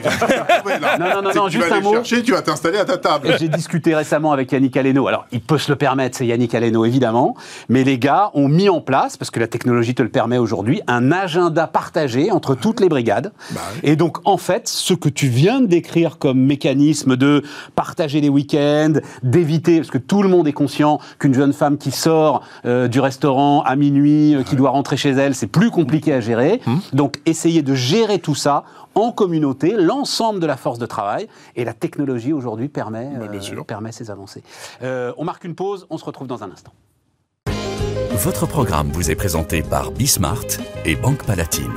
non, 1.00 1.22
non, 1.22 1.34
non, 1.34 1.48
juste 1.50 1.72
un 1.72 1.82
mot. 1.82 1.93
chercher, 1.93 2.24
tu 2.24 2.32
vas 2.32 2.41
t'installer 2.41 2.80
à 2.80 2.86
ta 2.86 2.98
table. 2.98 3.36
J'ai 3.39 3.50
discuté 3.50 3.93
récemment 3.93 4.32
avec 4.32 4.47
Yannick 4.52 4.76
Aleno. 4.78 5.08
Alors, 5.08 5.26
il 5.32 5.42
peut 5.42 5.58
se 5.58 5.72
le 5.72 5.76
permettre, 5.76 6.18
c'est 6.18 6.28
Yannick 6.28 6.54
Aleno 6.56 6.86
évidemment, 6.86 7.36
mais 7.70 7.84
les 7.84 7.98
gars 8.00 8.32
ont 8.34 8.48
mis 8.48 8.70
en 8.70 8.82
place, 8.82 9.18
parce 9.18 9.32
que 9.32 9.40
la 9.40 9.48
technologie 9.48 9.96
te 9.96 10.04
le 10.04 10.10
permet 10.10 10.38
aujourd'hui, 10.38 10.82
un 10.88 11.12
agenda 11.12 11.68
partagé 11.68 12.32
entre 12.32 12.56
toutes 12.56 12.80
les 12.80 12.90
brigades. 12.90 13.32
Bah 13.52 13.62
Et 13.84 13.96
donc 13.96 14.18
en 14.26 14.38
fait, 14.38 14.68
ce 14.68 14.94
que 14.94 15.10
tu 15.10 15.28
viens 15.28 15.62
de 15.62 15.68
décrire 15.68 16.18
comme 16.18 16.40
mécanisme 16.40 17.16
de 17.16 17.44
partager 17.76 18.22
les 18.22 18.30
week-ends, 18.30 18.94
d'éviter, 19.24 19.78
parce 19.78 19.92
que 19.92 19.98
tout 19.98 20.24
le 20.24 20.30
monde 20.30 20.48
est 20.48 20.54
conscient 20.54 21.00
qu'une 21.20 21.34
jeune 21.34 21.54
femme 21.54 21.78
qui 21.78 21.92
sort 21.92 22.44
euh, 22.66 22.88
du 22.88 23.00
restaurant 23.00 23.62
à 23.62 23.76
minuit, 23.76 24.36
euh, 24.36 24.44
qui 24.44 24.56
doit 24.56 24.70
rentrer 24.70 24.98
chez 24.98 25.12
elle, 25.12 25.36
c'est 25.36 25.48
plus 25.48 25.72
compliqué 25.72 26.14
à 26.14 26.20
gérer. 26.20 26.62
Hum. 26.68 26.80
Donc 26.94 27.20
essayer 27.26 27.62
de 27.62 27.76
gérer 27.76 28.20
tout 28.20 28.36
ça 28.36 28.64
en 28.98 29.12
communauté 29.12 29.76
l'ensemble 29.78 30.40
de 30.40 30.46
la 30.46 30.58
force 30.58 30.80
de 30.80 30.86
travail. 30.86 31.28
Et 31.56 31.66
la 31.66 31.74
technologie 31.74 32.34
aujourd'hui 32.34 32.68
permet, 32.68 33.10
bah, 33.18 33.28
euh, 33.32 33.64
permet 33.64 33.92
ces 33.92 34.12
avancées. 34.12 34.44
Euh, 34.82 35.14
on 35.18 35.24
marque 35.24 35.44
une 35.44 35.56
pause, 35.56 35.88
on 35.90 35.98
se 35.98 36.06
retrouve 36.06 36.28
dans 36.28 36.44
un 36.44 36.52
instant. 36.52 36.72
Votre 38.12 38.48
programme 38.48 38.90
vous 38.92 39.12
est 39.12 39.16
présenté 39.16 39.62
par 39.62 39.92
Bismart 39.92 40.46
et 40.86 40.96
Banque 40.96 41.24
Palatine, 41.24 41.74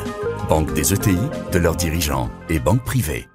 banque 0.49 0.73
des 0.73 0.95
ETI, 0.95 1.19
de 1.53 1.59
leurs 1.59 1.77
dirigeants 1.77 2.31
et 2.49 2.59
banque 2.59 2.83
privée. 2.83 3.29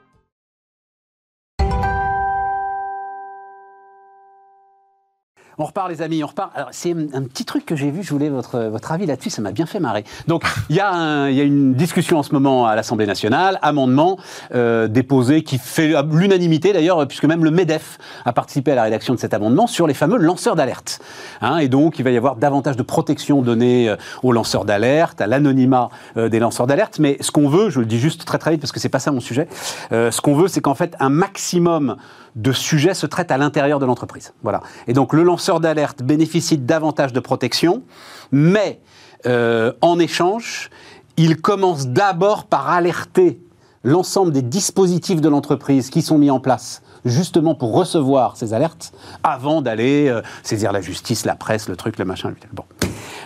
On 5.57 5.63
repart, 5.63 5.89
les 5.89 6.01
amis, 6.01 6.23
on 6.23 6.27
repart. 6.27 6.51
Alors, 6.53 6.69
c'est 6.71 6.91
un, 6.91 7.23
petit 7.23 7.45
truc 7.45 7.65
que 7.65 7.75
j'ai 7.75 7.89
vu, 7.89 8.03
je 8.03 8.09
voulais 8.09 8.29
votre, 8.29 8.59
votre 8.59 8.91
avis 8.91 9.05
là-dessus, 9.05 9.29
ça 9.29 9.41
m'a 9.41 9.51
bien 9.51 9.65
fait 9.65 9.79
marrer. 9.79 10.03
Donc, 10.27 10.43
il 10.69 10.75
y, 10.75 10.81
a 10.81 11.29
une 11.29 11.73
discussion 11.73 12.19
en 12.19 12.23
ce 12.23 12.33
moment 12.33 12.65
à 12.67 12.75
l'Assemblée 12.75 13.05
nationale, 13.05 13.57
amendement 13.61 14.17
euh, 14.53 14.87
déposé 14.87 15.43
qui 15.43 15.57
fait 15.57 15.93
l'unanimité 16.11 16.73
d'ailleurs, 16.73 17.07
puisque 17.07 17.25
même 17.25 17.43
le 17.43 17.51
MEDEF 17.51 17.97
a 18.25 18.33
participé 18.33 18.71
à 18.71 18.75
la 18.75 18.83
rédaction 18.83 19.13
de 19.13 19.19
cet 19.19 19.33
amendement 19.33 19.67
sur 19.67 19.87
les 19.87 19.93
fameux 19.93 20.17
lanceurs 20.17 20.55
d'alerte. 20.55 20.99
Hein, 21.41 21.59
et 21.59 21.69
donc, 21.69 21.99
il 21.99 22.03
va 22.03 22.11
y 22.11 22.17
avoir 22.17 22.35
davantage 22.35 22.75
de 22.75 22.83
protection 22.83 23.41
donnée 23.41 23.89
euh, 23.89 23.95
aux 24.23 24.33
lanceurs 24.33 24.65
d'alerte, 24.65 25.21
à 25.21 25.27
l'anonymat 25.27 25.89
euh, 26.17 26.27
des 26.27 26.39
lanceurs 26.39 26.67
d'alerte. 26.67 26.99
Mais 26.99 27.17
ce 27.21 27.31
qu'on 27.31 27.47
veut, 27.47 27.69
je 27.69 27.79
le 27.79 27.85
dis 27.85 27.99
juste 27.99 28.25
très 28.25 28.37
très 28.37 28.51
vite 28.51 28.61
parce 28.61 28.73
que 28.73 28.79
c'est 28.79 28.89
pas 28.89 28.99
ça 28.99 29.11
mon 29.11 29.21
sujet, 29.21 29.47
ce 29.91 30.21
qu'on 30.21 30.35
veut, 30.35 30.47
c'est 30.47 30.61
qu'en 30.61 30.75
fait, 30.75 30.95
un 30.99 31.09
maximum 31.09 31.95
de 32.35 32.51
sujets 32.51 32.93
se 32.93 33.05
traitent 33.05 33.31
à 33.31 33.37
l'intérieur 33.37 33.79
de 33.79 33.85
l'entreprise. 33.85 34.33
Voilà. 34.43 34.61
Et 34.87 34.93
donc, 34.93 35.13
le 35.13 35.23
lanceur 35.23 35.59
d'alerte 35.59 36.03
bénéficie 36.03 36.57
davantage 36.57 37.13
de 37.13 37.19
protection, 37.19 37.83
mais 38.31 38.81
euh, 39.25 39.71
en 39.81 39.99
échange, 39.99 40.69
il 41.17 41.41
commence 41.41 41.87
d'abord 41.87 42.45
par 42.45 42.69
alerter 42.69 43.39
l'ensemble 43.83 44.31
des 44.31 44.41
dispositifs 44.41 45.21
de 45.21 45.29
l'entreprise 45.29 45.89
qui 45.89 46.01
sont 46.01 46.17
mis 46.17 46.31
en 46.31 46.39
place 46.39 46.81
justement 47.05 47.55
pour 47.55 47.73
recevoir 47.73 48.35
ces 48.35 48.53
alertes 48.53 48.91
avant 49.23 49.61
d'aller 49.61 50.07
euh, 50.09 50.21
saisir 50.43 50.71
la 50.71 50.81
justice, 50.81 51.23
la 51.23 51.35
presse, 51.35 51.69
le 51.69 51.75
truc, 51.75 51.97
le 51.99 52.05
machin. 52.05 52.33
Bon. 52.51 52.63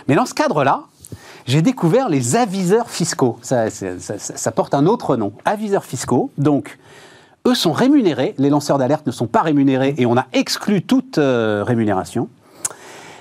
Mais 0.06 0.14
dans 0.14 0.26
ce 0.26 0.34
cadre-là, 0.34 0.82
j'ai 1.46 1.62
découvert 1.62 2.08
les 2.08 2.36
aviseurs 2.36 2.90
fiscaux. 2.90 3.38
Ça, 3.42 3.66
porte 4.54 4.74
un 4.74 4.86
autre 4.86 5.16
nom. 5.16 5.32
Aviseurs 5.44 5.84
fiscaux. 5.84 6.30
Donc, 6.38 6.78
eux 7.46 7.54
sont 7.54 7.72
rémunérés. 7.72 8.34
Les 8.38 8.50
lanceurs 8.50 8.78
d'alerte 8.78 9.06
ne 9.06 9.12
sont 9.12 9.26
pas 9.26 9.42
rémunérés 9.42 9.94
et 9.98 10.06
on 10.06 10.16
a 10.16 10.26
exclu 10.32 10.82
toute 10.82 11.18
euh, 11.18 11.64
rémunération. 11.66 12.28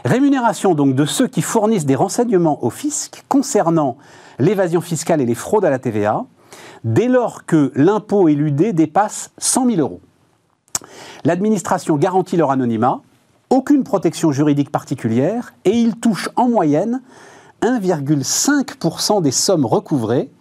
Rémunération 0.05 0.75
donc 0.75 0.95
de 0.95 1.05
ceux 1.05 1.27
qui 1.27 1.41
fournissent 1.41 1.85
des 1.85 1.95
renseignements 1.95 2.63
au 2.63 2.69
fisc 2.69 3.23
concernant 3.27 3.97
l'évasion 4.39 4.81
fiscale 4.81 5.21
et 5.21 5.25
les 5.25 5.35
fraudes 5.35 5.65
à 5.65 5.69
la 5.69 5.79
TVA, 5.79 6.25
dès 6.83 7.07
lors 7.07 7.45
que 7.45 7.71
l'impôt 7.75 8.29
éludé 8.29 8.71
dépasse 8.71 9.31
100 9.37 9.65
000 9.65 9.81
euros. 9.81 9.99
L'administration 11.25 11.97
garantit 11.97 12.37
leur 12.37 12.51
anonymat, 12.51 13.01
aucune 13.49 13.83
protection 13.83 14.31
juridique 14.31 14.71
particulière, 14.71 15.53
et 15.65 15.71
ils 15.71 15.97
touchent 15.97 16.29
en 16.37 16.47
moyenne 16.47 17.01
1,5% 17.61 19.21
des 19.21 19.31
sommes 19.31 19.65
recouvrées, 19.65 20.31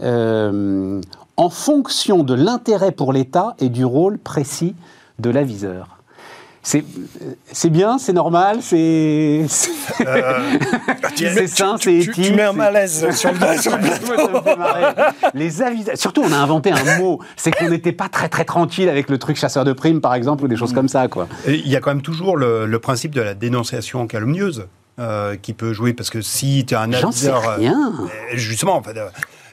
euh, 0.00 1.00
en 1.38 1.50
fonction 1.50 2.24
de 2.24 2.34
l'intérêt 2.34 2.92
pour 2.92 3.12
l'État 3.12 3.54
et 3.60 3.70
du 3.70 3.84
rôle 3.84 4.18
précis 4.18 4.74
de 5.18 5.30
l'aviseur. 5.30 5.98
C'est 6.62 7.70
bien, 7.70 7.96
c'est 7.96 8.12
normal, 8.12 8.58
c'est. 8.60 9.46
Euh, 10.00 10.58
c'est 11.16 11.46
sain, 11.46 11.76
c'est 11.80 11.94
éthique. 11.94 12.12
Tu, 12.12 12.32
mets 12.34 12.42
un 12.42 12.52
malaise 12.52 13.08
sur 13.16 13.32
le, 13.32 13.38
sur 13.58 13.78
Les 15.32 15.62
aviseurs. 15.62 15.96
Surtout, 15.96 16.22
on 16.22 16.32
a 16.32 16.36
inventé 16.36 16.70
un 16.70 16.98
mot. 16.98 17.20
C'est 17.36 17.52
qu'on 17.52 17.70
n'était 17.70 17.92
pas 17.92 18.10
très 18.10 18.28
très 18.28 18.44
tranquille 18.44 18.90
avec 18.90 19.08
le 19.08 19.16
truc 19.16 19.38
chasseur 19.38 19.64
de 19.64 19.72
primes, 19.72 20.02
par 20.02 20.12
exemple, 20.12 20.44
ou 20.44 20.48
des 20.48 20.56
choses 20.56 20.74
comme 20.74 20.88
ça, 20.88 21.08
quoi. 21.08 21.26
Il 21.46 21.66
y 21.66 21.76
a 21.76 21.80
quand 21.80 21.90
même 21.90 22.02
toujours 22.02 22.36
le, 22.36 22.78
principe 22.78 23.14
de 23.14 23.22
la 23.22 23.34
dénonciation 23.34 24.06
calomnieuse. 24.06 24.66
Euh, 25.00 25.36
qui 25.40 25.52
peut 25.52 25.72
jouer 25.72 25.92
parce 25.92 26.10
que 26.10 26.20
si 26.22 26.64
tu 26.66 26.74
as 26.74 26.80
un 26.80 26.92
aviseur, 26.92 27.40
sais 27.40 27.50
rien. 27.50 27.92
Euh, 28.00 28.36
justement, 28.36 28.74
en 28.74 28.82
fait, 28.82 28.98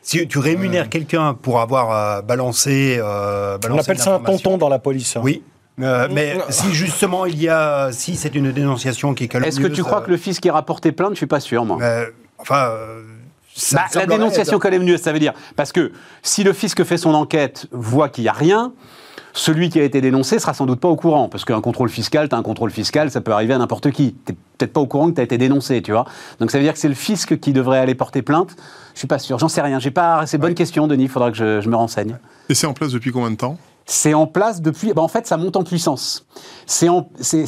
si 0.05 0.27
tu 0.27 0.37
rémunères 0.37 0.87
quelqu'un 0.87 1.33
pour 1.33 1.59
avoir 1.59 1.91
euh, 1.91 2.21
balancé, 2.21 2.97
euh, 2.99 3.57
On 3.67 3.77
appelle 3.77 3.97
ça 3.97 4.15
un 4.15 4.19
tonton 4.19 4.57
dans 4.57 4.69
la 4.69 4.77
police. 4.77 5.17
Hein. 5.17 5.21
Oui. 5.23 5.41
Euh, 5.81 6.07
mais 6.09 6.37
si 6.49 6.73
justement 6.73 7.25
il 7.25 7.41
y 7.41 7.49
a, 7.49 7.91
si 7.91 8.15
c'est 8.15 8.33
une 8.33 8.51
dénonciation 8.51 9.13
qui 9.13 9.25
est 9.25 9.27
calomnieuse... 9.27 9.57
Est-ce 9.57 9.67
que 9.67 9.73
tu 9.73 9.83
crois 9.83 10.01
que 10.01 10.11
le 10.11 10.17
fisc 10.17 10.45
ira 10.45 10.63
porter 10.63 10.91
plainte? 10.91 11.13
Je 11.13 11.17
suis 11.17 11.25
pas 11.25 11.39
sûr, 11.41 11.65
moi. 11.65 11.79
enfin. 12.37 12.71
Bah, 13.71 13.85
la 13.95 14.05
dénonciation 14.05 14.59
calomnieuse, 14.59 15.01
ça 15.01 15.13
veut 15.13 15.19
dire 15.19 15.33
parce 15.55 15.71
que 15.71 15.93
si 16.21 16.43
le 16.43 16.53
fisc 16.53 16.83
fait 16.83 16.97
son 16.97 17.13
enquête, 17.13 17.67
voit 17.71 18.09
qu'il 18.09 18.25
n'y 18.25 18.29
a 18.29 18.33
rien, 18.33 18.73
celui 19.35 19.69
qui 19.69 19.79
a 19.79 19.83
été 19.83 20.01
dénoncé 20.01 20.39
sera 20.39 20.53
sans 20.53 20.65
doute 20.65 20.79
pas 20.79 20.87
au 20.87 20.95
courant, 20.95 21.29
parce 21.29 21.45
qu'un 21.45 21.61
contrôle 21.61 21.89
fiscal, 21.89 22.29
tu 22.29 22.35
as 22.35 22.37
un 22.37 22.41
contrôle 22.41 22.71
fiscal, 22.71 23.11
ça 23.11 23.21
peut 23.21 23.33
arriver 23.33 23.53
à 23.53 23.57
n'importe 23.57 23.91
qui. 23.91 24.15
Tu 24.25 24.33
peut-être 24.57 24.71
pas 24.71 24.79
au 24.79 24.87
courant 24.87 25.09
que 25.09 25.15
tu 25.15 25.21
as 25.21 25.23
été 25.25 25.37
dénoncé, 25.37 25.81
tu 25.81 25.91
vois. 25.91 26.05
Donc 26.39 26.49
ça 26.49 26.57
veut 26.57 26.63
dire 26.63 26.73
que 26.73 26.79
c'est 26.79 26.87
le 26.87 26.95
fisc 26.95 27.37
qui 27.39 27.51
devrait 27.51 27.79
aller 27.79 27.93
porter 27.93 28.21
plainte. 28.21 28.55
Je 28.93 28.99
suis 28.99 29.07
pas 29.07 29.19
sûr, 29.19 29.37
j'en 29.37 29.49
sais 29.49 29.61
rien. 29.61 29.79
J'ai 29.79 29.91
pas. 29.91 30.25
C'est 30.25 30.37
bonne 30.37 30.53
question, 30.55 30.87
Denis. 30.87 31.03
Il 31.03 31.09
faudra 31.09 31.29
que 31.31 31.37
je, 31.37 31.59
je 31.59 31.69
me 31.69 31.75
renseigne. 31.75 32.17
Et 32.47 32.55
c'est 32.55 32.65
en 32.65 32.73
place 32.73 32.93
depuis 32.93 33.11
combien 33.11 33.31
de 33.31 33.35
temps? 33.35 33.57
C'est 33.85 34.15
en 34.15 34.25
place 34.25 34.61
depuis. 34.61 34.93
Ben 34.93 35.03
en 35.03 35.07
fait, 35.07 35.27
ça 35.27 35.37
monte 35.37 35.55
en 35.55 35.63
puissance. 35.63 36.25
C'est 36.65 36.89
en, 36.89 37.07
c'est, 37.19 37.45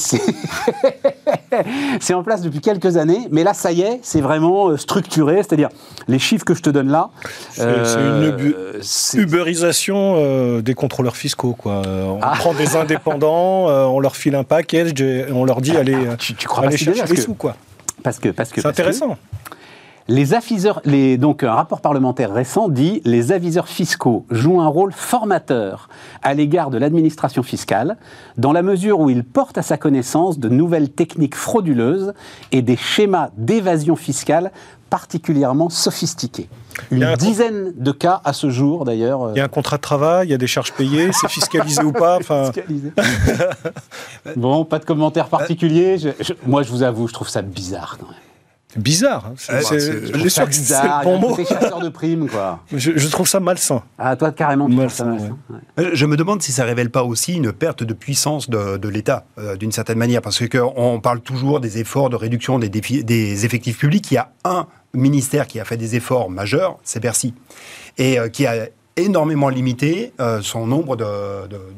en 2.13 2.23
place 2.23 2.41
depuis 2.41 2.61
quelques 2.61 2.97
années, 2.97 3.27
mais 3.31 3.43
là, 3.43 3.55
ça 3.55 3.71
y 3.71 3.81
est, 3.81 3.99
c'est 4.03 4.21
vraiment 4.21 4.69
euh, 4.69 4.77
structuré. 4.77 5.37
C'est-à-dire, 5.37 5.69
les 6.07 6.19
chiffres 6.19 6.45
que 6.45 6.53
je 6.53 6.61
te 6.61 6.69
donne 6.69 6.89
là. 6.89 7.09
C'est, 7.51 7.63
une 7.63 7.67
euh, 7.67 8.79
uberisation 9.15 10.13
euh, 10.17 10.61
des 10.61 10.75
contrôleurs 10.75 11.17
fiscaux, 11.17 11.55
quoi. 11.57 11.81
On 11.85 12.19
ah. 12.21 12.35
prend 12.37 12.53
des 12.53 12.75
indépendants, 12.75 13.65
on 13.91 13.99
leur 13.99 14.15
file 14.15 14.35
un 14.35 14.43
package 14.43 15.01
et 15.01 15.25
on 15.31 15.45
leur 15.45 15.61
dit 15.61 15.75
allez, 15.75 15.97
tu, 16.19 16.35
crois 16.35 16.65
allez 16.65 16.77
chercher 16.77 17.07
les 17.07 17.21
sous, 17.21 17.33
quoi. 17.33 17.55
Parce 18.03 18.19
que, 18.19 18.29
parce 18.29 18.51
que. 18.51 18.61
C'est 18.61 18.67
intéressant. 18.67 19.17
Les 20.09 20.33
aviseurs, 20.33 20.79
les, 20.85 21.17
donc 21.17 21.43
un 21.43 21.51
rapport 21.51 21.81
parlementaire 21.81 22.33
récent 22.33 22.69
dit 22.69 23.01
les 23.03 23.33
aviseurs 23.33 23.67
fiscaux 23.67 24.25
jouent 24.31 24.61
un 24.61 24.67
rôle 24.67 24.93
formateur 24.93 25.89
à 26.23 26.33
l'égard 26.33 26.69
de 26.69 26.77
l'administration 26.77 27.43
fiscale, 27.43 27.97
dans 28.37 28.53
la 28.53 28.61
mesure 28.61 29.01
où 29.01 29.09
ils 29.09 29.25
portent 29.25 29.57
à 29.57 29.61
sa 29.61 29.77
connaissance 29.77 30.39
de 30.39 30.47
nouvelles 30.47 30.91
techniques 30.91 31.35
frauduleuses 31.35 32.13
et 32.53 32.61
des 32.61 32.77
schémas 32.77 33.31
d'évasion 33.35 33.97
fiscale 33.97 34.51
particulièrement 34.89 35.69
sophistiqués. 35.69 36.47
Une 36.89 37.13
dizaine 37.15 37.73
de 37.75 37.91
cas 37.91 38.21
à 38.23 38.31
ce 38.31 38.49
jour, 38.49 38.85
d'ailleurs. 38.85 39.23
Euh. 39.23 39.31
Il 39.35 39.39
y 39.39 39.41
a 39.41 39.43
un 39.43 39.49
contrat 39.49 39.75
de 39.75 39.81
travail, 39.81 40.27
il 40.27 40.31
y 40.31 40.33
a 40.33 40.37
des 40.37 40.47
charges 40.47 40.71
payées, 40.71 41.09
c'est 41.11 41.27
fiscalisé 41.29 41.83
ou 41.83 41.91
pas 41.91 42.17
enfin... 42.17 42.51
Bon, 44.37 44.63
pas 44.63 44.79
de 44.79 44.85
commentaires 44.85 45.27
particuliers. 45.27 45.97
moi, 46.45 46.63
je 46.63 46.69
vous 46.69 46.83
avoue, 46.83 47.09
je 47.09 47.13
trouve 47.13 47.27
ça 47.27 47.41
bizarre 47.41 47.97
quand 47.99 48.07
même 48.07 48.26
bizarre. 48.77 49.27
Hein. 49.27 49.33
C'est, 49.37 50.15
je 50.17 50.27
sûr 50.29 50.45
que 50.45 50.53
c'est 50.53 50.73
le 50.73 51.03
bon 51.03 51.19
mot. 51.19 51.35
chasseurs 51.37 51.79
de 51.79 51.89
primes, 51.89 52.29
quoi. 52.29 52.59
Je, 52.71 53.07
trouve 53.09 53.27
ça 53.27 53.39
malsain. 53.39 53.83
Ah, 53.97 54.15
toi, 54.15 54.31
carrément, 54.31 54.67
tu 54.67 54.75
malsain, 54.75 55.05
ça 55.05 55.05
malsain. 55.05 55.37
Euh, 55.79 55.91
je 55.93 56.05
me 56.05 56.15
demande 56.17 56.41
si 56.41 56.51
ça 56.51 56.63
révèle 56.63 56.89
pas 56.89 57.03
aussi 57.03 57.35
une 57.35 57.51
perte 57.51 57.83
de 57.83 57.93
puissance 57.93 58.49
de, 58.49 58.87
l'État, 58.87 59.25
euh, 59.37 59.55
d'une 59.55 59.71
certaine 59.71 59.97
manière, 59.97 60.21
parce 60.21 60.47
qu'on 60.47 60.99
parle 61.01 61.21
toujours 61.21 61.59
des 61.59 61.79
efforts 61.79 62.09
de 62.09 62.15
réduction 62.15 62.59
des, 62.59 62.69
des 62.69 63.45
effectifs 63.45 63.77
publics. 63.77 64.11
Il 64.11 64.15
y 64.15 64.17
a 64.17 64.31
un 64.43 64.67
ministère 64.93 65.47
qui 65.47 65.59
a 65.59 65.65
fait 65.65 65.77
des 65.77 65.95
efforts 65.95 66.29
majeurs, 66.29 66.77
c'est 66.83 66.99
Bercy, 66.99 67.33
et 67.97 68.19
euh, 68.19 68.29
qui 68.29 68.45
a 68.45 68.67
énormément 68.97 69.49
limité 69.49 70.11
euh, 70.19 70.41
son 70.41 70.67
nombre 70.67 70.95
de, 70.95 71.05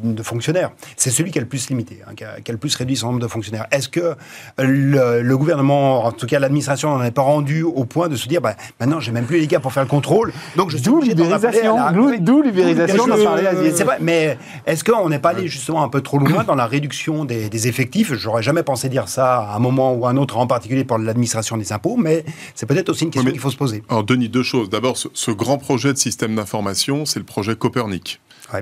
de, 0.04 0.24
fonctionnaires. 0.24 0.72
C'est 0.96 1.12
celui 1.12 1.32
qui 1.32 1.38
a 1.38 1.42
le 1.42 1.48
plus 1.48 1.70
limité, 1.70 2.00
hein, 2.08 2.14
qui, 2.16 2.24
a, 2.24 2.52
le 2.52 2.58
plus 2.58 2.74
réduit 2.76 2.96
son 2.96 3.08
nombre 3.08 3.20
de 3.20 3.28
fonctionnaires. 3.28 3.68
Est-ce 3.72 3.90
que 3.90 4.16
le, 4.58 5.36
gouvernement, 5.36 6.06
en 6.06 6.12
tout 6.12 6.26
cas 6.26 6.40
l'administration, 6.40 6.98
n'en 6.98 7.04
est 7.04 7.12
pas 7.12 7.22
rendu 7.22 7.64
au 7.64 7.86
point 7.86 8.08
de 8.08 8.16
se 8.16 8.28
dire 8.28 8.42
bah, 8.42 8.56
maintenant, 8.80 9.00
j'ai 9.00 9.12
même 9.12 9.26
plus 9.26 9.40
les 9.40 9.48
gars 9.48 9.60
pour 9.60 9.74
faire 9.74 9.84
le 9.84 9.90
contrôle, 9.90 10.34
donc 10.56 10.72
je 10.72 10.78
suis 10.78 10.86
D'où 10.86 11.02
l'ubérisation. 11.02 11.78
D'où 12.20 12.42
l'ubérisation 12.42 13.06
C'est 13.74 13.84
vrai, 13.84 13.98
mais 14.00 14.38
est-ce 14.66 14.84
qu'on 14.84 15.10
n'est 15.10 15.20
pas 15.20 15.30
allé 15.30 15.48
justement 15.48 15.84
un 15.84 15.90
peu 15.90 16.02
trop 16.02 16.18
loin 16.18 16.44
dans 16.44 16.56
la 16.56 16.66
réduction 16.66 17.26
des, 17.26 17.50
des 17.50 17.68
effectifs? 17.68 18.14
J'aurais 18.14 18.44
jamais 18.44 18.64
pensé 18.64 18.90
dire 18.90 19.08
ça 19.08 19.40
à 19.40 19.56
un 19.56 19.60
moment 19.60 19.94
ou 19.94 20.06
à 20.06 20.10
un 20.10 20.18
autre, 20.18 20.38
en 20.38 20.48
particulier 20.48 20.84
pour 20.84 20.98
l'administration 20.98 21.58
des 21.58 21.72
impôts, 21.74 21.98
mais 21.98 22.24
c'est 22.56 22.66
peut-être 22.66 22.90
aussi 22.90 23.04
une 23.04 23.12
question 23.12 23.32
qu'il 23.32 23.40
faut 23.40 23.52
se 23.52 23.58
poser. 23.58 23.84
Alors, 23.90 24.04
Denis, 24.04 24.30
deux 24.30 24.44
choses. 24.44 24.70
D'abord, 24.70 24.98
ce, 24.98 25.08
ce 25.14 25.32
grand 25.32 25.58
projet 25.58 25.94
de 25.94 25.98
système 25.98 26.36
d'information, 26.36 27.06
c'est 27.10 27.20
le 27.20 27.26
projet 27.26 27.56
Copernic, 27.56 28.20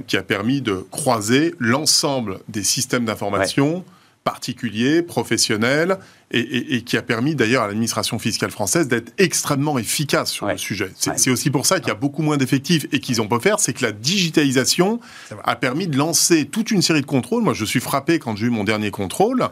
qui 0.07 0.17
a 0.17 0.23
permis 0.23 0.61
de 0.61 0.85
croiser 0.91 1.55
l'ensemble 1.59 2.39
des 2.47 2.63
systèmes 2.63 3.05
d'information. 3.05 3.83
particuliers, 4.23 5.03
professionnels, 5.03 5.99
et, 6.31 6.81
qui 6.81 6.97
a 6.97 7.01
permis 7.01 7.33
d'ailleurs 7.33 7.63
à 7.63 7.67
l'administration 7.67 8.19
fiscale 8.19 8.51
française 8.51 8.89
d'être 8.89 9.13
extrêmement 9.17 9.79
efficace 9.79 10.29
sur 10.29 10.47
le 10.47 10.57
sujet. 10.57 10.91
C'est 10.97 11.29
aussi 11.29 11.49
pour 11.49 11.65
ça 11.65 11.79
qu'il 11.79 11.87
y 11.87 11.91
a 11.91 11.95
beaucoup 11.95 12.21
moins 12.21 12.35
d'effectifs 12.35 12.87
et 12.91 12.99
qu'ils 12.99 13.21
ont 13.21 13.29
pas 13.29 13.39
faire, 13.39 13.61
c'est 13.61 13.71
que 13.71 13.85
la 13.85 13.93
digitalisation 13.93 14.99
a 15.45 15.55
permis 15.55 15.87
de 15.87 15.97
lancer 15.97 16.43
toute 16.43 16.71
une 16.71 16.81
série 16.81 16.99
de 16.99 17.05
contrôles. 17.05 17.41
Moi, 17.41 17.53
je 17.53 17.63
suis 17.63 17.79
frappé 17.79 18.19
quand 18.19 18.35
j'ai 18.35 18.47
eu 18.47 18.49
mon 18.49 18.65
dernier 18.65 18.91
contrôle. 18.91 19.47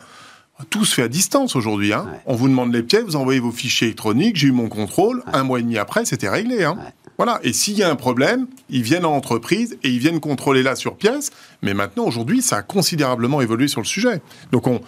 Tout 0.69 0.83
se 0.83 0.95
fait 0.95 1.03
à 1.03 1.07
distance 1.07 1.55
aujourd'hui. 1.55 1.93
Hein. 1.93 2.07
On 2.25 2.35
vous 2.35 2.49
demande 2.49 2.73
les 2.73 2.83
pièces, 2.83 3.03
vous 3.03 3.15
envoyez 3.15 3.39
vos 3.39 3.51
fichiers 3.51 3.87
électroniques, 3.87 4.35
j'ai 4.35 4.47
eu 4.47 4.51
mon 4.51 4.67
contrôle, 4.67 5.23
un 5.31 5.43
mois 5.43 5.59
et 5.59 5.63
demi 5.63 5.77
après, 5.77 6.03
c'était 6.03 6.29
réglé. 6.29 6.63
Hein. 6.63 6.77
Voilà. 7.17 7.39
Et 7.43 7.53
s'il 7.53 7.77
y 7.77 7.83
a 7.83 7.89
un 7.89 7.95
problème, 7.95 8.47
ils 8.69 8.83
viennent 8.83 9.05
en 9.05 9.15
entreprise 9.15 9.77
et 9.83 9.89
ils 9.89 9.99
viennent 9.99 10.19
contrôler 10.19 10.63
là 10.63 10.75
sur 10.75 10.95
pièce. 10.95 11.31
Mais 11.61 11.73
maintenant, 11.73 12.05
aujourd'hui, 12.05 12.41
ça 12.41 12.57
a 12.57 12.61
considérablement 12.61 13.41
évolué 13.41 13.67
sur 13.67 13.81
le 13.81 13.85
sujet. 13.85 14.21
Donc, 14.51 14.67
on, 14.67 14.81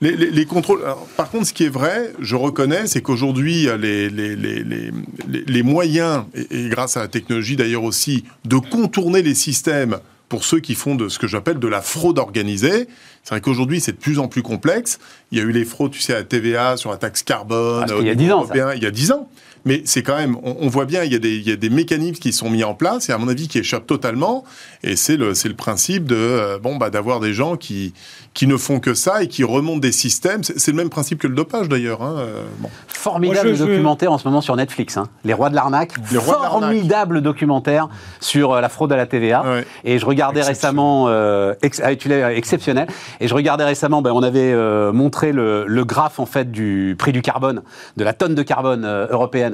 les, 0.00 0.46
contrôles. 0.46 0.80
par 1.16 1.30
contre, 1.30 1.46
ce 1.46 1.52
qui 1.52 1.64
est 1.64 1.68
vrai, 1.68 2.12
je 2.20 2.36
reconnais, 2.36 2.86
c'est 2.86 3.02
qu'aujourd'hui, 3.02 3.68
les, 3.78 4.08
les, 4.08 5.62
moyens, 5.62 6.24
et, 6.34 6.68
grâce 6.68 6.96
à 6.96 7.00
la 7.00 7.08
technologie 7.08 7.56
d'ailleurs 7.56 7.82
aussi, 7.82 8.24
de 8.44 8.56
contourner 8.56 9.22
les 9.22 9.34
systèmes 9.34 9.98
pour 10.28 10.44
ceux 10.44 10.60
qui 10.60 10.74
font 10.74 10.94
de 10.94 11.08
ce 11.08 11.18
que 11.18 11.26
j'appelle 11.26 11.58
de 11.58 11.68
la 11.68 11.80
fraude 11.80 12.18
organisée. 12.18 12.86
C'est 13.24 13.30
vrai 13.30 13.40
qu'aujourd'hui, 13.40 13.80
c'est 13.80 13.92
de 13.92 13.96
plus 13.96 14.18
en 14.18 14.28
plus 14.28 14.42
complexe. 14.42 14.98
Il 15.32 15.38
y 15.38 15.40
a 15.40 15.44
eu 15.44 15.52
les 15.52 15.64
fraudes, 15.64 15.92
tu 15.92 16.00
sais, 16.00 16.14
à 16.14 16.22
TVA, 16.22 16.76
sur 16.76 16.90
la 16.90 16.98
taxe 16.98 17.22
carbone. 17.22 17.86
Ah, 17.88 17.94
il 17.98 18.06
y 18.06 18.10
a 18.10 18.14
10 18.14 18.32
ans. 18.32 18.46
Il 18.74 18.82
y 18.82 18.86
a 18.86 18.90
10 18.90 19.12
ans. 19.12 19.28
Mais 19.64 19.82
c'est 19.84 20.02
quand 20.02 20.16
même, 20.16 20.36
on, 20.42 20.68
voit 20.68 20.84
bien, 20.84 21.04
il 21.04 21.12
y, 21.12 21.16
a 21.16 21.18
des, 21.18 21.36
il 21.36 21.48
y, 21.48 21.52
a 21.52 21.56
des, 21.56 21.70
mécanismes 21.70 22.18
qui 22.18 22.32
sont 22.32 22.50
mis 22.50 22.64
en 22.64 22.74
place 22.74 23.08
et 23.08 23.12
à 23.12 23.18
mon 23.18 23.28
avis 23.28 23.48
qui 23.48 23.58
échappent 23.58 23.86
totalement. 23.86 24.44
Et 24.82 24.96
c'est 24.96 25.16
le, 25.16 25.34
c'est 25.34 25.48
le 25.48 25.54
principe 25.54 26.04
de, 26.04 26.16
euh, 26.16 26.58
bon, 26.58 26.76
bah, 26.76 26.90
d'avoir 26.90 27.20
des 27.20 27.32
gens 27.32 27.56
qui, 27.56 27.92
qui 28.34 28.46
ne 28.46 28.56
font 28.56 28.80
que 28.80 28.94
ça 28.94 29.22
et 29.22 29.28
qui 29.28 29.44
remontent 29.44 29.80
des 29.80 29.92
systèmes. 29.92 30.44
C'est 30.44 30.70
le 30.70 30.76
même 30.76 30.90
principe 30.90 31.18
que 31.18 31.26
le 31.26 31.34
dopage 31.34 31.68
d'ailleurs. 31.68 32.02
Hein. 32.02 32.16
Euh, 32.18 32.42
Formidable 32.86 33.56
documentaire 33.56 34.12
en 34.12 34.18
ce 34.18 34.28
moment 34.28 34.40
sur 34.40 34.56
Netflix, 34.56 34.96
hein. 34.96 35.08
Les 35.24 35.32
Rois 35.32 35.50
de 35.50 35.54
l'arnaque. 35.54 35.94
Formidable 36.06 37.20
documentaire 37.20 37.88
sur 38.20 38.52
euh, 38.52 38.60
la 38.60 38.68
fraude 38.68 38.92
à 38.92 38.96
la 38.96 39.06
TVA. 39.06 39.44
Et 39.84 39.98
je 39.98 40.06
regardais 40.06 40.42
récemment, 40.42 41.06
euh, 41.08 41.54
ah, 41.82 41.92
exceptionnel. 42.32 42.86
Et 43.20 43.28
je 43.28 43.34
regardais 43.34 43.64
récemment, 43.64 44.02
ben, 44.02 44.12
on 44.12 44.22
avait 44.22 44.52
euh, 44.52 44.92
montré 44.92 45.32
le, 45.32 45.64
le, 45.66 45.84
graphe 45.84 46.20
en 46.20 46.26
fait 46.26 46.50
du 46.50 46.94
prix 46.98 47.12
du 47.12 47.22
carbone, 47.22 47.62
de 47.96 48.04
la 48.04 48.12
tonne 48.12 48.34
de 48.34 48.42
carbone 48.42 48.84
européenne. 49.10 49.47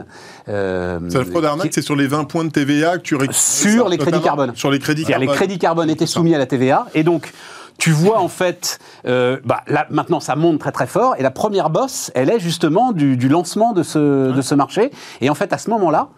Euh, 0.49 0.99
la 1.03 1.25
fraude 1.25 1.47
c'est 1.71 1.83
sur 1.83 1.97
les 1.97 2.07
20 2.07 2.25
points 2.25 2.45
de 2.45 2.51
TVA 2.51 2.99
que 2.99 3.03
tu 3.03 3.15
récupères. 3.15 3.37
Sur 3.37 3.89
les 3.89 3.99
crédits 3.99 4.21
carbone. 4.21 4.53
Sur 4.55 4.71
les 4.71 4.79
crédits 4.79 5.05
carbone. 5.05 5.29
Les 5.29 5.35
crédits 5.35 5.59
carbone 5.59 5.91
étaient 5.91 6.07
soumis 6.07 6.35
à 6.35 6.39
la 6.39 6.47
TVA. 6.47 6.87
Et 6.95 7.03
donc, 7.03 7.33
tu 7.79 7.91
vois 7.91 8.21
en 8.21 8.29
fait, 8.29 8.79
euh, 9.07 9.39
bah, 9.45 9.63
là, 9.67 9.87
maintenant 9.91 10.21
ça 10.21 10.37
monte 10.37 10.61
très 10.61 10.73
très 10.73 10.87
fort, 10.87 11.17
et 11.19 11.23
la 11.23 11.31
première 11.31 11.71
bosse, 11.71 12.11
elle 12.15 12.31
est 12.31 12.39
justement 12.39 12.93
du, 12.93 13.17
lancement 13.29 13.73
de 13.73 13.83
ce, 13.83 14.33
de 14.33 14.43
ce 14.43 14.55
marché. 14.55 14.91
Et 15.21 15.31
en 15.31 15.35
fait, 15.35 15.53
à 15.53 15.59
ce 15.59 15.71
moment-là, 15.71 16.09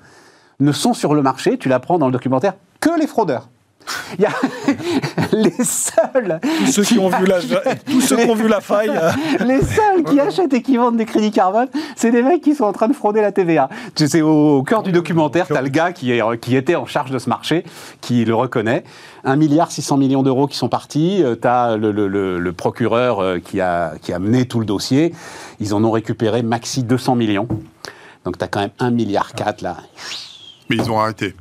ne 0.61 0.73
sont 0.73 0.95
sur 0.95 1.15
le 1.15 1.23
marché, 1.23 1.59
tu 1.59 1.69
l'apprends 1.69 1.99
dans 1.99 2.07
le 2.07 2.13
documentaire, 2.13 2.55
que 2.81 2.99
les 2.99 3.07
fraudeurs. 3.07 3.49
Il 4.19 4.23
y 4.23 4.27
a 4.27 4.33
les 5.33 5.65
seuls. 5.65 6.41
Tous 6.65 6.73
ceux 6.73 6.83
qui, 6.83 6.99
ont, 6.99 7.09
vu 7.09 7.27
la, 7.27 7.41
tous 7.41 8.01
ceux 8.01 8.17
qui 8.17 8.31
ont 8.31 8.35
vu 8.35 8.49
la 8.49 8.61
faille. 8.61 8.91
les 9.41 9.61
seuls 9.63 10.05
qui 10.05 10.21
achètent 10.21 10.53
et 10.55 10.63
qui 10.63 10.77
vendent 10.77 10.97
des 10.97 11.05
crédits 11.05 11.31
carbone, 11.31 11.69
c'est 11.95 12.11
des 12.11 12.23
mecs 12.23 12.43
qui 12.43 12.55
sont 12.55 12.65
en 12.65 12.73
train 12.73 12.89
de 12.89 12.93
frauder 12.93 13.21
la 13.21 13.33
TVA. 13.33 13.69
C'est 13.95 14.23
au, 14.23 14.63
cœur 14.63 14.83
du 14.83 14.93
documentaire, 14.93 15.47
tu 15.47 15.57
as 15.57 15.63
le 15.63 15.69
gars 15.69 15.93
qui, 15.93 16.13
est, 16.13 16.41
qui 16.41 16.57
était 16.57 16.77
en 16.77 16.87
charge 16.87 17.11
de 17.11 17.19
ce 17.19 17.29
marché, 17.29 17.65
qui 18.01 18.25
le 18.25 18.35
reconnaît. 18.35 18.85
1 19.25 19.37
milliard 19.37 19.71
600 19.71 19.97
millions 19.97 20.23
d'euros 20.23 20.47
qui 20.47 20.57
sont 20.57 20.69
partis. 20.69 21.23
Euh, 21.23 21.35
tu 21.41 21.49
as 21.49 21.77
le, 21.77 21.91
le, 21.91 22.53
procureur 22.53 23.21
euh, 23.21 23.39
qui 23.39 23.61
a, 23.61 23.95
qui 24.01 24.13
a 24.13 24.19
mené 24.19 24.47
tout 24.47 24.61
le 24.61 24.67
dossier. 24.67 25.13
Ils 25.61 25.75
en 25.75 25.83
ont 25.85 25.91
récupéré 25.91 26.43
maxi 26.43 26.85
200 26.85 27.17
millions. 27.17 27.49
Donc 28.25 28.39
tu 28.39 28.45
as 28.45 28.49
quand 28.49 28.61
même 28.61 28.71
1 28.79 28.91
milliard 28.91 29.33
4 29.35 29.63
là. 29.63 29.77
Mais 30.71 30.77
ils 30.77 30.91
ont 30.91 30.99
arrêté. 30.99 31.35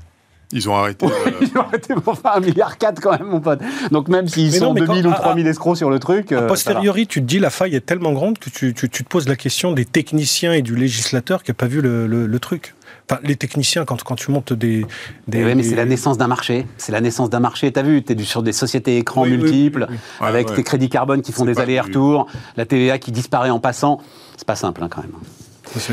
Ils 0.55 0.69
ont 0.69 0.75
arrêté. 0.75 1.05
Euh, 1.05 1.09
ils 1.41 1.57
ont 1.57 1.61
arrêté 1.61 1.93
pour 1.95 2.17
faire 2.17 2.37
un 2.37 2.39
milliard 2.39 2.77
4 2.77 3.01
quand 3.01 3.11
même, 3.11 3.27
mon 3.27 3.41
pote. 3.41 3.59
Donc 3.91 4.07
même 4.07 4.27
s'ils 4.29 4.53
sont 4.53 4.73
2000 4.73 5.05
ou 5.05 5.11
3000 5.11 5.45
escrocs 5.45 5.75
sur 5.77 5.89
le 5.89 5.99
truc. 5.99 6.31
A 6.31 6.43
posteriori, 6.43 7.07
tu 7.07 7.19
te 7.19 7.25
dis 7.25 7.39
la 7.39 7.49
faille 7.49 7.75
est 7.75 7.85
tellement 7.85 8.13
grande 8.13 8.39
que 8.39 8.49
tu, 8.49 8.73
tu, 8.73 8.89
te 8.89 9.03
poses 9.03 9.27
la 9.27 9.35
question 9.35 9.73
des 9.73 9.83
techniciens 9.83 10.53
et 10.53 10.61
du 10.61 10.75
législateur 10.75 11.43
qui 11.43 11.51
n'a 11.51 11.55
pas 11.55 11.67
vu 11.67 11.81
le, 11.81 12.07
le, 12.07 12.39
truc. 12.39 12.73
Enfin, 13.09 13.19
les 13.23 13.35
techniciens, 13.35 13.83
quand, 13.83 14.01
quand 14.01 14.15
tu 14.15 14.31
montes 14.31 14.53
des. 14.53 14.85
des 15.27 15.43
oui, 15.43 15.55
mais 15.55 15.63
c'est 15.63 15.75
la 15.75 15.85
naissance 15.85 16.17
d'un 16.17 16.27
marché. 16.27 16.65
C'est 16.77 16.93
la 16.93 17.01
naissance 17.01 17.29
d'un 17.29 17.41
marché. 17.41 17.73
Tu 17.73 17.79
as 17.79 17.83
vu, 17.83 18.01
tu 18.01 18.13
es 18.13 18.23
sur 18.23 18.41
des 18.41 18.53
sociétés 18.53 18.97
écrans 18.97 19.25
multiples, 19.25 19.87
avec 20.21 20.53
tes 20.53 20.63
crédits 20.63 20.89
carbone 20.89 21.21
qui 21.21 21.33
font 21.33 21.43
des 21.43 21.59
allers-retours, 21.59 22.27
la 22.55 22.65
TVA 22.65 22.97
qui 22.97 23.11
disparaît 23.11 23.49
en 23.49 23.59
passant. 23.59 23.99
C'est 24.37 24.47
pas 24.47 24.55
simple, 24.55 24.81
hein, 24.83 24.87
quand 24.89 25.01
même. 25.01 25.11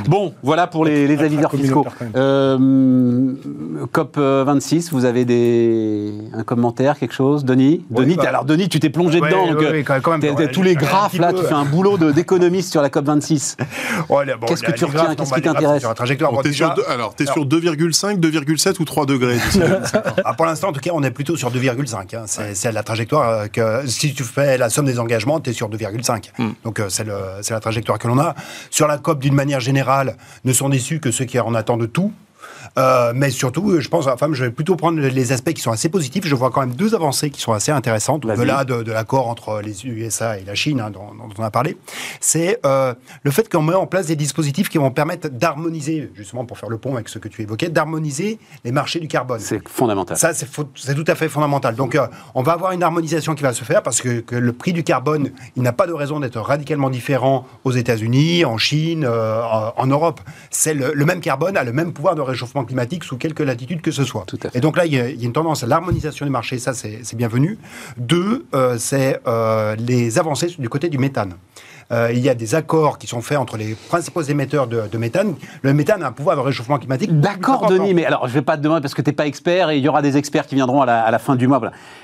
Bon, 0.07 0.35
voilà 0.43 0.67
pour 0.67 0.85
les, 0.85 1.07
les 1.07 1.19
aviseurs 1.19 1.53
fiscaux. 1.53 1.87
Euh, 2.17 3.35
COP 3.93 4.19
26, 4.19 4.93
vous 4.93 5.05
avez 5.05 5.25
des, 5.25 6.13
un 6.35 6.45
commentaire, 6.45 6.99
quelque 6.99 7.15
chose? 7.15 7.45
Denis? 7.45 7.85
Denis, 7.91 8.17
bah, 8.17 8.25
alors 8.29 8.45
Denis, 8.45 8.69
tu 8.69 8.81
t'es 8.81 8.91
plongé 8.91 9.21
dedans, 9.21 9.49
donc 9.49 9.63
euh, 9.63 10.49
tous 10.53 10.63
les 10.63 10.75
graphes, 10.75 11.19
là, 11.19 11.33
tu 11.33 11.43
fais 11.43 11.55
un 11.55 11.65
boulot 11.65 11.99
d'économiste 12.13 12.71
sur 12.71 12.83
la 12.83 12.91
COP 12.91 13.07
26. 13.07 13.57
Qu'est-ce 14.47 14.63
que 14.63 14.73
tu 14.73 14.85
retiens? 14.85 15.15
Qu'est-ce 15.15 15.35
qui 15.35 15.43
t'intéresse? 15.43 15.85
Alors, 16.89 17.15
tu 17.15 17.23
es 17.23 17.27
sur 17.27 17.47
2,5, 17.47 18.21
2,7 18.21 18.81
ou 18.81 18.85
3 18.85 19.07
degrés 19.07 19.39
ah, 20.25 20.35
Pour 20.35 20.47
l'instant, 20.47 20.69
en 20.69 20.73
tout 20.73 20.81
cas, 20.81 20.91
on 20.93 21.03
est 21.03 21.11
plutôt 21.11 21.37
sur 21.37 21.51
2,5. 21.51 22.17
Hein. 22.17 22.25
C'est 22.27 22.73
la 22.73 22.83
trajectoire 22.83 23.29
euh, 23.29 23.47
que, 23.47 23.87
si 23.87 24.15
tu 24.15 24.23
fais 24.23 24.59
la 24.59 24.71
somme 24.71 24.87
des 24.87 24.99
engagements, 24.99 25.41
tu 25.41 25.51
es 25.51 25.53
sur 25.53 25.69
2,5. 25.69 26.31
Hmm. 26.39 26.51
Donc, 26.65 26.81
c'est 26.89 27.07
la 27.07 27.61
trajectoire 27.61 27.99
que 27.99 28.09
l'on 28.09 28.19
a. 28.19 28.35
Sur 28.71 28.87
la 28.87 28.99
COP, 28.99 29.21
d'une 29.21 29.35
manière 29.35 29.61
général 29.63 30.17
ne 30.45 30.53
sont 30.53 30.69
déçus 30.69 31.01
que 31.01 31.11
ceux 31.11 31.25
qui 31.25 31.39
en 31.41 31.55
attendent 31.55 31.91
tout. 31.91 32.13
Euh, 32.79 33.13
mais 33.15 33.31
surtout, 33.31 33.81
je 33.81 33.89
pense, 33.89 34.07
enfin, 34.07 34.29
je 34.33 34.45
vais 34.45 34.51
plutôt 34.51 34.77
prendre 34.77 35.01
les 35.01 35.33
aspects 35.33 35.53
qui 35.53 35.63
sont 35.63 35.71
assez 35.71 35.89
positifs. 35.89 36.27
Je 36.27 36.35
vois 36.35 36.51
quand 36.51 36.61
même 36.61 36.75
deux 36.75 36.95
avancées 36.95 37.31
qui 37.31 37.41
sont 37.41 37.53
assez 37.53 37.73
intéressantes, 37.73 38.25
au-delà 38.25 38.65
de, 38.65 38.91
l'accord 38.91 39.29
entre 39.29 39.61
les 39.63 39.87
USA 39.87 40.39
et 40.39 40.45
la 40.45 40.55
Chine, 40.55 40.81
hein, 40.81 40.91
dont, 40.91 41.11
on 41.39 41.43
a 41.43 41.51
parlé. 41.51 41.77
C'est 42.21 42.61
euh, 42.65 42.95
le 43.23 43.31
fait 43.31 43.51
qu'on 43.51 43.63
met 43.63 43.75
en 43.75 43.87
place 43.87 44.07
des 44.07 44.17
dispositifs 44.17 44.69
qui 44.69 44.79
vont 44.79 44.91
permettre 44.91 45.29
d'harmoniser, 45.29 46.11
justement 46.15 46.45
pour 46.45 46.59
faire 46.59 46.69
le 46.69 46.79
pont 46.79 46.95
avec 46.95 47.09
ce 47.09 47.19
que 47.19 47.29
tu 47.29 47.43
évoquais, 47.43 47.69
d'harmoniser 47.69 48.39
les 48.65 48.73
marchés 48.73 49.01
du 49.01 49.09
carbone. 49.09 49.41
C'est 49.41 49.67
fondamental. 49.69 50.17
Ça, 50.17 50.33
c'est 50.35 50.95
tout 50.95 51.05
à 51.07 51.15
fait 51.15 51.29
fondamental. 51.29 51.75
Donc, 51.75 51.95
euh, 51.95 52.07
on 52.35 52.43
va 52.43 52.53
avoir 52.53 52.73
une 52.73 52.83
harmonisation 52.83 53.35
qui 53.35 53.43
va 53.43 53.53
se 53.53 53.65
faire 53.65 53.83
parce 53.83 54.01
que, 54.01 54.23
le 54.33 54.53
prix 54.53 54.73
du 54.73 54.83
carbone, 54.83 55.31
il 55.57 55.63
n'a 55.63 55.73
pas 55.73 55.87
de 55.87 55.93
raison 55.93 56.21
d'être 56.21 56.41
radicalement 56.41 56.91
différent 56.91 57.47
aux 57.65 57.73
États-Unis, 57.73 58.45
en 58.45 58.59
Chine, 58.59 59.07
en 59.07 59.87
Europe. 59.87 60.21
C'est 60.51 60.75
le, 60.75 60.93
le 60.95 61.05
même 61.05 61.21
carbone 61.21 61.57
a 61.57 61.65
le 61.65 61.73
même 61.73 61.93
pouvoir 61.93 62.15
de 62.15 62.21
réchauffement 62.21 62.62
climatique 62.65 63.05
sous 63.05 63.17
quelque 63.17 63.43
latitude 63.43 63.81
que 63.81 63.91
ce 63.91 64.05
soit. 64.05 64.27
Et 64.55 64.61
donc 64.61 64.77
là, 64.77 64.87
il 64.87 64.95
y, 64.95 65.01
a, 65.01 65.09
une 65.09 65.33
tendance 65.33 65.65
à 65.65 65.67
l'harmonisation 65.67 66.27
du 66.27 66.33
marché, 66.33 66.59
ça 66.59 66.73
c'est 66.75 67.15
bienvenu. 67.15 67.59
Deux, 67.97 68.47
euh, 68.55 68.77
c'est 68.79 69.21
euh, 69.27 69.77
les 69.77 70.19
avancées 70.19 70.55
du 70.59 70.69
côté 70.69 70.89
du 70.89 70.99
méthane. 70.99 71.35
Euh, 71.91 72.11
il 72.13 72.21
y 72.21 72.29
a 72.29 72.35
des 72.35 72.55
accords 72.55 72.99
qui 72.99 73.07
sont 73.07 73.21
faits 73.21 73.39
entre 73.39 73.57
les 73.57 73.75
principaux 73.89 74.23
émetteurs 74.23 74.67
de, 74.67 74.99
méthane. 74.99 75.35
Le 75.63 75.75
méthane 75.75 76.03
a 76.03 76.09
un 76.09 76.13
pouvoir 76.13 76.37
de 76.37 76.41
réchauffement 76.41 76.79
climatique. 76.79 77.19
D'accord, 77.21 77.67
Denis, 77.67 77.95
mais 77.95 78.05
alors 78.05 78.27
je 78.27 78.33
ne 78.33 78.35
vais 78.35 78.43
pas 78.43 78.57
te 78.57 78.63
demander 78.63 78.81
parce 78.81 78.95
que 78.95 79.03
tu 79.03 79.11
n'es 79.11 79.17
pas 79.17 79.27
expert 79.27 79.71
et 79.71 79.79
il 79.79 79.85
y 79.85 79.89
aura 79.89 80.03
des 80.03 80.17
experts 80.17 80.47
qui 80.47 80.55
viendront 80.55 80.83
à 80.83 81.11
la, 81.11 81.19
fin 81.19 81.37
du 81.37 81.47
mois. 81.49 81.61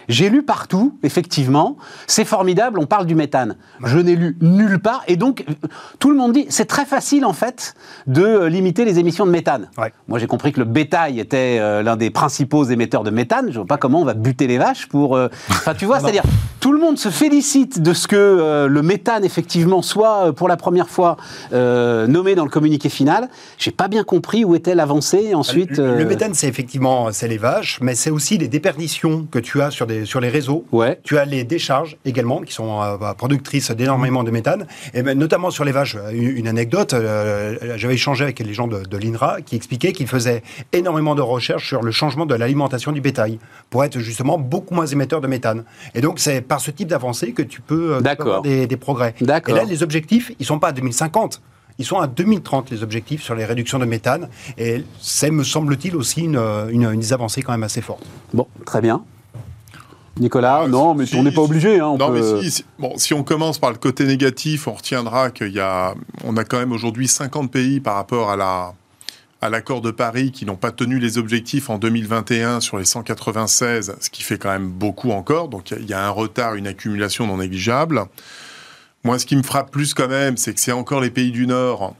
J'ai 0.08 0.30
lu 0.30 0.42
partout, 0.42 0.98
effectivement, 1.02 1.76
c'est 2.06 2.24
formidable, 2.24 2.78
on 2.78 2.86
parle 2.86 3.06
du 3.06 3.14
méthane. 3.14 3.56
Je 3.84 3.98
n'ai 3.98 4.16
lu 4.16 4.36
nulle 4.40 4.78
part 4.78 5.02
et 5.06 5.16
donc 5.16 5.44
tout 5.98 6.10
le 6.10 6.16
monde 6.16 6.32
dit 6.32 6.46
c'est 6.48 6.66
très 6.66 6.84
facile 6.84 7.24
en 7.24 7.32
fait 7.32 7.74
de 8.06 8.22
euh, 8.22 8.48
limiter 8.48 8.84
les 8.84 8.98
émissions 8.98 9.26
de 9.26 9.30
méthane. 9.30 9.70
Moi 10.08 10.18
j'ai 10.18 10.26
compris 10.26 10.52
que 10.52 10.60
le 10.60 10.66
bétail 10.66 11.20
était 11.20 11.58
euh, 11.60 11.82
l'un 11.82 11.96
des 11.96 12.10
principaux 12.10 12.64
émetteurs 12.64 13.04
de 13.04 13.10
méthane. 13.10 13.46
Je 13.46 13.52
ne 13.52 13.56
vois 13.58 13.66
pas 13.66 13.76
comment 13.76 14.00
on 14.00 14.04
va 14.04 14.14
buter 14.14 14.46
les 14.46 14.58
vaches 14.58 14.86
pour. 14.88 15.18
Enfin, 15.50 15.74
tu 15.74 15.86
vois, 15.86 16.00
c'est-à-dire 16.00 16.22
tout 16.60 16.72
le 16.72 16.80
monde 16.80 16.98
se 16.98 17.08
félicite 17.08 17.80
de 17.80 17.92
ce 17.92 18.08
que 18.08 18.66
le 18.68 18.82
méthane 18.82 19.24
effectivement 19.24 19.67
soit 19.82 20.26
euh, 20.28 20.32
pour 20.32 20.48
la 20.48 20.56
première 20.56 20.88
fois 20.88 21.16
euh, 21.52 22.06
nommé 22.06 22.34
dans 22.34 22.44
le 22.44 22.50
communiqué 22.50 22.88
final. 22.88 23.28
J'ai 23.58 23.70
pas 23.70 23.88
bien 23.88 24.04
compris 24.04 24.44
où 24.44 24.54
était 24.54 24.74
l'avancée 24.74 25.34
ensuite. 25.34 25.78
Le, 25.78 26.00
euh, 26.00 26.06
méthane, 26.06 26.34
c'est 26.34 26.48
effectivement 26.48 27.12
c'est 27.12 27.28
les 27.28 27.38
vaches, 27.38 27.78
mais 27.80 27.94
c'est 27.94 28.10
aussi 28.10 28.38
les 28.38 28.48
déperditions 28.48 29.26
que 29.30 29.38
tu 29.38 29.60
as 29.62 29.70
sur, 29.70 29.86
des, 29.86 30.04
sur 30.04 30.20
les 30.20 30.28
réseaux. 30.28 30.64
Ouais. 30.72 31.00
Tu 31.04 31.18
as 31.18 31.24
les 31.24 31.44
décharges 31.44 31.96
également, 32.04 32.40
qui 32.40 32.52
sont 32.52 32.78
bah, 32.98 33.14
productrices 33.16 33.70
d'énormément 33.70 34.24
de 34.24 34.30
méthane, 34.30 34.66
et 34.94 35.02
ben, 35.02 35.18
notamment 35.18 35.50
sur 35.50 35.64
les 35.64 35.72
vaches. 35.72 35.96
Une, 36.12 36.48
anecdote, 36.48 36.94
j'avais 37.76 37.94
échangé 37.94 38.24
avec 38.24 38.38
les 38.38 38.54
gens 38.54 38.66
de, 38.66 38.82
de 38.82 38.96
l'INRA 38.96 39.42
qui 39.42 39.56
expliquaient 39.56 39.92
qu'ils 39.92 40.06
faisaient 40.06 40.42
énormément 40.72 41.14
de 41.14 41.20
recherches 41.20 41.68
sur 41.68 41.82
le 41.82 41.90
changement 41.90 42.26
de 42.26 42.34
l'alimentation 42.34 42.92
du 42.92 43.00
bétail 43.00 43.38
pour 43.70 43.84
être 43.84 43.98
justement 43.98 44.38
beaucoup 44.38 44.74
moins 44.74 44.86
émetteur 44.86 45.20
de 45.20 45.26
méthane. 45.26 45.64
Et 45.94 46.00
donc 46.00 46.18
c'est 46.18 46.40
par 46.40 46.60
ce 46.60 46.70
type 46.70 46.88
d'avancée 46.88 47.32
que 47.32 47.42
tu 47.42 47.60
peux, 47.60 47.96
avoir 47.96 48.42
des, 48.42 48.66
des 48.66 48.76
progrès. 48.76 49.14
Et 49.20 49.52
là, 49.58 49.64
les 49.64 49.82
objectifs, 49.82 50.32
ils 50.38 50.46
sont 50.46 50.58
pas 50.58 50.68
à 50.68 50.72
2050. 50.72 51.40
Ils 51.78 51.84
sont 51.84 51.98
à 51.98 52.08
2030, 52.08 52.70
les 52.70 52.82
objectifs 52.82 53.22
sur 53.22 53.34
les 53.34 53.44
réductions 53.44 53.78
de 53.78 53.84
méthane. 53.84 54.28
Et 54.56 54.84
c'est, 55.00 55.30
me 55.30 55.44
semble-t-il, 55.44 55.94
aussi 55.94 56.22
une, 56.22 56.40
une, 56.70 57.12
avancée 57.12 57.42
quand 57.42 57.52
même 57.52 57.62
assez 57.62 57.80
forte. 57.80 58.04
Bon, 58.34 58.48
très 58.66 58.80
bien. 58.80 59.04
Nicolas, 60.18 60.62
ah, 60.64 60.68
non, 60.68 60.94
mais 60.94 61.04
on 61.14 61.22
n'est 61.22 61.30
pas 61.30 61.42
obligé. 61.42 61.78
Hein, 61.78 61.94
non, 61.96 62.10
mais 62.10 62.50
si, 62.50 62.64
bon, 62.80 62.94
si 62.96 63.14
on 63.14 63.22
commence 63.22 63.58
par 63.58 63.70
le 63.70 63.76
côté 63.76 64.04
négatif, 64.04 64.66
on 64.66 64.72
retiendra 64.72 65.30
qu'il 65.30 65.52
y 65.52 65.60
a, 65.60 65.94
on 66.24 66.36
a 66.36 66.42
quand 66.42 66.58
même 66.58 66.72
aujourd'hui 66.72 67.06
50 67.06 67.52
pays 67.52 67.78
par 67.78 67.94
rapport 67.94 68.30
à 68.30 68.36
la, 68.36 68.72
à 69.40 69.48
l'accord 69.48 69.80
de 69.80 69.90
Paris 69.90 70.32
qui 70.32 70.44
n'ont 70.44 70.56
pas 70.56 70.72
tenu 70.72 70.98
les 70.98 71.18
objectifs 71.18 71.70
en 71.70 71.78
2021 71.78 72.60
sur 72.60 72.78
les 72.78 72.84
196, 72.84 73.96
ce 74.00 74.10
qui 74.10 74.22
fait 74.22 74.38
quand 74.38 74.50
même 74.50 74.68
beaucoup 74.68 75.12
encore. 75.12 75.48
Donc 75.48 75.70
il 75.70 75.88
y, 75.88 75.94
a 75.94 76.04
un 76.04 76.10
retard, 76.10 76.54
une 76.54 76.66
accumulation 76.66 77.26
non 77.26 77.36
négligeable. 77.36 78.02
Moi, 79.08 79.18
ce 79.18 79.24
qui 79.24 79.36
me 79.36 79.42
frappe 79.42 79.70
plus 79.70 79.94
quand 79.94 80.08
même, 80.08 80.36
c'est 80.36 80.52
que 80.52 80.60
c'est 80.60 80.70
encore 80.70 81.00
les 81.00 81.08
pays 81.08 81.30
du 81.30 81.46
Nord, 81.46 81.94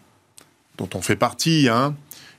dont 0.77 0.91
on 0.95 1.01
fait 1.01 1.17
partie, 1.17 1.67
hein, 1.67 1.95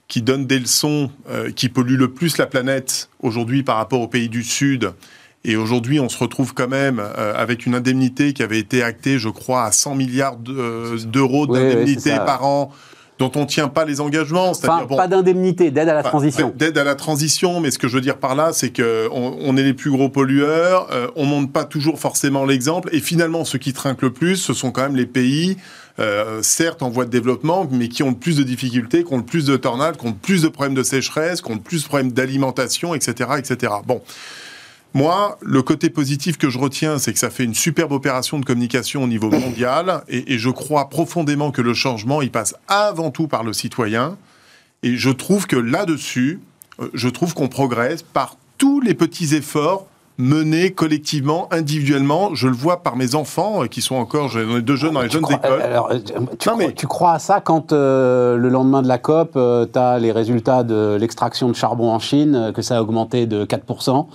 qui 0.07 0.21
donnent 0.21 0.45
des 0.45 0.59
leçons, 0.59 1.09
euh, 1.27 1.49
qui 1.49 1.69
polluent 1.69 1.97
le 1.97 2.13
plus 2.13 2.37
la 2.37 2.45
planète 2.45 3.09
aujourd'hui 3.19 3.63
par 3.63 3.77
rapport 3.77 3.99
aux 3.99 4.07
pays 4.07 4.29
du 4.29 4.43
Sud. 4.43 4.91
Et 5.43 5.55
aujourd'hui, 5.55 5.99
on 5.99 6.07
se 6.07 6.19
retrouve 6.19 6.53
quand 6.53 6.67
même 6.67 6.99
euh, 6.99 7.33
avec 7.35 7.65
une 7.65 7.73
indemnité 7.73 8.31
qui 8.33 8.43
avait 8.43 8.59
été 8.59 8.83
actée, 8.83 9.17
je 9.17 9.29
crois, 9.29 9.63
à 9.63 9.71
100 9.71 9.95
milliards 9.95 10.37
euh, 10.49 10.99
d'euros 10.99 11.47
d'indemnité 11.47 12.11
par 12.17 12.45
an 12.45 12.71
dont 13.19 13.31
on 13.35 13.45
tient 13.45 13.67
pas 13.67 13.83
les 13.83 13.99
engagements. 13.99 14.49
Enfin, 14.49 14.87
pas 14.87 15.07
d'indemnité, 15.07 15.71
d'aide 15.71 15.89
à 15.89 15.93
la 15.93 16.03
transition. 16.03 16.53
D'aide 16.55 16.77
à 16.77 16.85
la 16.85 16.95
transition, 16.95 17.59
mais 17.59 17.69
ce 17.69 17.77
que 17.77 17.89
je 17.89 17.95
veux 17.95 18.01
dire 18.01 18.17
par 18.17 18.33
là, 18.33 18.51
c'est 18.53 18.69
que 18.69 19.09
on, 19.11 19.57
est 19.57 19.63
les 19.63 19.73
plus 19.73 19.91
gros 19.91 20.07
pollueurs, 20.07 20.87
euh, 20.91 21.07
on 21.17 21.25
montre 21.25 21.51
pas 21.51 21.65
toujours 21.65 21.99
forcément 21.99 22.45
l'exemple, 22.45 22.89
et 22.93 23.01
finalement, 23.01 23.43
ceux 23.43 23.59
qui 23.59 23.73
trinquent 23.73 24.03
le 24.03 24.13
plus, 24.13 24.37
ce 24.37 24.53
sont 24.53 24.71
quand 24.71 24.83
même 24.83 24.95
les 24.95 25.05
pays 25.05 25.57
euh, 25.99 26.41
certes 26.41 26.81
en 26.81 26.89
voie 26.89 27.03
de 27.03 27.09
développement, 27.09 27.67
mais 27.69 27.89
qui 27.89 28.03
ont 28.03 28.11
le 28.11 28.15
plus 28.15 28.37
de 28.37 28.43
difficultés, 28.43 29.03
qui 29.03 29.13
ont 29.13 29.17
le 29.17 29.23
plus 29.23 29.45
de 29.45 29.57
tornades, 29.57 29.97
qui 29.97 30.05
ont 30.05 30.11
le 30.11 30.15
plus 30.15 30.41
de 30.41 30.47
problèmes 30.47 30.75
de 30.75 30.83
sécheresse, 30.83 31.41
qui 31.41 31.51
ont 31.51 31.55
le 31.55 31.61
plus 31.61 31.83
de 31.83 31.87
problèmes 31.87 32.13
d'alimentation, 32.13 32.95
etc., 32.95 33.31
etc. 33.37 33.73
Bon. 33.85 34.01
Moi, 34.93 35.37
le 35.41 35.61
côté 35.61 35.89
positif 35.89 36.37
que 36.37 36.49
je 36.49 36.57
retiens, 36.57 36.97
c'est 36.97 37.13
que 37.13 37.19
ça 37.19 37.29
fait 37.29 37.43
une 37.43 37.53
superbe 37.53 37.91
opération 37.91 38.39
de 38.39 38.45
communication 38.45 39.03
au 39.03 39.07
niveau 39.07 39.29
mondial, 39.29 40.03
et, 40.07 40.39
je 40.39 40.49
crois 40.49 40.89
profondément 40.89 41.51
que 41.51 41.61
le 41.61 41.73
changement, 41.73 42.21
il 42.21 42.31
passe 42.31 42.55
avant 42.67 43.11
tout 43.11 43.27
par 43.27 43.43
le 43.43 43.53
citoyen. 43.53 44.17
Et 44.81 44.95
je 44.95 45.09
trouve 45.09 45.45
que 45.45 45.57
là-dessus, 45.57 46.39
euh, 46.79 46.89
je 46.93 47.09
trouve 47.09 47.33
qu'on 47.33 47.49
progresse 47.49 48.01
par 48.01 48.37
tous 48.57 48.81
les 48.81 48.93
petits 48.93 49.35
efforts 49.35 49.85
mener 50.19 50.71
collectivement, 50.71 51.47
individuellement. 51.49 52.35
Je 52.35 52.47
le 52.47 52.53
vois 52.53 52.83
par 52.83 52.97
mes 52.97 53.15
enfants 53.15 53.63
euh, 53.63 53.67
qui 53.67 53.81
sont 53.81 53.95
encore, 53.95 54.27
j'en 54.27 54.57
ai 54.57 54.61
deux 54.61 54.75
jeunes 54.75 54.93
dans 54.93 55.01
les 55.01 55.09
jeunes 55.09 55.23
écoles. 55.23 55.61
Alors, 55.61 55.89
euh, 55.91 55.99
tu, 56.37 56.49
crois, 56.49 56.71
tu, 56.73 56.87
crois, 56.87 57.11
à 57.13 57.19
ça 57.19 57.39
quand 57.39 57.71
euh, 57.71 58.35
le 58.35 58.49
lendemain 58.49 58.81
de 58.81 58.87
la 58.89 58.97
COP, 58.97 59.31
tu 59.33 59.79
as 59.79 59.97
les 59.97 60.11
résultats 60.11 60.63
de 60.63 60.97
l'extraction 60.99 61.47
de 61.47 61.55
charbon 61.55 61.89
en 61.89 61.99
Chine, 61.99 62.51
que 62.53 62.61
ça 62.61 62.77
a 62.77 62.81
augmenté 62.81 63.27
de 63.27 63.45
4% 63.45 64.07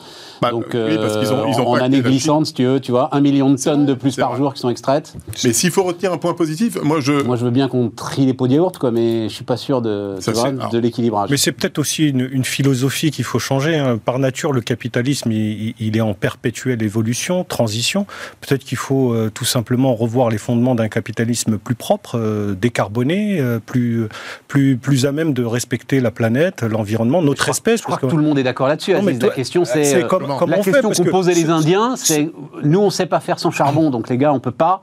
bah, 0.42 0.50
Donc, 0.50 0.66
oui, 0.74 0.96
parce 0.98 1.16
qu'ils 1.16 1.32
ont, 1.32 1.46
ils 1.48 1.58
ont 1.58 1.68
en 1.68 1.76
année 1.76 2.02
glissante, 2.02 2.46
si 2.46 2.54
tu 2.54 2.64
veux, 2.64 2.80
tu 2.80 2.92
vois, 2.92 3.08
un 3.12 3.22
million 3.22 3.50
de 3.50 3.56
tonnes 3.56 3.86
de 3.86 3.94
plus 3.94 4.14
par 4.16 4.36
jour 4.36 4.52
qui 4.52 4.60
sont 4.60 4.68
extraites. 4.68 5.14
Mais 5.42 5.54
s'il 5.54 5.70
faut 5.70 5.84
retenir 5.84 6.12
un 6.12 6.18
point 6.18 6.34
positif, 6.34 6.76
moi 6.82 7.00
je... 7.00 7.24
Moi 7.24 7.36
je 7.36 7.46
veux 7.46 7.50
bien 7.50 7.68
qu'on 7.68 7.88
trie 7.88 8.26
les 8.26 8.34
pots 8.34 8.46
de 8.46 8.52
yaourt, 8.52 8.76
quoi, 8.76 8.90
mais 8.90 9.30
je 9.30 9.34
suis 9.34 9.44
pas 9.44 9.56
sûr 9.56 9.80
de, 9.80 10.16
de 10.70 10.78
l'équilibrage. 10.78 11.30
Mais 11.30 11.38
c'est 11.38 11.52
peut-être 11.52 11.78
aussi 11.78 12.08
une, 12.08 12.44
philosophie 12.44 13.10
qu'il 13.10 13.24
faut 13.24 13.38
changer. 13.38 13.78
Hein. 13.78 13.98
Par 14.04 14.18
nature, 14.18 14.52
le 14.52 14.60
capitalisme, 14.60 15.32
il 15.32 15.93
est 15.96 16.00
en 16.00 16.14
perpétuelle 16.14 16.82
évolution, 16.82 17.44
transition. 17.44 18.06
Peut-être 18.40 18.64
qu'il 18.64 18.78
faut 18.78 19.12
euh, 19.12 19.30
tout 19.32 19.44
simplement 19.44 19.94
revoir 19.94 20.30
les 20.30 20.38
fondements 20.38 20.74
d'un 20.74 20.88
capitalisme 20.88 21.58
plus 21.58 21.74
propre, 21.74 22.18
euh, 22.18 22.54
décarboné, 22.54 23.40
euh, 23.40 23.58
plus, 23.58 24.08
plus, 24.48 24.76
plus 24.76 25.06
à 25.06 25.12
même 25.12 25.32
de 25.32 25.44
respecter 25.44 26.00
la 26.00 26.10
planète, 26.10 26.62
l'environnement, 26.62 27.22
notre 27.22 27.48
espèce. 27.48 27.80
Je 27.80 27.84
crois 27.84 27.98
que, 27.98 28.06
tout 28.06 28.16
le 28.16 28.22
monde 28.22 28.38
est 28.38 28.42
d'accord 28.42 28.68
là-dessus. 28.68 28.92
La 28.92 29.28
question, 29.30 29.64
c'est 29.64 30.02
la 30.02 30.08
question 30.08 30.90
qu'ont 30.90 31.10
posé 31.10 31.34
les 31.34 31.50
Indiens, 31.50 31.94
c'est 31.96 32.30
nous, 32.62 32.80
on 32.80 32.86
ne 32.86 32.90
sait 32.90 33.06
pas 33.06 33.20
faire 33.20 33.38
sans 33.38 33.50
charbon, 33.50 33.90
donc 33.90 34.08
les 34.08 34.18
gars, 34.18 34.32
on 34.32 34.40
peut 34.40 34.50
pas. 34.50 34.82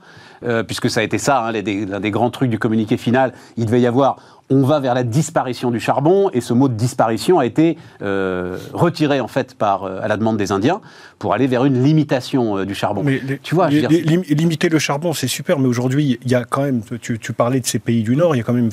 puisque 0.66 0.90
ça 0.90 1.00
a 1.00 1.02
été 1.02 1.18
ça, 1.18 1.44
hein, 1.46 1.52
l'un 1.52 2.00
des 2.00 2.10
grands 2.10 2.30
trucs 2.30 2.50
du 2.50 2.58
communiqué 2.58 2.96
final, 2.96 3.32
il 3.56 3.66
devait 3.66 3.80
y 3.80 3.86
avoir 3.86 4.41
on 4.52 4.62
va 4.62 4.80
vers 4.80 4.94
la 4.94 5.02
disparition 5.02 5.70
du 5.70 5.80
charbon, 5.80 6.30
et 6.32 6.40
ce 6.40 6.52
mot 6.52 6.68
de 6.68 6.74
disparition 6.74 7.38
a 7.38 7.46
été 7.46 7.78
euh, 8.02 8.58
retiré 8.72 9.20
en 9.20 9.28
fait 9.28 9.54
par, 9.54 9.84
euh, 9.84 10.00
à 10.02 10.08
la 10.08 10.16
demande 10.16 10.36
des 10.36 10.52
Indiens 10.52 10.80
pour 11.18 11.32
aller 11.32 11.46
vers 11.46 11.64
une 11.64 11.82
limitation 11.82 12.58
euh, 12.58 12.66
du 12.66 12.74
charbon. 12.74 13.02
Mais 13.02 13.20
tu 13.42 13.54
vois, 13.54 13.70
limiter 13.70 14.68
le 14.68 14.78
charbon, 14.78 15.14
c'est 15.14 15.28
super, 15.28 15.58
mais 15.58 15.68
aujourd'hui, 15.68 16.18
il 16.24 16.30
y 16.30 16.34
a 16.34 16.44
quand 16.44 16.62
même, 16.62 16.82
tu, 17.00 17.18
parlais 17.32 17.60
de 17.60 17.66
ces 17.66 17.78
pays 17.78 18.02
du 18.02 18.14
Nord, 18.14 18.34
il 18.34 18.38
y 18.38 18.40
a 18.42 18.44
quand 18.44 18.52
même 18.52 18.70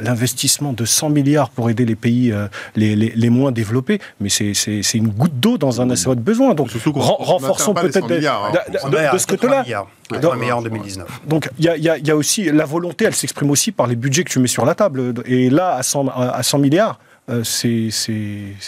l'investissement 0.00 0.72
de 0.72 0.84
100 0.84 1.10
milliards 1.10 1.50
pour 1.50 1.68
aider 1.68 1.84
les 1.84 1.96
pays 1.96 2.32
les, 2.76 3.30
moins 3.30 3.50
développés, 3.50 4.00
mais 4.20 4.28
c'est 4.28 4.94
une 4.94 5.08
goutte 5.08 5.40
d'eau 5.40 5.58
dans 5.58 5.80
un 5.80 5.90
assez 5.90 6.08
haut 6.08 6.14
de 6.14 6.20
besoin. 6.20 6.54
Donc, 6.54 6.70
renforçons 6.94 7.74
peut-être 7.74 8.06
de, 8.06 8.16
de, 8.16 9.18
ce 9.18 9.26
côté-là. 9.26 9.64
En 10.12 10.62
2019. 10.62 11.20
Donc, 11.26 11.48
il 11.58 11.64
y, 11.64 11.80
y, 11.80 12.10
a 12.10 12.16
aussi 12.16 12.44
la 12.44 12.64
volonté, 12.64 13.04
elle 13.04 13.14
s'exprime 13.14 13.50
aussi 13.50 13.72
par 13.72 13.86
les 13.86 13.96
budgets 13.96 14.24
que 14.24 14.30
tu 14.30 14.38
mets 14.38 14.46
sur 14.46 14.64
la 14.64 14.74
table. 14.74 15.14
Et 15.24 15.50
là, 15.50 15.74
à 15.74 15.82
100, 15.82 16.08
à 16.08 16.42
100 16.42 16.58
milliards, 16.58 16.98
euh, 17.28 17.42
il 17.64 17.92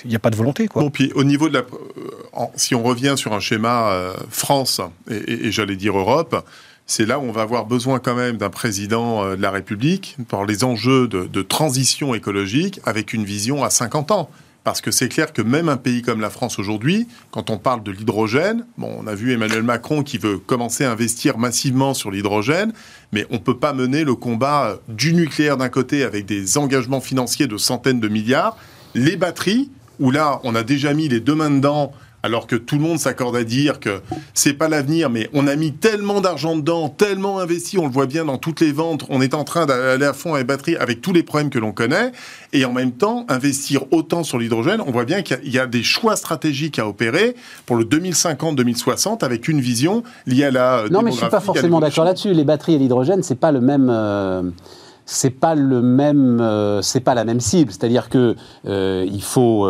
n'y 0.06 0.16
a 0.16 0.18
pas 0.18 0.30
de 0.30 0.36
volonté. 0.36 0.66
Quoi. 0.66 0.82
Bon, 0.82 0.90
puis 0.90 1.12
au 1.14 1.24
niveau 1.24 1.48
de 1.48 1.54
la. 1.54 1.60
Euh, 1.60 2.46
si 2.56 2.74
on 2.74 2.82
revient 2.82 3.14
sur 3.16 3.32
un 3.32 3.40
schéma 3.40 3.92
euh, 3.92 4.14
France 4.30 4.80
et, 5.08 5.52
j'allais 5.52 5.76
dire 5.76 5.96
Europe, 5.96 6.44
c'est 6.86 7.06
là 7.06 7.18
où 7.18 7.22
on 7.22 7.32
va 7.32 7.42
avoir 7.42 7.66
besoin 7.66 8.00
quand 8.00 8.14
même 8.14 8.36
d'un 8.36 8.50
président 8.50 9.36
de 9.36 9.40
la 9.40 9.50
République 9.50 10.16
pour 10.28 10.44
les 10.44 10.64
enjeux 10.64 11.06
de, 11.06 11.26
de 11.26 11.42
transition 11.42 12.14
écologique 12.14 12.80
avec 12.84 13.12
une 13.12 13.24
vision 13.24 13.62
à 13.62 13.70
50 13.70 14.10
ans. 14.10 14.30
Parce 14.68 14.82
que 14.82 14.90
c'est 14.90 15.08
clair 15.08 15.32
que 15.32 15.40
même 15.40 15.70
un 15.70 15.78
pays 15.78 16.02
comme 16.02 16.20
la 16.20 16.28
France 16.28 16.58
aujourd'hui, 16.58 17.08
quand 17.30 17.48
on 17.48 17.56
parle 17.56 17.82
de 17.82 17.90
l'hydrogène, 17.90 18.66
bon, 18.76 18.98
on 19.00 19.06
a 19.06 19.14
vu 19.14 19.32
Emmanuel 19.32 19.62
Macron 19.62 20.02
qui 20.02 20.18
veut 20.18 20.36
commencer 20.36 20.84
à 20.84 20.92
investir 20.92 21.38
massivement 21.38 21.94
sur 21.94 22.10
l'hydrogène, 22.10 22.74
mais 23.10 23.26
on 23.30 23.36
ne 23.36 23.38
peut 23.38 23.56
pas 23.56 23.72
mener 23.72 24.04
le 24.04 24.14
combat 24.14 24.76
du 24.86 25.14
nucléaire 25.14 25.56
d'un 25.56 25.70
côté 25.70 26.04
avec 26.04 26.26
des 26.26 26.58
engagements 26.58 27.00
financiers 27.00 27.46
de 27.46 27.56
centaines 27.56 27.98
de 27.98 28.08
milliards, 28.08 28.58
les 28.94 29.16
batteries, 29.16 29.70
où 30.00 30.10
là, 30.10 30.38
on 30.44 30.54
a 30.54 30.62
déjà 30.62 30.92
mis 30.92 31.08
les 31.08 31.20
deux 31.20 31.34
mains 31.34 31.50
dedans 31.50 31.94
alors 32.22 32.46
que 32.46 32.56
tout 32.56 32.76
le 32.76 32.82
monde 32.82 32.98
s'accorde 32.98 33.36
à 33.36 33.44
dire 33.44 33.80
que 33.80 34.00
c'est 34.34 34.54
pas 34.54 34.68
l'avenir, 34.68 35.10
mais 35.10 35.28
on 35.32 35.46
a 35.46 35.56
mis 35.56 35.72
tellement 35.72 36.20
d'argent 36.20 36.56
dedans, 36.56 36.88
tellement 36.88 37.38
investi, 37.38 37.78
on 37.78 37.86
le 37.86 37.92
voit 37.92 38.06
bien 38.06 38.24
dans 38.24 38.38
toutes 38.38 38.60
les 38.60 38.72
ventes, 38.72 39.04
on 39.08 39.20
est 39.20 39.34
en 39.34 39.44
train 39.44 39.66
d'aller 39.66 40.04
à 40.04 40.12
fond 40.12 40.34
avec 40.34 40.46
batterie 40.46 40.76
avec 40.76 41.00
tous 41.00 41.12
les 41.12 41.22
problèmes 41.22 41.50
que 41.50 41.58
l'on 41.58 41.72
connaît, 41.72 42.12
et 42.52 42.64
en 42.64 42.72
même 42.72 42.92
temps, 42.92 43.24
investir 43.28 43.84
autant 43.92 44.24
sur 44.24 44.38
l'hydrogène, 44.38 44.80
on 44.86 44.90
voit 44.90 45.04
bien 45.04 45.22
qu'il 45.22 45.52
y, 45.52 45.58
a 45.58 45.66
des 45.66 45.82
choix 45.82 46.16
stratégiques 46.16 46.78
à 46.78 46.88
opérer 46.88 47.34
pour 47.66 47.76
le 47.76 47.84
2050-2060 47.84 49.24
avec 49.24 49.48
une 49.48 49.60
vision 49.60 50.02
liée 50.26 50.44
à 50.44 50.50
la 50.50 50.84
Non, 50.90 51.02
mais 51.02 51.12
je 51.12 51.18
suis 51.18 51.28
pas 51.28 51.40
forcément 51.40 51.80
d'accord 51.80 52.04
là-dessus. 52.04 52.32
Les 52.32 52.44
batteries 52.44 52.74
et 52.74 52.78
l'hydrogène, 52.78 53.22
c'est 53.22 53.38
pas 53.38 53.52
le 53.52 53.60
même. 53.60 53.88
Euh, 53.90 54.42
c'est 55.10 55.30
pas 55.30 55.54
le 55.54 55.80
même, 55.80 56.38
euh, 56.40 56.82
c'est 56.82 57.00
pas 57.00 57.14
la 57.14 57.24
même 57.24 57.40
cible. 57.40 57.72
C'est-à-dire 57.72 58.10
que 58.10 58.36
euh, 58.66 59.06
il 59.10 59.22
faut 59.22 59.66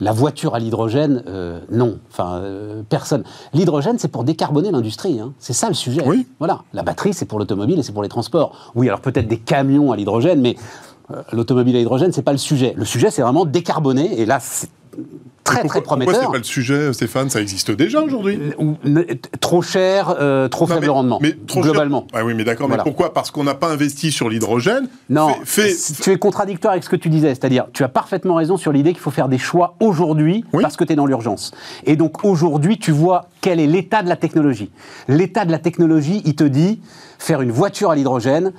la 0.00 0.12
voiture 0.12 0.54
à 0.54 0.58
l'hydrogène, 0.58 1.22
euh, 1.26 1.60
non. 1.70 1.98
Enfin, 2.10 2.40
euh, 2.42 2.82
personne. 2.88 3.24
L'hydrogène, 3.52 3.98
c'est 3.98 4.08
pour 4.08 4.24
décarboner 4.24 4.70
l'industrie. 4.70 5.20
Hein. 5.20 5.32
C'est 5.38 5.52
ça 5.52 5.68
le 5.68 5.74
sujet. 5.74 6.02
Oui. 6.06 6.26
Voilà. 6.38 6.62
La 6.72 6.82
batterie, 6.82 7.14
c'est 7.14 7.26
pour 7.26 7.38
l'automobile 7.38 7.78
et 7.78 7.82
c'est 7.82 7.92
pour 7.92 8.02
les 8.02 8.08
transports. 8.08 8.72
Oui, 8.74 8.88
alors 8.88 9.00
peut-être 9.00 9.28
des 9.28 9.38
camions 9.38 9.92
à 9.92 9.96
l'hydrogène, 9.96 10.40
mais 10.40 10.56
euh, 11.10 11.22
l'automobile 11.32 11.76
à 11.76 11.78
l'hydrogène, 11.78 12.12
c'est 12.12 12.22
pas 12.22 12.32
le 12.32 12.38
sujet. 12.38 12.74
Le 12.76 12.84
sujet, 12.84 13.10
c'est 13.10 13.22
vraiment 13.22 13.44
décarboner. 13.44 14.20
Et 14.20 14.26
là, 14.26 14.38
très 15.48 15.68
très 15.68 15.82
prometteur. 15.82 16.12
Pourquoi 16.12 16.26
c'est 16.26 16.32
pas 16.32 16.38
le 16.38 16.44
sujet, 16.44 16.92
Stéphane? 16.92 17.30
Ça 17.30 17.40
existe 17.40 17.70
déjà 17.70 18.00
aujourd'hui 18.00 18.38
Trop 19.40 19.62
cher, 19.62 20.14
euh, 20.20 20.48
trop 20.48 20.66
faible 20.66 20.88
rendement, 20.90 21.18
mais 21.20 21.36
trop 21.46 21.60
globalement. 21.60 22.06
Ah 22.12 22.24
oui, 22.24 22.34
mais 22.34 22.44
d'accord, 22.44 22.68
mais 22.68 22.76
pourquoi? 22.82 23.12
Parce 23.12 23.30
qu'on 23.30 23.44
n'a 23.44 23.54
pas 23.54 23.68
investi 23.68 24.12
sur 24.12 24.28
l'hydrogène 24.28 24.88
Non, 25.08 25.34
tu 26.02 26.10
es 26.10 26.18
contradictoire 26.18 26.72
avec 26.72 26.84
ce 26.84 26.88
que 26.88 26.96
tu 26.96 27.08
disais, 27.08 27.28
c'est-à-dire 27.28 27.66
tu 27.72 27.84
as 27.84 27.88
parfaitement 27.88 28.34
raison 28.34 28.56
sur 28.56 28.72
l'idée 28.72 28.92
qu'il 28.92 29.00
faut 29.00 29.10
faire 29.10 29.28
des 29.28 29.38
choix 29.38 29.74
aujourd'hui 29.80 30.44
parce 30.52 30.76
que 30.76 30.84
tu 30.84 30.92
es 30.92 30.96
dans 30.96 31.06
l'urgence. 31.06 31.52
Et 31.84 31.96
donc 31.96 32.24
aujourd'hui, 32.24 32.78
tu 32.78 32.92
vois 32.92 33.28
quel 33.40 33.60
est 33.60 33.66
l'état 33.66 34.02
de 34.02 34.08
la 34.08 34.16
technologie. 34.16 34.70
L'état 35.08 35.44
de 35.44 35.50
la 35.50 35.58
technologie, 35.58 36.22
il 36.24 36.34
te 36.34 36.44
dit 36.44 36.80
faire 37.18 37.42
une 37.42 37.52
voiture 37.52 37.90
à 37.90 37.96
l'hydrogène, 37.96 38.52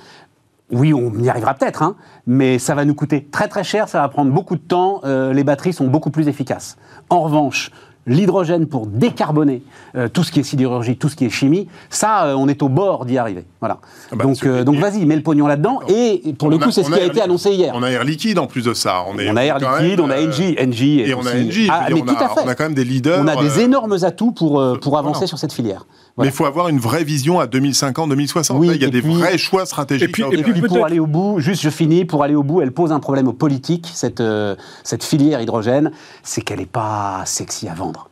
oui, 0.72 0.94
on 0.94 1.12
y 1.18 1.28
arrivera 1.28 1.54
peut-être, 1.54 1.82
hein, 1.82 1.96
mais 2.26 2.58
ça 2.58 2.74
va 2.74 2.84
nous 2.84 2.94
coûter 2.94 3.26
très 3.30 3.48
très 3.48 3.64
cher, 3.64 3.88
ça 3.88 4.00
va 4.00 4.08
prendre 4.08 4.30
beaucoup 4.30 4.56
de 4.56 4.60
temps, 4.60 5.00
euh, 5.04 5.32
les 5.32 5.44
batteries 5.44 5.72
sont 5.72 5.86
beaucoup 5.86 6.10
plus 6.10 6.28
efficaces. 6.28 6.76
En 7.08 7.20
revanche, 7.22 7.70
l'hydrogène 8.06 8.66
pour 8.66 8.86
décarboner 8.86 9.62
euh, 9.94 10.08
tout 10.08 10.24
ce 10.24 10.32
qui 10.32 10.40
est 10.40 10.42
sidérurgie, 10.42 10.96
tout 10.96 11.08
ce 11.08 11.16
qui 11.16 11.26
est 11.26 11.30
chimie, 11.30 11.68
ça, 11.90 12.26
euh, 12.26 12.34
on 12.34 12.48
est 12.48 12.62
au 12.62 12.68
bord 12.68 13.04
d'y 13.04 13.18
arriver. 13.18 13.44
Voilà. 13.60 13.78
Ah 14.10 14.16
bah, 14.16 14.24
donc, 14.24 14.46
donc 14.46 14.76
vas-y, 14.76 15.04
mets 15.04 15.16
le 15.16 15.22
pognon 15.22 15.46
là-dedans. 15.46 15.80
Et 15.88 16.34
pour 16.38 16.48
le 16.48 16.58
coup, 16.58 16.70
c'est 16.70 16.82
ce 16.82 16.90
qui 16.90 16.98
a, 16.98 17.04
été 17.04 17.20
annoncé 17.20 17.50
hier. 17.50 17.72
On 17.76 17.82
a 17.82 17.90
Air 17.90 18.04
Liquide 18.04 18.38
en 18.38 18.46
plus 18.46 18.64
de 18.64 18.74
ça. 18.74 19.04
On, 19.08 19.18
a 19.18 19.44
Air 19.44 19.58
Liquide, 19.58 20.00
on 20.00 20.10
a 20.10 20.20
NG, 20.20 20.56
NG 20.58 20.82
et, 20.82 21.14
on 21.14 21.26
a 21.26 21.34
NG. 21.34 21.68
Ah, 21.68 21.86
mais 21.92 22.00
tout 22.00 22.16
à 22.18 22.28
fait. 22.28 22.40
On 22.44 22.48
a 22.48 22.54
quand 22.54 22.64
même 22.64 22.74
des 22.74 22.84
leaders. 22.84 23.20
On 23.22 23.26
a 23.26 23.36
des 23.36 23.60
énormes 23.60 23.96
atouts 24.02 24.32
pour 24.32 24.78
pour 24.80 24.98
avancer 24.98 25.26
sur 25.26 25.38
cette 25.38 25.52
filière. 25.52 25.84
Mais 26.20 26.26
il 26.26 26.32
faut 26.32 26.44
avoir 26.44 26.68
une 26.68 26.78
vraie 26.78 27.04
vision 27.04 27.40
à 27.40 27.46
2050-2060. 27.46 28.56
Oui, 28.56 28.70
il 28.74 28.82
y 28.82 28.84
a 28.84 28.90
des 28.90 29.00
vrais 29.00 29.38
choix 29.38 29.66
stratégiques. 29.66 30.08
Et 30.08 30.12
puis, 30.12 30.22
et 30.22 30.42
puis, 30.42 30.60
pour 30.62 30.84
aller 30.84 30.98
au 30.98 31.06
bout, 31.06 31.40
juste 31.40 31.62
je 31.62 31.70
finis, 31.70 32.04
pour 32.04 32.22
aller 32.22 32.34
au 32.34 32.42
bout, 32.42 32.60
elle 32.60 32.72
pose 32.72 32.92
un 32.92 33.00
problème 33.00 33.28
aux 33.28 33.32
politiques, 33.32 33.90
cette, 33.94 34.20
euh, 34.20 34.54
cette 34.84 35.04
filière 35.04 35.40
hydrogène, 35.40 35.92
c'est 36.22 36.42
qu'elle 36.42 36.58
n'est 36.58 36.66
pas 36.66 37.22
sexy 37.24 37.68
à 37.68 37.74
vendre 37.74 38.10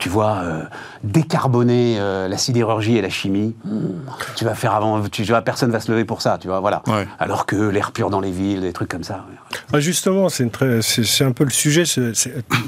tu 0.00 0.08
vois, 0.08 0.38
euh, 0.42 0.62
décarboner 1.04 1.96
euh, 2.00 2.26
la 2.26 2.38
sidérurgie 2.38 2.96
et 2.96 3.02
la 3.02 3.10
chimie, 3.10 3.54
tu 4.34 4.46
vas 4.46 4.54
faire 4.54 4.74
avant, 4.74 5.00
tu 5.08 5.22
vois, 5.24 5.42
personne 5.42 5.70
va 5.70 5.78
se 5.78 5.92
lever 5.92 6.06
pour 6.06 6.22
ça, 6.22 6.38
tu 6.40 6.48
vois, 6.48 6.58
voilà. 6.58 6.82
Alors 7.18 7.46
que 7.46 7.56
l'air 7.56 7.92
pur 7.92 8.10
dans 8.10 8.20
les 8.20 8.30
villes, 8.30 8.62
des 8.62 8.72
trucs 8.72 8.88
comme 8.88 9.04
ça. 9.04 9.26
Ah, 9.72 9.78
justement, 9.78 10.28
c'est 10.28 10.44
un 10.44 11.32
peu 11.32 11.44
le 11.44 11.50
sujet. 11.50 11.84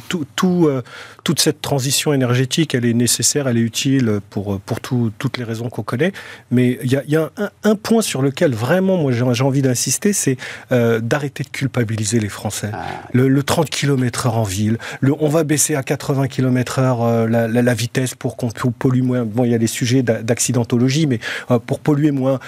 tout, 0.08 0.26
tout, 0.36 0.66
euh, 0.68 0.82
toute 1.24 1.40
cette 1.40 1.60
transition 1.60 2.12
énergétique, 2.12 2.74
elle 2.74 2.84
est 2.84 2.94
nécessaire, 2.94 3.48
elle 3.48 3.58
est 3.58 3.62
utile 3.62 4.20
pour, 4.30 4.60
pour 4.60 4.80
toutes 4.80 5.38
les 5.38 5.44
raisons 5.44 5.68
qu'on 5.68 5.82
connaît. 5.82 6.12
Mais 6.50 6.78
il 6.82 6.90
y 6.90 7.16
a, 7.16 7.30
un, 7.64 7.74
point 7.76 8.02
sur 8.02 8.22
lequel 8.22 8.54
vraiment, 8.54 8.96
moi, 8.96 9.12
j'ai 9.12 9.44
envie 9.44 9.62
d'insister, 9.62 10.12
c'est 10.12 10.36
d'arrêter 10.70 11.44
de 11.44 11.48
culpabiliser 11.48 12.20
les 12.20 12.28
Français. 12.28 12.70
Ah. 12.72 12.84
Le, 13.12 13.42
30 13.42 13.70
km/h 13.70 14.30
en 14.30 14.42
ville, 14.42 14.78
le, 15.00 15.14
on 15.18 15.28
va 15.28 15.44
baisser 15.44 15.74
à 15.74 15.82
80 15.82 16.28
km/h 16.28 17.26
la, 17.26 17.74
vitesse 17.74 18.14
pour 18.14 18.36
qu'on 18.36 18.50
pollue 18.70 19.02
moins. 19.02 19.24
Bon, 19.24 19.44
il 19.44 19.52
y 19.52 19.54
a 19.54 19.58
les 19.58 19.66
sujets 19.66 20.02
d'accidentologie, 20.02 21.06
mais 21.06 21.20
pour 21.66 21.80
polluer 21.80 22.10
moins. 22.10 22.38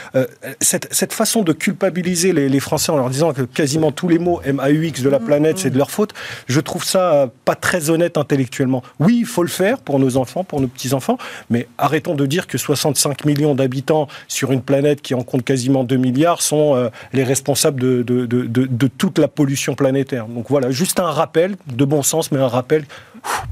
Cette, 0.60 0.88
cette, 0.92 1.12
façon 1.12 1.42
de 1.42 1.52
culpabiliser 1.52 2.32
les, 2.32 2.48
les, 2.48 2.60
Français 2.60 2.90
en 2.90 2.96
leur 2.96 3.10
disant 3.10 3.32
que 3.32 3.42
quasiment 3.42 3.92
tous 3.92 4.08
les 4.08 4.18
mots 4.18 4.40
MAUX 4.44 5.02
de 5.02 5.08
la 5.08 5.18
mmh, 5.18 5.24
planète, 5.24 5.58
c'est 5.58 5.70
de 5.70 5.78
leur 5.78 5.90
faute, 5.90 6.12
je 6.48 6.60
trouve 6.60 6.84
ça 6.84 7.30
pas 7.44 7.54
très 7.54 7.90
honnête 7.90 8.16
intellectuellement. 8.16 8.63
Oui, 9.00 9.18
il 9.20 9.26
faut 9.26 9.42
le 9.42 9.48
faire 9.48 9.78
pour 9.78 9.98
nos 9.98 10.16
enfants, 10.16 10.44
pour 10.44 10.60
nos 10.60 10.66
petits-enfants, 10.66 11.18
mais 11.50 11.68
arrêtons 11.78 12.14
de 12.14 12.26
dire 12.26 12.46
que 12.46 12.58
65 12.58 13.24
millions 13.24 13.54
d'habitants 13.54 14.08
sur 14.28 14.52
une 14.52 14.62
planète 14.62 15.02
qui 15.02 15.14
en 15.14 15.22
compte 15.22 15.44
quasiment 15.44 15.84
2 15.84 15.96
milliards 15.96 16.42
sont 16.42 16.74
euh, 16.74 16.88
les 17.12 17.24
responsables 17.24 17.80
de, 17.80 18.88
toute 18.98 19.18
la 19.18 19.28
pollution 19.28 19.74
planétaire. 19.74 20.26
Donc 20.26 20.46
voilà, 20.48 20.70
juste 20.70 21.00
un 21.00 21.10
rappel 21.10 21.56
de 21.66 21.84
bon 21.84 22.02
sens, 22.02 22.32
mais 22.32 22.38
un 22.38 22.48
rappel 22.48 22.84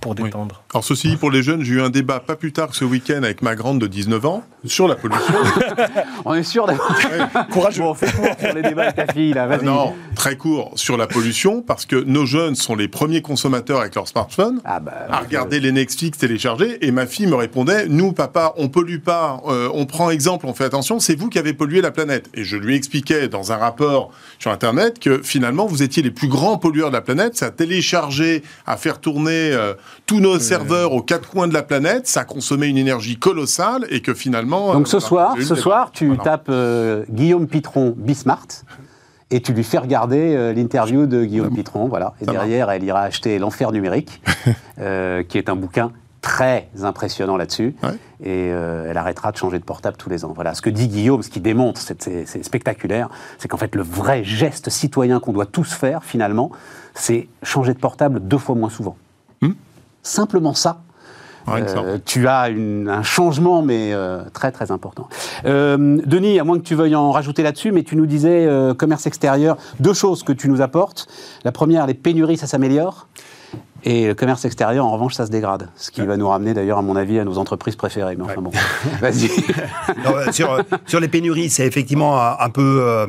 pour 0.00 0.14
détendre. 0.14 0.62
Alors 0.74 0.84
ceci 0.84 1.08
dit, 1.08 1.16
pour 1.16 1.30
les 1.30 1.42
jeunes, 1.42 1.62
j'ai 1.62 1.74
eu 1.74 1.80
un 1.80 1.90
débat 1.90 2.20
pas 2.20 2.34
plus 2.34 2.52
tard 2.52 2.68
que 2.68 2.76
ce 2.76 2.84
week-end 2.84 3.22
avec 3.22 3.40
ma 3.40 3.54
grande 3.54 3.80
de 3.80 3.86
19 3.86 4.26
ans 4.26 4.42
sur 4.64 4.88
la 4.88 4.96
pollution. 4.96 5.34
On 6.24 6.34
est 6.34 6.42
sûr 6.42 6.66
d'avoir... 6.66 6.98
Courageux. 7.50 7.82
Bon, 7.82 7.94
fait 7.94 8.12
court 8.12 8.36
pour 8.36 8.52
les 8.52 8.62
débats 8.62 8.82
avec 8.82 8.96
ta 8.96 9.12
fille, 9.12 9.32
là, 9.32 9.46
vas-y. 9.46 9.64
Non, 9.64 9.94
très 10.14 10.36
court 10.36 10.72
sur 10.76 10.96
la 10.96 11.06
pollution, 11.06 11.62
parce 11.62 11.86
que 11.86 11.96
nos 11.96 12.26
jeunes 12.26 12.54
sont 12.54 12.74
les 12.74 12.88
premiers 12.88 13.22
consommateurs 13.22 13.80
avec 13.80 13.94
leur 13.94 14.08
smartphone 14.08 14.60
ah 14.64 14.80
bah, 14.80 15.06
à 15.08 15.18
regarder 15.18 15.60
les 15.60 15.72
Netflix 15.72 16.18
téléchargés, 16.18 16.84
et 16.84 16.90
ma 16.90 17.06
fille 17.06 17.26
me 17.26 17.34
répondait, 17.34 17.86
nous, 17.88 18.12
papa, 18.12 18.54
on 18.56 18.68
pollue 18.68 18.98
pas, 18.98 19.40
euh, 19.46 19.68
on 19.72 19.86
prend 19.86 20.10
exemple, 20.10 20.46
on 20.46 20.54
fait 20.54 20.64
attention, 20.64 21.00
c'est 21.00 21.14
vous 21.14 21.28
qui 21.28 21.38
avez 21.38 21.52
pollué 21.52 21.80
la 21.80 21.90
planète. 21.90 22.28
Et 22.34 22.44
je 22.44 22.56
lui 22.56 22.76
expliquais 22.76 23.28
dans 23.28 23.52
un 23.52 23.56
rapport 23.56 24.10
sur 24.38 24.50
Internet 24.50 24.98
que 24.98 25.22
finalement, 25.22 25.66
vous 25.66 25.82
étiez 25.82 26.02
les 26.02 26.10
plus 26.10 26.28
grands 26.28 26.58
pollueurs 26.58 26.88
de 26.88 26.94
la 26.94 27.02
planète, 27.02 27.36
ça 27.36 27.46
a 27.46 27.50
téléchargé, 27.50 28.42
à 28.66 28.76
faire 28.76 29.00
tourner... 29.00 29.52
Euh, 29.52 29.61
tous 30.06 30.20
nos 30.20 30.38
serveurs 30.38 30.92
aux 30.92 31.02
quatre 31.02 31.28
coins 31.28 31.48
de 31.48 31.54
la 31.54 31.62
planète, 31.62 32.06
ça 32.06 32.24
consommait 32.24 32.68
une 32.68 32.78
énergie 32.78 33.18
colossale 33.18 33.86
et 33.90 34.02
que 34.02 34.14
finalement. 34.14 34.72
Donc 34.72 34.88
ce 34.88 34.96
euh, 34.96 35.00
soir, 35.00 35.34
ce 35.40 35.54
soir, 35.54 35.90
tu 35.92 36.16
tapes 36.18 36.48
euh, 36.48 37.04
Guillaume 37.10 37.46
Pitron 37.46 37.94
Bismart 37.96 38.46
et 39.30 39.40
tu 39.40 39.52
lui 39.52 39.64
fais 39.64 39.78
regarder 39.78 40.34
euh, 40.36 40.52
l'interview 40.52 41.06
de 41.06 41.24
Guillaume 41.24 41.54
Pitron, 41.54 41.88
voilà. 41.88 42.14
Et 42.20 42.26
derrière, 42.26 42.70
elle 42.70 42.84
ira 42.84 43.00
acheter 43.00 43.38
L'enfer 43.38 43.72
numérique, 43.72 44.22
qui 44.76 45.38
est 45.38 45.48
un 45.48 45.56
bouquin 45.56 45.92
très 46.20 46.68
impressionnant 46.82 47.36
là-dessus. 47.36 47.74
Et 48.22 48.48
elle 48.48 48.96
arrêtera 48.96 49.32
de 49.32 49.36
changer 49.36 49.58
de 49.58 49.64
portable 49.64 49.96
tous 49.96 50.10
les 50.10 50.24
ans. 50.24 50.32
Voilà. 50.34 50.54
Ce 50.54 50.62
que 50.62 50.70
dit 50.70 50.88
Guillaume, 50.88 51.22
ce 51.22 51.30
qui 51.30 51.40
démontre, 51.40 51.80
c'est 51.80 52.44
spectaculaire, 52.44 53.08
c'est 53.38 53.48
qu'en 53.48 53.56
fait, 53.56 53.74
le 53.74 53.82
vrai 53.82 54.22
geste 54.22 54.68
citoyen 54.68 55.18
qu'on 55.18 55.32
doit 55.32 55.46
tous 55.46 55.72
faire, 55.72 56.04
finalement, 56.04 56.50
c'est 56.94 57.28
changer 57.42 57.72
de 57.72 57.78
portable 57.78 58.20
deux 58.20 58.38
fois 58.38 58.54
moins 58.54 58.70
souvent. 58.70 58.96
Simplement 60.02 60.54
ça, 60.54 60.82
euh, 61.48 61.98
tu 62.04 62.28
as 62.28 62.42
un 62.42 63.02
changement, 63.02 63.62
mais 63.62 63.92
euh, 63.92 64.22
très 64.32 64.52
très 64.52 64.70
important. 64.70 65.08
Euh, 65.44 65.98
Denis, 66.04 66.38
à 66.38 66.44
moins 66.44 66.58
que 66.58 66.64
tu 66.64 66.74
veuilles 66.74 66.96
en 66.96 67.10
rajouter 67.10 67.42
là-dessus, 67.42 67.72
mais 67.72 67.82
tu 67.82 67.96
nous 67.96 68.06
disais 68.06 68.48
commerce 68.78 69.06
extérieur, 69.06 69.56
deux 69.80 69.94
choses 69.94 70.22
que 70.22 70.32
tu 70.32 70.48
nous 70.48 70.60
apportes. 70.60 71.08
La 71.44 71.52
première, 71.52 71.86
les 71.86 71.94
pénuries, 71.94 72.36
ça 72.36 72.46
s'améliore. 72.46 73.06
Et 73.84 74.06
le 74.06 74.14
commerce 74.14 74.44
extérieur, 74.44 74.86
en 74.86 74.92
revanche, 74.92 75.14
ça 75.14 75.26
se 75.26 75.32
dégrade. 75.32 75.68
Ce 75.74 75.90
qui 75.90 76.02
va 76.02 76.16
nous 76.16 76.28
ramener 76.28 76.54
d'ailleurs, 76.54 76.78
à 76.78 76.82
mon 76.82 76.94
avis, 76.94 77.18
à 77.18 77.24
nos 77.24 77.38
entreprises 77.38 77.74
préférées. 77.74 78.14
Mais 78.14 78.22
enfin 78.22 78.40
bon, 78.40 78.52
vas-y. 79.00 79.28
sur, 80.32 80.60
sur, 80.86 81.00
les 81.00 81.08
pénuries, 81.08 81.50
c'est 81.50 81.66
effectivement 81.66 82.16
un 82.38 82.48
peu, 82.48 83.04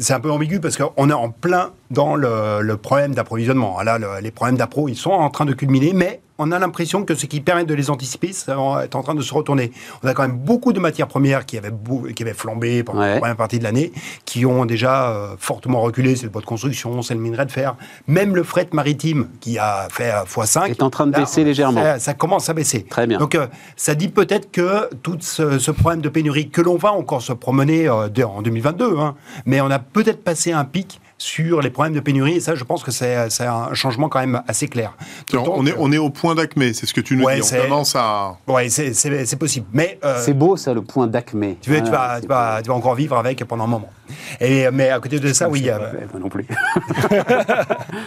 c'est 0.00 0.14
un 0.14 0.20
peu 0.20 0.32
ambigu 0.32 0.58
parce 0.58 0.76
qu'on 0.76 1.08
est 1.08 1.14
en 1.14 1.30
plein 1.30 1.70
dans 1.92 2.16
le, 2.16 2.62
le 2.62 2.76
problème 2.76 3.14
d'approvisionnement. 3.14 3.80
Là, 3.82 4.20
les 4.20 4.30
problèmes 4.32 4.56
d'appro, 4.56 4.88
ils 4.88 4.96
sont 4.96 5.10
en 5.10 5.30
train 5.30 5.44
de 5.44 5.52
culminer, 5.52 5.92
mais 5.94 6.20
on 6.38 6.52
a 6.52 6.58
l'impression 6.58 7.04
que 7.04 7.14
ce 7.14 7.26
qui 7.26 7.40
permet 7.40 7.64
de 7.64 7.74
les 7.74 7.90
anticiper 7.90 8.32
ça 8.32 8.56
est 8.82 8.94
en 8.94 9.02
train 9.02 9.14
de 9.14 9.22
se 9.22 9.34
retourner. 9.34 9.72
On 10.02 10.08
a 10.08 10.14
quand 10.14 10.22
même 10.22 10.38
beaucoup 10.38 10.72
de 10.72 10.80
matières 10.80 11.08
premières 11.08 11.44
qui 11.46 11.58
avaient, 11.58 11.72
qui 12.14 12.22
avaient 12.22 12.32
flambé 12.32 12.82
pendant 12.82 13.00
la 13.00 13.18
première 13.18 13.36
partie 13.36 13.58
de 13.58 13.64
l'année, 13.64 13.92
qui 14.24 14.46
ont 14.46 14.64
déjà 14.64 15.10
euh, 15.10 15.36
fortement 15.38 15.80
reculé. 15.80 16.16
C'est 16.16 16.24
le 16.24 16.30
bois 16.30 16.40
de 16.40 16.46
construction, 16.46 17.02
c'est 17.02 17.14
le 17.14 17.20
minerai 17.20 17.46
de 17.46 17.52
fer. 17.52 17.76
Même 18.06 18.36
le 18.36 18.42
fret 18.42 18.68
maritime, 18.72 19.28
qui 19.40 19.58
a 19.58 19.88
fait 19.90 20.10
x5. 20.10 20.70
Est 20.70 20.82
en 20.82 20.90
train 20.90 21.06
de 21.06 21.12
baisser 21.12 21.44
légèrement. 21.44 21.98
Ça, 21.98 22.14
commence 22.14 22.48
à 22.48 22.54
baisser. 22.54 22.84
Très 22.84 23.06
bien. 23.06 23.18
Donc, 23.18 23.34
euh, 23.34 23.46
ça 23.76 23.94
dit 23.94 24.08
peut-être 24.08 24.50
que 24.50 24.88
tout 25.02 25.18
ce, 25.20 25.70
problème 25.70 26.00
de 26.00 26.08
pénurie, 26.08 26.50
que 26.50 26.60
l'on 26.60 26.76
va 26.76 26.92
encore 26.92 27.22
se 27.22 27.32
promener 27.32 27.88
euh, 27.88 28.08
en 28.24 28.42
2022, 28.42 28.98
hein, 28.98 29.14
mais 29.46 29.60
on 29.60 29.70
a 29.70 29.78
peut-être 29.78 30.22
passé 30.22 30.52
un 30.52 30.64
pic 30.64 31.00
sur 31.18 31.60
les 31.60 31.70
problèmes 31.70 31.94
de 31.94 32.00
pénurie. 32.00 32.36
Et 32.36 32.40
ça, 32.40 32.54
je 32.54 32.64
pense 32.64 32.82
que 32.82 32.90
c'est 32.90 33.16
un 33.16 33.74
changement 33.74 34.08
quand 34.08 34.20
même 34.20 34.42
assez 34.46 34.68
clair. 34.68 34.94
on, 35.34 35.66
est, 35.66 35.74
on 35.76 35.92
est 35.92 35.98
au 35.98 36.10
point 36.10 36.34
d'acmé, 36.34 36.72
c'est 36.72 36.86
ce 36.86 36.94
que 36.94 37.00
tu 37.00 37.16
nous 37.16 37.28
dis. 37.30 37.40
On 37.42 37.62
commence 37.62 37.94
à. 37.96 38.38
Oui, 38.46 38.70
c'est 38.70 39.38
possible. 39.38 39.66
Mais 39.72 39.98
euh, 40.04 40.20
c'est 40.20 40.34
beau 40.34 40.56
ça, 40.56 40.72
le 40.72 40.82
point 40.82 41.06
d'acmé. 41.06 41.58
Tu, 41.60 41.70
tu, 41.70 41.90
vas, 41.90 42.20
tu, 42.20 42.28
vas, 42.28 42.62
tu, 42.62 42.68
vas, 42.68 42.74
encore 42.74 42.94
vivre 42.94 43.16
avec 43.16 43.44
pendant 43.44 43.64
un 43.64 43.68
moment. 43.68 43.90
Et, 44.40 44.70
mais 44.70 44.90
à 44.90 45.00
côté 45.00 45.18
de 45.18 45.32
ça, 45.32 45.48
oui. 45.48 45.68
Moi 45.68 46.20
non 46.20 46.28
plus. 46.28 46.46
Il 46.48 46.56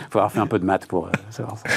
faut 0.10 0.20
avoir 0.20 0.32
fait 0.32 0.40
un 0.40 0.48
peu 0.48 0.60
de 0.60 0.66
maths 0.66 0.86
pour 0.86 1.08
euh, 1.08 1.12
savoir 1.30 1.58
ça. 1.58 1.70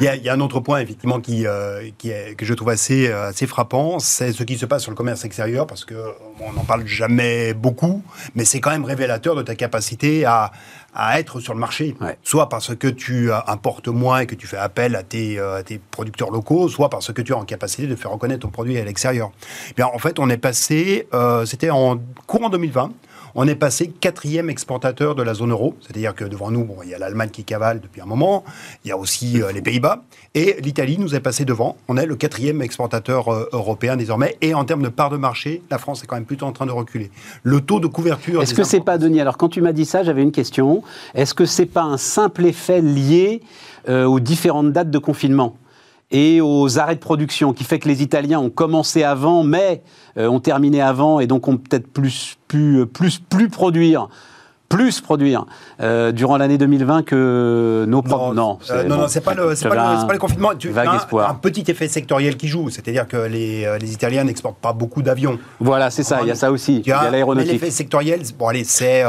Il 0.00 0.06
y, 0.06 0.28
a, 0.28 0.32
un 0.32 0.40
autre 0.40 0.60
point, 0.60 0.80
effectivement, 0.80 1.20
qui, 1.20 1.46
euh, 1.46 1.88
qui 1.98 2.10
est, 2.10 2.34
que 2.36 2.44
je 2.44 2.54
trouve 2.54 2.70
assez, 2.70 3.10
assez 3.10 3.46
frappant, 3.46 3.98
c'est 3.98 4.32
ce 4.32 4.42
qui 4.42 4.58
se 4.58 4.66
passe 4.66 4.82
sur 4.82 4.90
le 4.90 4.96
commerce 4.96 5.24
extérieur, 5.24 5.66
parce 5.66 5.84
qu'on 5.84 6.52
n'en 6.52 6.64
parle 6.64 6.86
jamais 6.86 7.54
beaucoup, 7.54 8.02
mais 8.34 8.44
c'est 8.44 8.60
quand 8.60 8.70
même 8.70 8.84
révélateur 8.84 9.34
de 9.34 9.42
ta 9.42 9.54
capacité 9.54 10.24
à, 10.24 10.52
à 10.96 11.20
être 11.20 11.40
sur 11.40 11.52
le 11.54 11.60
marché. 11.60 11.94
Soit 12.22 12.48
parce 12.48 12.74
que 12.74 12.88
tu 12.88 13.30
importes 13.46 13.88
moins 13.88 14.20
et 14.20 14.26
que 14.26 14.34
tu 14.34 14.46
fais 14.46 14.56
appel 14.56 14.96
à 14.96 15.02
tes, 15.02 15.38
euh, 15.38 15.62
tes, 15.62 15.78
producteurs 15.78 16.30
locaux, 16.30 16.68
soit 16.68 16.88
parce 16.88 17.12
que 17.12 17.22
tu 17.22 17.34
as 17.34 17.36
en 17.36 17.44
capacité 17.44 17.86
de 17.86 17.94
faire 17.94 18.10
reconnaître 18.10 18.40
ton 18.40 18.48
produit 18.48 18.78
à 18.78 18.84
l'extérieur. 18.84 19.30
Eh 19.70 19.74
bien, 19.74 19.86
en 19.86 19.98
fait, 19.98 20.18
on 20.18 20.30
est 20.30 20.38
passé, 20.38 21.06
euh, 21.12 21.44
c'était 21.44 21.70
en 21.70 21.98
courant 22.26 22.48
2020, 22.48 22.90
on 23.36 23.46
est 23.46 23.54
passé 23.54 23.88
quatrième 23.88 24.50
exportateur 24.50 25.14
de 25.14 25.22
la 25.22 25.34
zone 25.34 25.52
euro, 25.52 25.76
c'est-à-dire 25.80 26.14
que 26.14 26.24
devant 26.24 26.50
nous, 26.50 26.64
bon, 26.64 26.76
il 26.82 26.88
y 26.88 26.94
a 26.94 26.98
l'Allemagne 26.98 27.28
qui 27.28 27.44
cavale 27.44 27.80
depuis 27.80 28.00
un 28.00 28.06
moment, 28.06 28.44
il 28.84 28.88
y 28.88 28.92
a 28.92 28.96
aussi 28.96 29.42
euh, 29.42 29.52
les 29.52 29.60
Pays-Bas, 29.60 30.02
et 30.34 30.56
l'Italie 30.62 30.96
nous 30.98 31.14
est 31.14 31.20
passé 31.20 31.44
devant. 31.44 31.76
On 31.86 31.98
est 31.98 32.06
le 32.06 32.16
quatrième 32.16 32.62
exportateur 32.62 33.28
euh, 33.28 33.48
européen 33.52 33.96
désormais, 33.96 34.36
et 34.40 34.54
en 34.54 34.64
termes 34.64 34.82
de 34.82 34.88
part 34.88 35.10
de 35.10 35.18
marché, 35.18 35.62
la 35.70 35.78
France 35.78 36.02
est 36.02 36.06
quand 36.06 36.16
même 36.16 36.24
plutôt 36.24 36.46
en 36.46 36.52
train 36.52 36.66
de 36.66 36.72
reculer. 36.72 37.10
Le 37.42 37.60
taux 37.60 37.78
de 37.78 37.86
couverture. 37.86 38.42
Est-ce 38.42 38.54
que 38.54 38.64
c'est 38.64 38.80
pas 38.80 38.96
Denis? 38.96 39.20
Alors 39.20 39.36
quand 39.36 39.50
tu 39.50 39.60
m'as 39.60 39.72
dit 39.72 39.84
ça, 39.84 40.02
j'avais 40.02 40.22
une 40.22 40.32
question. 40.32 40.82
Est-ce 41.14 41.34
que 41.34 41.44
c'est 41.44 41.66
pas 41.66 41.82
un 41.82 41.98
simple 41.98 42.46
effet 42.46 42.80
lié 42.80 43.42
euh, 43.90 44.06
aux 44.06 44.20
différentes 44.20 44.72
dates 44.72 44.90
de 44.90 44.98
confinement? 44.98 45.56
Et 46.10 46.40
aux 46.40 46.78
arrêts 46.78 46.94
de 46.94 47.00
production, 47.00 47.52
qui 47.52 47.64
fait 47.64 47.78
que 47.78 47.88
les 47.88 48.02
Italiens 48.02 48.38
ont 48.38 48.50
commencé 48.50 49.02
avant, 49.02 49.42
mais 49.42 49.82
euh, 50.18 50.28
ont 50.28 50.40
terminé 50.40 50.80
avant, 50.80 51.20
et 51.20 51.26
donc 51.26 51.48
ont 51.48 51.56
peut-être 51.56 51.88
plus 51.92 52.38
pu 52.48 52.86
plus, 52.92 53.18
plus 53.18 53.48
produire 53.48 54.08
plus 54.68 55.00
produire 55.00 55.46
euh, 55.80 56.10
durant 56.10 56.36
l'année 56.36 56.58
2020 56.58 57.04
que 57.04 57.84
nos 57.88 58.02
propres. 58.02 58.34
Non, 58.34 58.58
non, 58.68 58.88
non, 58.88 58.96
non 58.96 59.08
c'est 59.08 59.20
pas, 59.20 59.34
le, 59.34 59.54
pas, 59.68 60.04
pas 60.04 60.12
le 60.12 60.18
confinement. 60.18 60.50
Tu 60.58 60.76
as 60.76 60.90
un, 60.90 61.18
un, 61.18 61.34
petit 61.34 61.64
effet 61.70 61.86
sectoriel 61.86 62.36
qui 62.36 62.48
joue, 62.48 62.68
c'est-à-dire 62.68 63.06
que 63.06 63.16
les, 63.16 63.64
euh, 63.64 63.78
les 63.78 63.92
Italiens 63.92 64.24
n'exportent 64.24 64.58
pas 64.58 64.72
beaucoup 64.72 65.02
d'avions. 65.02 65.38
Voilà, 65.60 65.90
c'est 65.90 66.02
ça, 66.02 66.18
il 66.22 66.28
y 66.28 66.30
a 66.32 66.34
ça 66.34 66.50
aussi. 66.50 66.82
Il 66.84 66.88
y 66.88 66.92
a 66.92 67.10
l'aéronautique. 67.10 67.52
L'effet 67.52 67.70
sectoriel, 67.70 68.22
bon, 68.38 68.48
allez, 68.48 68.64
c'est 68.64 69.04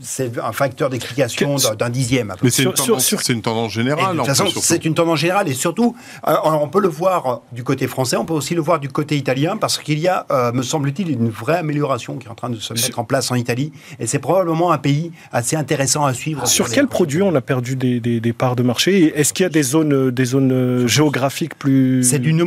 c'est 0.00 0.38
un 0.38 0.52
facteur 0.52 0.90
d'explication 0.90 1.56
d'un 1.78 1.90
dixième. 1.90 2.34
Mais 2.42 2.50
c'est 2.50 2.62
une, 2.62 3.42
tendance 3.42 3.72
générale. 3.72 4.12
de 4.12 4.18
toute 4.18 4.26
façon, 4.26 4.46
c'est 4.60 4.84
une 4.84 4.94
tendance 4.94 5.18
générale 5.18 5.48
et 5.48 5.54
surtout, 5.54 5.96
euh, 6.26 6.34
on 6.44 6.68
peut 6.68 6.80
le 6.80 6.88
voir 6.88 7.42
du 7.52 7.64
côté 7.64 7.86
français, 7.86 8.16
on 8.16 8.24
peut 8.24 8.34
aussi 8.34 8.54
le 8.54 8.60
voir 8.60 8.80
du 8.80 8.88
côté 8.88 9.16
italien 9.16 9.56
parce 9.56 9.78
qu'il 9.78 9.98
y 9.98 10.08
a, 10.08 10.26
euh, 10.30 10.52
me 10.52 10.62
semble-t-il, 10.62 11.10
une 11.10 11.30
vraie 11.30 11.58
amélioration 11.58 12.16
qui 12.16 12.26
est 12.26 12.30
en 12.30 12.34
train 12.34 12.50
de 12.50 12.56
se 12.56 12.72
mettre 12.74 12.98
en 12.98 13.04
place 13.04 13.30
en 13.30 13.34
Italie 13.34 13.72
et 13.98 14.06
c'est 14.06 14.18
probablement 14.18 14.72
un 14.72 14.78
pays 14.78 15.12
assez 15.32 15.56
intéressant 15.56 16.04
à 16.04 16.14
suivre. 16.14 16.46
Sur 16.46 16.70
quel 16.70 16.86
produit 16.86 17.22
on 17.22 17.34
a 17.34 17.40
perdu 17.40 17.76
des, 17.76 18.00
des, 18.00 18.32
parts 18.32 18.56
de 18.56 18.62
marché 18.62 19.12
Est-ce 19.18 19.32
qu'il 19.32 19.44
y 19.44 19.46
a 19.46 19.50
des 19.50 19.62
zones, 19.62 20.10
des 20.10 20.24
zones 20.24 20.86
géographiques 20.86 21.58
plus 21.58 22.04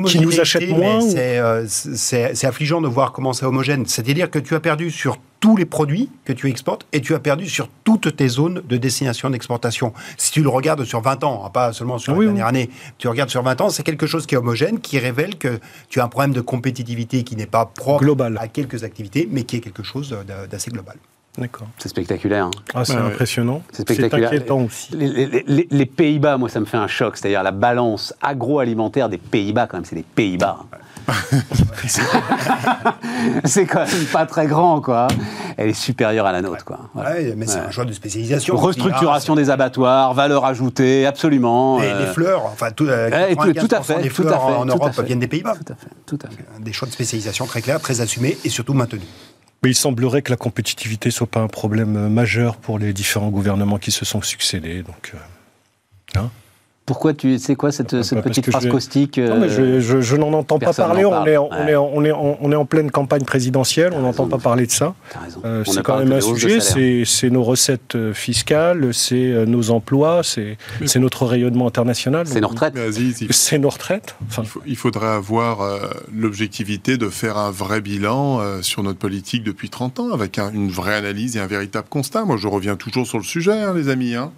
qui 0.07 0.19
nous 0.19 0.39
achètent 0.39 0.69
moins 0.69 0.99
euh, 1.15 1.65
C'est 1.67 2.45
affligeant 2.45 2.81
de 2.81 2.87
voir 2.87 3.11
comment 3.11 3.33
c'est 3.33 3.45
homogène. 3.45 3.85
C'est-à-dire 3.85 4.29
que 4.29 4.39
tu 4.39 4.55
as 4.55 4.59
perdu 4.59 4.91
sur 4.91 5.17
tous 5.39 5.55
les 5.55 5.65
produits 5.65 6.09
que 6.25 6.33
tu 6.33 6.49
exportes 6.49 6.85
et 6.93 7.01
tu 7.01 7.13
as 7.13 7.19
perdu 7.19 7.47
sur 7.47 7.69
toutes 7.83 8.15
tes 8.15 8.27
zones 8.27 8.61
de 8.67 8.77
destination 8.77 9.29
d'exportation. 9.29 9.93
Si 10.17 10.31
tu 10.31 10.41
le 10.41 10.49
regardes 10.49 10.83
sur 10.83 11.01
20 11.01 11.23
ans, 11.23 11.43
hein, 11.45 11.49
pas 11.49 11.73
seulement 11.73 11.97
sur 11.97 12.13
la 12.15 12.25
dernière 12.25 12.47
année, 12.47 12.69
tu 12.97 13.07
regardes 13.07 13.29
sur 13.29 13.43
20 13.43 13.61
ans, 13.61 13.69
c'est 13.69 13.83
quelque 13.83 14.07
chose 14.07 14.25
qui 14.25 14.35
est 14.35 14.37
homogène, 14.37 14.79
qui 14.79 14.99
révèle 14.99 15.37
que 15.37 15.59
tu 15.89 15.99
as 15.99 16.03
un 16.03 16.09
problème 16.09 16.33
de 16.33 16.41
compétitivité 16.41 17.23
qui 17.23 17.35
n'est 17.35 17.45
pas 17.45 17.65
propre 17.65 18.03
global. 18.03 18.37
à 18.41 18.47
quelques 18.47 18.83
activités, 18.83 19.27
mais 19.31 19.43
qui 19.43 19.57
est 19.57 19.61
quelque 19.61 19.83
chose 19.83 20.15
d'assez 20.49 20.71
global. 20.71 20.97
D'accord. 21.37 21.67
C'est 21.77 21.89
spectaculaire. 21.89 22.45
Hein. 22.45 22.51
Ah, 22.73 22.83
c'est 22.83 22.95
impressionnant. 22.95 23.61
C'est 23.71 23.83
spectaculaire. 23.83 24.29
inquiétant 24.29 24.61
aussi. 24.63 24.95
Les, 24.95 25.85
Pays-Bas, 25.85 26.37
moi, 26.37 26.49
ça 26.49 26.59
me 26.59 26.65
fait 26.65 26.77
un 26.77 26.87
choc. 26.87 27.15
C'est-à-dire 27.15 27.43
la 27.43 27.51
balance 27.51 28.13
agroalimentaire 28.21 29.07
des 29.07 29.19
Pays-Bas, 29.19 29.67
quand 29.67 29.77
même, 29.77 29.85
c'est 29.85 29.95
les 29.95 30.03
Pays-Bas. 30.03 30.65
c'est 33.45 33.65
quand 33.65 33.85
même 33.85 34.05
pas 34.11 34.25
très 34.25 34.47
grand, 34.47 34.81
quoi. 34.81 35.07
Elle 35.55 35.69
est 35.69 35.73
supérieure 35.73 36.25
à 36.25 36.31
la 36.31 36.41
nôtre, 36.41 36.65
quoi. 36.65 36.79
Ouais, 36.95 37.33
mais 37.35 37.47
c'est 37.47 37.59
un 37.59 37.71
choix 37.71 37.85
de 37.85 37.93
spécialisation. 37.93 38.57
Restructuration 38.57 39.35
des 39.35 39.49
abattoirs, 39.49 40.13
valeur 40.13 40.45
ajoutée, 40.45 41.05
absolument. 41.05 41.79
Les, 41.79 41.87
euh, 41.87 42.13
fleurs, 42.13 42.45
enfin, 42.45 42.71
tout, 42.71 42.87
euh, 42.87 43.35
tout, 43.35 43.67
à 43.71 43.81
fait. 43.81 44.01
des 44.01 44.09
fleurs 44.09 44.43
en 44.43 44.65
Europe 44.65 44.99
viennent 45.05 45.19
des 45.19 45.27
Pays-Bas. 45.27 45.55
Tout 45.55 45.73
à 45.73 45.75
fait, 45.75 45.87
tout 46.05 46.19
à 46.25 46.29
fait. 46.29 46.61
Des 46.61 46.73
choix 46.73 46.87
de 46.87 46.93
spécialisation 46.93 47.45
très 47.45 47.61
clairs, 47.61 47.79
très 47.79 48.01
assumés 48.01 48.37
et 48.43 48.49
surtout 48.49 48.73
maintenus. 48.73 49.07
Mais 49.63 49.71
il 49.71 49.75
semblerait 49.75 50.21
que 50.21 50.31
la 50.31 50.37
compétitivité 50.37 51.09
soit 51.09 51.27
pas 51.27 51.39
un 51.39 51.47
problème 51.47 52.09
majeur 52.09 52.57
pour 52.57 52.77
les 52.77 52.93
différents 52.93 53.29
gouvernements 53.29 53.79
qui 53.79 53.91
se 53.91 54.05
sont 54.05 54.21
succédés. 54.21 54.83
Donc, 54.83 55.13
euh, 55.15 56.19
hein? 56.19 56.29
Pourquoi 56.87 57.13
tu 57.13 57.37
sais 57.37 57.55
quoi 57.55 57.73
cette, 57.73 58.01
cette 58.01 58.21
petite 58.21 58.49
phrase 58.49 58.65
caustique 58.69 59.17
non, 59.17 59.39
mais 59.41 59.49
je, 59.49 59.81
je, 59.81 60.15
n'en 60.15 60.31
entends 60.31 60.57
pas 60.57 60.71
parler. 60.71 61.03
On, 61.03 61.25
est, 61.25 61.37
on, 61.37 61.67
est, 61.67 61.75
on, 61.75 62.05
est, 62.05 62.11
on, 62.13 62.51
est, 62.51 62.55
en 62.55 62.65
pleine 62.65 62.89
campagne 62.89 63.25
présidentielle. 63.25 63.91
On 63.93 63.99
n'entend 63.99 64.27
pas 64.27 64.37
parler 64.37 64.65
de 64.65 64.71
ça. 64.71 64.95
Euh, 65.43 65.65
c'est 65.65 65.83
quand 65.83 65.99
même 65.99 66.13
un 66.13 66.21
sujet. 66.21 66.59
C'est 67.05 67.29
nos 67.29 67.43
recettes 67.43 67.95
euh, 67.95 68.13
fiscales, 68.13 68.93
c'est 68.93 69.15
euh, 69.15 69.45
nos 69.45 69.69
emplois, 69.69 70.21
c'est 70.23 70.57
notre 70.95 71.25
rayonnement 71.25 71.67
international. 71.67 72.25
C'est 72.25 72.39
nos 72.39 72.47
retraites. 72.47 72.75
C'est 73.31 73.59
nos 73.59 73.69
retraites. 73.69 74.15
Enfin, 74.27 74.43
il, 74.65 74.77
faudrait 74.77 75.07
avoir 75.07 75.59
l'objectivité 76.15 76.97
de 76.97 77.09
faire 77.09 77.37
un 77.37 77.51
vrai 77.51 77.81
bilan 77.81 78.61
sur 78.61 78.81
notre 78.81 78.99
politique 78.99 79.43
depuis 79.43 79.69
30 79.69 79.99
ans, 79.99 80.13
avec 80.13 80.39
une 80.39 80.69
vraie 80.69 80.95
analyse 80.95 81.35
et 81.35 81.41
un 81.41 81.47
véritable 81.47 81.89
constat. 81.89 82.23
Moi, 82.23 82.37
je 82.37 82.47
reviens 82.47 82.77
toujours 82.77 83.05
sur 83.05 83.17
le 83.17 83.25
sujet, 83.25 83.59
hein, 83.59 83.73
les 83.73 83.89
amis. 83.89 84.15
Hein. 84.15 84.31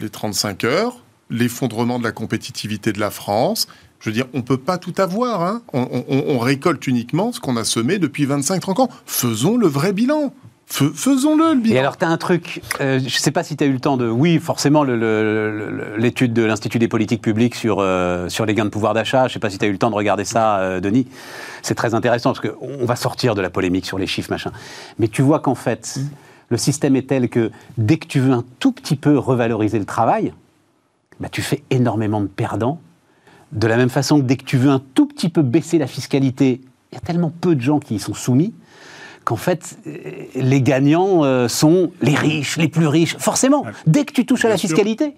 Les 0.00 0.10
35 0.10 0.64
heures 0.64 0.96
l'effondrement 1.30 1.98
de 1.98 2.04
la 2.04 2.12
compétitivité 2.12 2.92
de 2.92 3.00
la 3.00 3.10
France. 3.10 3.66
Je 4.00 4.08
veux 4.08 4.14
dire, 4.14 4.26
on 4.32 4.38
ne 4.38 4.42
peut 4.42 4.56
pas 4.56 4.78
tout 4.78 4.94
avoir. 4.96 5.42
Hein. 5.42 5.62
On, 5.72 6.38
récolte 6.38 6.86
uniquement 6.86 7.32
ce 7.32 7.40
qu'on 7.40 7.56
a 7.56 7.64
semé 7.64 7.98
depuis 7.98 8.26
25-30 8.26 8.80
ans. 8.80 8.88
Faisons 9.04 9.58
le 9.58 9.66
vrai 9.66 9.92
bilan. 9.92 10.32
Faisons-le, 10.66 11.54
le 11.54 11.60
bilan. 11.60 11.74
Et 11.74 11.78
alors, 11.78 11.98
tu 11.98 12.04
as 12.04 12.08
un 12.08 12.16
truc, 12.16 12.62
euh, 12.80 12.98
je 13.00 13.04
ne 13.04 13.10
sais 13.10 13.32
pas 13.32 13.42
si 13.42 13.56
tu 13.56 13.64
as 13.64 13.66
eu 13.66 13.72
le 13.72 13.80
temps 13.80 13.96
de... 13.96 14.08
Oui, 14.08 14.38
forcément, 14.38 14.84
l'étude 14.84 16.32
de 16.32 16.44
l'Institut 16.44 16.78
des 16.78 16.88
politiques 16.88 17.20
publiques 17.20 17.56
sur, 17.56 17.78
euh, 17.80 18.28
sur 18.28 18.46
les 18.46 18.54
gains 18.54 18.64
de 18.64 18.70
pouvoir 18.70 18.94
d'achat, 18.94 19.22
je 19.22 19.30
ne 19.30 19.34
sais 19.34 19.38
pas 19.40 19.50
si 19.50 19.58
tu 19.58 19.64
as 19.64 19.68
eu 19.68 19.72
le 19.72 19.78
temps 19.78 19.90
de 19.90 19.96
regarder 19.96 20.24
ça, 20.24 20.58
euh, 20.60 20.80
Denis. 20.80 21.08
C'est 21.62 21.74
très 21.74 21.92
intéressant, 21.92 22.32
parce 22.32 22.46
qu'on 22.46 22.86
va 22.86 22.96
sortir 22.96 23.34
de 23.34 23.42
la 23.42 23.50
polémique 23.50 23.84
sur 23.84 23.98
les 23.98 24.06
chiffres, 24.06 24.30
machin. 24.30 24.52
Mais 25.00 25.08
tu 25.08 25.22
vois 25.22 25.40
qu'en 25.40 25.56
fait, 25.56 25.98
le 26.50 26.56
système 26.56 26.94
est 26.96 27.08
tel 27.08 27.28
que 27.28 27.50
dès 27.76 27.98
que 27.98 28.06
tu 28.06 28.20
veux 28.20 28.32
un 28.32 28.44
tout 28.60 28.72
petit 28.72 28.96
peu 28.96 29.18
revaloriser 29.18 29.78
le 29.78 29.84
travail, 29.84 30.32
bah, 31.20 31.28
tu 31.30 31.42
fais 31.42 31.62
énormément 31.70 32.20
de 32.20 32.26
perdants. 32.26 32.80
De 33.52 33.66
la 33.66 33.76
même 33.76 33.90
façon 33.90 34.18
que 34.20 34.24
dès 34.24 34.36
que 34.36 34.44
tu 34.44 34.56
veux 34.56 34.70
un 34.70 34.82
tout 34.94 35.06
petit 35.06 35.28
peu 35.28 35.42
baisser 35.42 35.78
la 35.78 35.86
fiscalité, 35.86 36.60
il 36.90 36.94
y 36.94 36.98
a 36.98 37.00
tellement 37.00 37.30
peu 37.30 37.54
de 37.54 37.60
gens 37.60 37.78
qui 37.78 37.96
y 37.96 37.98
sont 37.98 38.14
soumis 38.14 38.54
qu'en 39.24 39.36
fait, 39.36 39.78
euh, 39.86 40.24
les 40.34 40.62
gagnants 40.62 41.24
euh, 41.24 41.46
sont 41.46 41.92
les 42.00 42.14
riches, 42.14 42.56
les 42.56 42.68
plus 42.68 42.86
riches, 42.86 43.16
forcément, 43.18 43.64
dès 43.86 44.04
que 44.04 44.12
tu 44.12 44.24
touches 44.24 44.44
à 44.44 44.48
la 44.48 44.56
fiscalité. 44.56 45.14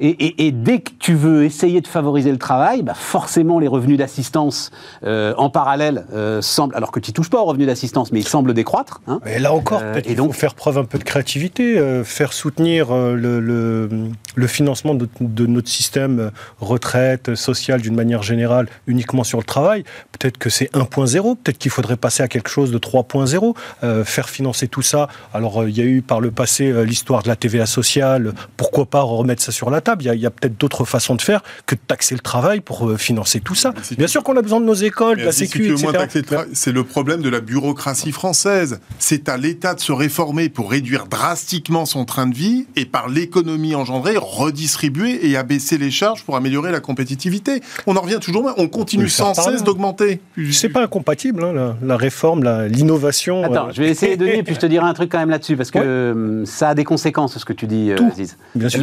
Et, 0.00 0.52
dès 0.52 0.80
que 0.80 0.90
tu 0.98 1.14
veux 1.14 1.44
essayer 1.44 1.80
de 1.80 1.86
favoriser 1.86 2.30
le 2.30 2.38
travail, 2.38 2.82
bah 2.82 2.94
forcément 2.94 3.58
les 3.58 3.68
revenus 3.68 3.98
d'assistance 3.98 4.70
euh, 5.04 5.34
en 5.36 5.50
parallèle 5.50 6.06
euh, 6.12 6.42
semblent, 6.42 6.74
alors 6.74 6.90
que 6.90 7.00
tu 7.00 7.12
touches 7.12 7.30
pas 7.30 7.40
aux 7.40 7.44
revenus 7.44 7.66
d'assistance, 7.66 8.12
mais 8.12 8.20
ils 8.20 8.28
semblent 8.28 8.54
décroître. 8.54 9.00
Hein. 9.06 9.20
Et 9.26 9.38
là 9.38 9.52
encore, 9.52 9.80
euh, 9.82 9.92
peut-être 9.92 10.10
il 10.10 10.16
faut 10.16 10.32
faire 10.32 10.54
preuve 10.54 10.78
un 10.78 10.84
peu 10.84 10.98
de 10.98 11.04
créativité, 11.04 12.02
faire 12.04 12.32
soutenir 12.32 12.92
le, 12.92 13.40
le, 13.40 14.46
financement 14.46 14.94
de, 14.94 15.08
de, 15.20 15.46
notre 15.46 15.68
système 15.68 16.30
retraite, 16.60 17.34
social 17.34 17.80
d'une 17.80 17.94
manière 17.94 18.22
générale, 18.22 18.68
uniquement 18.86 19.24
sur 19.24 19.38
le 19.38 19.44
travail. 19.44 19.84
Peut-être 20.12 20.38
que 20.38 20.50
c'est 20.50 20.70
1.0, 20.72 21.36
peut-être 21.36 21.58
qu'il 21.58 21.70
faudrait 21.70 21.96
passer 21.96 22.22
à 22.22 22.28
quelque 22.28 22.48
chose 22.48 22.70
de 22.70 22.78
3.0, 22.78 24.04
faire 24.04 24.28
financer 24.28 24.68
tout 24.68 24.82
ça. 24.82 25.08
Alors 25.32 25.66
il 25.66 25.76
y 25.76 25.80
a 25.80 25.84
eu 25.84 26.02
par 26.02 26.20
le 26.20 26.30
passé 26.30 26.84
l'histoire 26.84 27.22
de 27.22 27.28
la 27.28 27.36
TVA 27.36 27.66
sociale, 27.66 28.32
pourquoi 28.56 28.86
pas 28.86 29.02
remettre 29.02 29.42
ça 29.42 29.52
sur 29.52 29.70
la 29.70 29.80
il 30.00 30.20
y 30.20 30.26
a, 30.26 30.30
peut-être 30.30 30.58
d'autres 30.58 30.84
façons 30.84 31.14
de 31.14 31.22
faire 31.22 31.42
que 31.66 31.74
de 31.74 31.80
taxer 31.86 32.14
le 32.14 32.20
travail 32.20 32.60
pour 32.60 32.88
euh, 32.88 32.96
financer 32.96 33.40
tout 33.40 33.54
ça. 33.54 33.72
Bien 33.96 34.06
sûr 34.06 34.22
qu'on 34.22 34.36
a 34.36 34.42
besoin 34.42 34.60
de 34.60 34.66
nos 34.66 34.74
écoles, 34.74 35.18
de 35.18 35.24
la 35.24 35.32
sécu, 35.32 35.72
etc. 35.72 36.44
C'est 36.52 36.72
le 36.72 36.84
problème 36.84 37.22
de 37.22 37.28
la 37.28 37.40
bureaucratie 37.40 38.12
française. 38.12 38.80
C'est 38.98 39.28
à 39.28 39.36
l'État 39.36 39.74
de 39.74 39.80
se 39.80 39.92
réformer 39.92 40.48
pour 40.48 40.70
réduire 40.70 41.06
drastiquement 41.06 41.86
son 41.86 42.04
train 42.04 42.26
de 42.26 42.34
vie 42.34 42.66
et 42.76 42.84
par 42.84 43.08
l'économie 43.08 43.74
engendrée, 43.74 44.16
redistribuer 44.16 45.28
et 45.28 45.36
abaisser 45.36 45.78
les 45.78 45.90
charges 45.90 46.24
pour 46.24 46.36
améliorer 46.36 46.72
la 46.72 46.80
compétitivité. 46.80 47.60
On 47.86 47.96
en 47.96 48.00
revient 48.00 48.18
toujours 48.20 48.52
On 48.56 48.68
continue 48.68 49.08
sans 49.08 49.34
cesse 49.34 49.62
d'augmenter. 49.62 50.20
C'est 50.50 50.68
pas 50.68 50.82
incompatible, 50.82 51.44
hein, 51.44 51.76
la, 51.82 51.96
réforme, 51.96 52.44
l'innovation. 52.66 53.44
Attends, 53.44 53.68
euh, 53.68 53.72
je 53.72 53.82
vais 53.82 53.90
essayer 53.90 54.16
de 54.16 54.24
dire, 54.24 54.44
puis 54.44 54.54
je 54.54 54.60
te 54.60 54.66
dirai 54.66 54.86
un 54.86 54.94
truc 54.94 55.10
quand 55.10 55.18
même 55.18 55.30
là-dessus, 55.30 55.56
parce 55.56 55.70
que 55.70 55.78
euh, 55.82 56.44
ça 56.46 56.70
a 56.70 56.74
des 56.74 56.84
conséquences, 56.84 57.38
ce 57.38 57.44
que 57.44 57.52
tu 57.52 57.66
dis, 57.66 57.92
Aziz. 57.92 58.36
Bien 58.54 58.68
sûr 58.68 58.80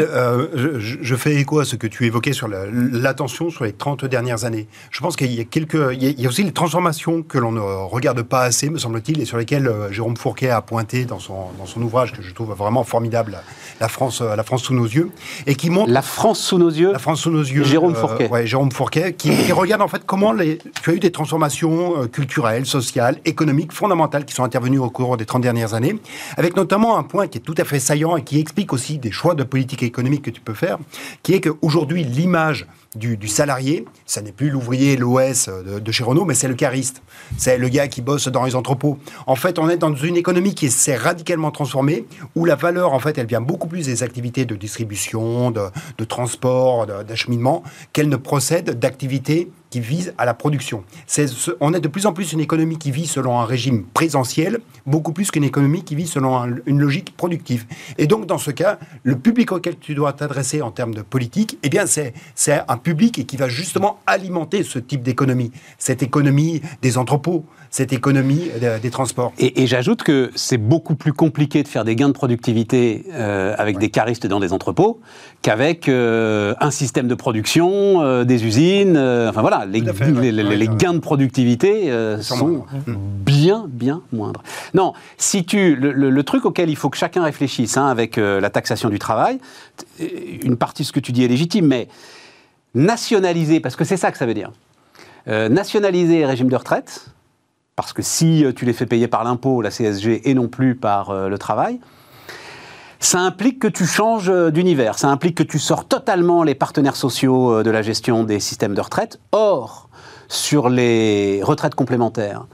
je, 0.53 0.90
fais 1.15 1.35
écho 1.35 1.59
à 1.59 1.65
ce 1.65 1.75
que 1.75 1.87
tu 1.87 2.05
évoquais 2.05 2.33
sur 2.33 2.47
l'attention 2.47 3.49
sur 3.49 3.63
les 3.63 3.73
30 3.73 4.05
dernières 4.05 4.45
années. 4.45 4.67
Je 4.89 4.99
pense 4.99 5.15
qu'il 5.15 5.31
y 5.31 5.39
a 5.39 5.43
quelques, 5.43 5.93
il 5.93 6.19
y 6.19 6.25
a, 6.25 6.29
aussi 6.29 6.43
les 6.43 6.51
transformations 6.51 7.23
que 7.23 7.37
l'on 7.37 7.51
ne 7.51 7.59
regarde 7.59 8.21
pas 8.23 8.41
assez, 8.41 8.69
me 8.69 8.77
semble-t-il, 8.77 9.21
et 9.21 9.25
sur 9.25 9.37
lesquelles 9.37 9.67
euh, 9.67 9.91
Jérôme 9.91 10.17
Fourquet 10.17 10.49
a 10.49 10.61
pointé 10.61 11.05
dans 11.05 11.19
son, 11.19 11.47
dans 11.57 11.65
son 11.65 11.81
ouvrage 11.81 12.13
que 12.13 12.21
je 12.21 12.33
trouve 12.33 12.53
vraiment 12.53 12.83
formidable, 12.83 13.37
La 13.79 13.87
France, 13.87 14.21
euh, 14.21 14.35
la 14.35 14.43
France 14.43 14.63
sous 14.63 14.73
nos 14.73 14.85
yeux, 14.85 15.11
et 15.47 15.55
qui 15.55 15.69
montre 15.69 15.91
la 15.91 16.01
France 16.01 16.39
sous 16.39 16.57
nos 16.57 16.69
yeux. 16.69 16.91
La 16.91 16.99
France 16.99 17.21
sous 17.21 17.31
nos 17.31 17.43
yeux. 17.43 17.63
Jérôme 17.63 17.93
euh, 17.93 17.99
Fourquet. 17.99 18.29
ouais, 18.29 18.47
Jérôme 18.47 18.71
Fourquet, 18.71 19.13
qui, 19.13 19.51
regarde 19.51 19.81
en 19.81 19.87
fait 19.87 20.03
comment 20.05 20.33
les, 20.33 20.59
tu 20.81 20.89
as 20.89 20.93
eu 20.93 20.99
des 20.99 21.11
transformations 21.11 22.07
culturelles, 22.07 22.65
sociales, 22.65 23.17
économiques 23.25 23.71
fondamentales 23.71 24.25
qui 24.25 24.33
sont 24.33 24.43
intervenues 24.43 24.79
au 24.79 24.89
cours 24.89 25.17
des 25.17 25.25
30 25.25 25.41
dernières 25.41 25.73
années, 25.73 25.99
avec 26.37 26.55
notamment 26.55 26.97
un 26.97 27.03
point 27.03 27.27
qui 27.27 27.37
est 27.37 27.41
tout 27.41 27.55
à 27.57 27.63
fait 27.63 27.79
saillant 27.79 28.17
et 28.17 28.23
qui 28.23 28.39
explique 28.39 28.73
aussi 28.73 28.97
des 28.97 29.11
choix 29.11 29.35
de 29.35 29.43
politique 29.43 29.83
économique 29.83 30.23
que 30.23 30.29
tu 30.29 30.41
peux 30.41 30.53
faire, 30.53 30.77
qui 31.23 31.33
est 31.33 31.41
qu'aujourd'hui, 31.41 32.03
l'image 32.03 32.65
du, 32.95 33.27
salarié, 33.27 33.85
ça 34.05 34.21
n'est 34.21 34.33
plus 34.33 34.49
l'ouvrier, 34.49 34.97
l'OS 34.97 35.49
de, 35.49 35.91
chez 35.91 36.03
Renault, 36.03 36.25
mais 36.25 36.33
c'est 36.33 36.49
le 36.49 36.55
cariste. 36.55 37.01
C'est 37.37 37.57
le 37.57 37.69
gars 37.69 37.87
qui 37.87 38.01
bosse 38.01 38.27
dans 38.27 38.43
les 38.43 38.55
entrepôts. 38.55 38.97
En 39.27 39.35
fait, 39.35 39.59
on 39.59 39.69
est 39.69 39.77
dans 39.77 39.95
une 39.95 40.17
économie 40.17 40.55
qui 40.55 40.69
s'est 40.69 40.97
radicalement 40.97 41.51
transformée, 41.51 42.05
où 42.35 42.43
la 42.43 42.55
valeur, 42.55 42.93
en 42.93 42.99
fait, 42.99 43.17
elle 43.17 43.27
vient 43.27 43.41
beaucoup 43.41 43.67
plus 43.67 43.85
des 43.85 44.03
activités 44.03 44.45
de 44.45 44.55
distribution, 44.55 45.51
de, 45.51 45.67
de 45.97 46.03
transport, 46.03 46.85
d'acheminement, 46.85 47.63
qu'elle 47.93 48.09
ne 48.09 48.17
procède 48.17 48.77
d'activités 48.77 49.49
qui 49.71 49.79
vise 49.79 50.13
à 50.17 50.25
la 50.25 50.35
production. 50.35 50.83
on 51.61 51.73
est 51.73 51.79
de 51.79 51.87
plus 51.87 52.05
en 52.05 52.13
plus 52.13 52.33
une 52.33 52.41
économie 52.41 52.77
qui 52.77 52.91
vit 52.91 53.07
selon 53.07 53.39
un 53.39 53.45
régime 53.45 53.85
présentiel, 53.85 54.59
beaucoup 54.85 55.13
plus 55.13 55.31
qu'une 55.31 55.45
économie 55.45 55.83
qui 55.83 55.95
vit 55.95 56.07
selon 56.07 56.45
une 56.65 56.79
logique 56.79 57.15
productive. 57.15 57.65
Et 57.97 58.05
donc, 58.05 58.25
dans 58.25 58.37
ce 58.37 58.51
cas, 58.51 58.77
le 59.03 59.17
public 59.17 59.53
auquel 59.53 59.79
tu 59.79 59.95
dois 59.95 60.11
t'adresser 60.11 60.61
en 60.61 60.71
termes 60.71 60.93
de 60.93 61.01
politique, 61.01 61.57
eh 61.63 61.69
bien, 61.69 61.85
c'est 61.85 62.13
un 62.67 62.77
public 62.81 63.25
qui 63.25 63.37
va 63.37 63.47
justement 63.47 63.99
alimenter 64.07 64.63
ce 64.63 64.79
type 64.79 65.03
d'économie, 65.03 65.51
cette 65.77 66.03
économie 66.03 66.61
des 66.81 66.97
entrepôts, 66.97 67.45
cette 67.71 67.93
économie 67.93 68.49
des 68.81 68.89
transports. 68.91 69.31
Et, 69.39 69.65
j'ajoute 69.65 70.03
que 70.03 70.29
c'est 70.35 70.57
beaucoup 70.57 70.95
plus 70.95 71.13
compliqué 71.13 71.63
de 71.63 71.67
faire 71.69 71.85
des 71.85 71.95
gains 71.95 72.09
de 72.09 72.13
productivité 72.13 73.05
euh, 73.13 73.55
avec 73.57 73.77
des 73.77 73.89
caristes 73.89 74.27
dans 74.27 74.41
des 74.41 74.51
entrepôts 74.51 74.99
qu'avec 75.41 75.87
euh, 75.87 76.53
un 76.59 76.69
système 76.69 77.07
de 77.07 77.15
production, 77.15 78.01
euh, 78.01 78.25
des 78.25 78.45
usines. 78.45 78.97
enfin 78.97 79.39
voilà, 79.39 79.65
les, 79.65 79.81
gains 79.81 80.93
de 80.93 80.99
productivité 80.99 81.89
sont 82.19 82.65
bien, 82.85 83.65
bien 83.69 84.01
moindres. 84.11 84.43
Non, 84.73 84.93
si 85.17 85.45
tu, 85.45 85.75
le, 85.77 86.23
truc 86.23 86.45
auquel 86.45 86.69
il 86.69 86.75
faut 86.75 86.89
que 86.89 86.97
chacun 86.97 87.23
réfléchisse 87.23 87.77
hein, 87.77 87.87
avec 87.87 88.17
la 88.17 88.49
taxation 88.49 88.89
du 88.89 88.99
travail, 88.99 89.39
une 89.99 90.57
partie 90.57 90.83
de 90.83 90.87
ce 90.87 90.91
que 90.91 90.99
tu 90.99 91.13
dis 91.13 91.23
est 91.23 91.29
légitime, 91.29 91.67
mais 91.67 91.87
nationaliser, 92.73 93.59
parce 93.59 93.75
que 93.75 93.83
c'est 93.83 93.97
ça 93.97 94.11
que 94.11 94.17
ça 94.17 94.25
veut 94.25 94.33
dire, 94.33 94.51
nationaliser 95.27 96.19
les 96.19 96.25
régimes 96.25 96.49
de 96.49 96.55
retraite, 96.55 97.11
parce 97.81 97.93
que 97.93 98.01
si 98.01 98.45
euh, 98.45 98.53
tu 98.53 98.65
les 98.65 98.73
fais 98.73 98.85
payer 98.85 99.07
par 99.07 99.23
l'impôt, 99.23 99.61
la 99.61 99.69
CSG, 99.71 100.29
et 100.29 100.33
non 100.33 100.47
plus 100.47 100.75
par 100.75 101.09
euh, 101.09 101.29
le 101.29 101.37
travail, 101.37 101.79
ça 102.99 103.19
implique 103.19 103.57
que 103.57 103.67
tu 103.67 103.85
changes 103.85 104.29
euh, 104.29 104.51
d'univers, 104.51 104.99
ça 104.99 105.07
implique 105.07 105.35
que 105.35 105.43
tu 105.43 105.57
sors 105.57 105.85
totalement 105.85 106.43
les 106.43 106.53
partenaires 106.53 106.95
sociaux 106.95 107.63
de 107.63 107.71
la 107.71 107.81
gestion 107.81 108.23
des 108.23 108.39
systèmes 108.39 108.75
de 108.75 108.81
retraite. 108.81 109.19
Or, 109.31 109.89
sur 110.27 110.69
les 110.69 111.41
retraites 111.43 111.75
complémentaires, 111.75 112.45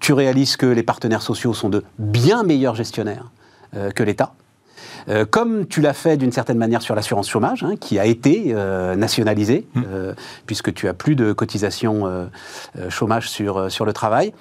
tu 0.00 0.12
réalises 0.12 0.56
que 0.56 0.66
les 0.66 0.82
partenaires 0.82 1.22
sociaux 1.22 1.54
sont 1.54 1.70
de 1.70 1.82
bien 1.98 2.42
meilleurs 2.42 2.74
gestionnaires 2.74 3.30
que 3.94 4.02
l'État. 4.02 4.34
Comme 5.30 5.66
tu 5.66 5.80
l'as 5.80 5.92
fait 5.92 6.16
d'une 6.16 6.32
certaine 6.32 6.58
manière 6.58 6.82
sur 6.82 6.94
l'assurance 6.94 7.28
chômage, 7.28 7.62
hein, 7.62 7.74
qui 7.80 7.98
a 7.98 8.06
été 8.06 8.54
nationalisée, 8.96 9.66
mmh. 9.74 9.82
puisque 10.46 10.72
tu 10.72 10.88
as 10.88 10.94
plus 10.94 11.14
de 11.16 11.32
cotisations 11.32 12.28
chômage 12.88 13.28
sur, 13.28 13.70
sur 13.70 13.84
le 13.84 13.92
travail. 13.92 14.32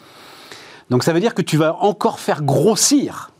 Donc 0.89 1.03
ça 1.03 1.13
veut 1.13 1.19
dire 1.19 1.33
que 1.33 1.41
tu 1.41 1.57
vas 1.57 1.75
encore 1.75 2.19
faire 2.19 2.43
grossir 2.43 3.31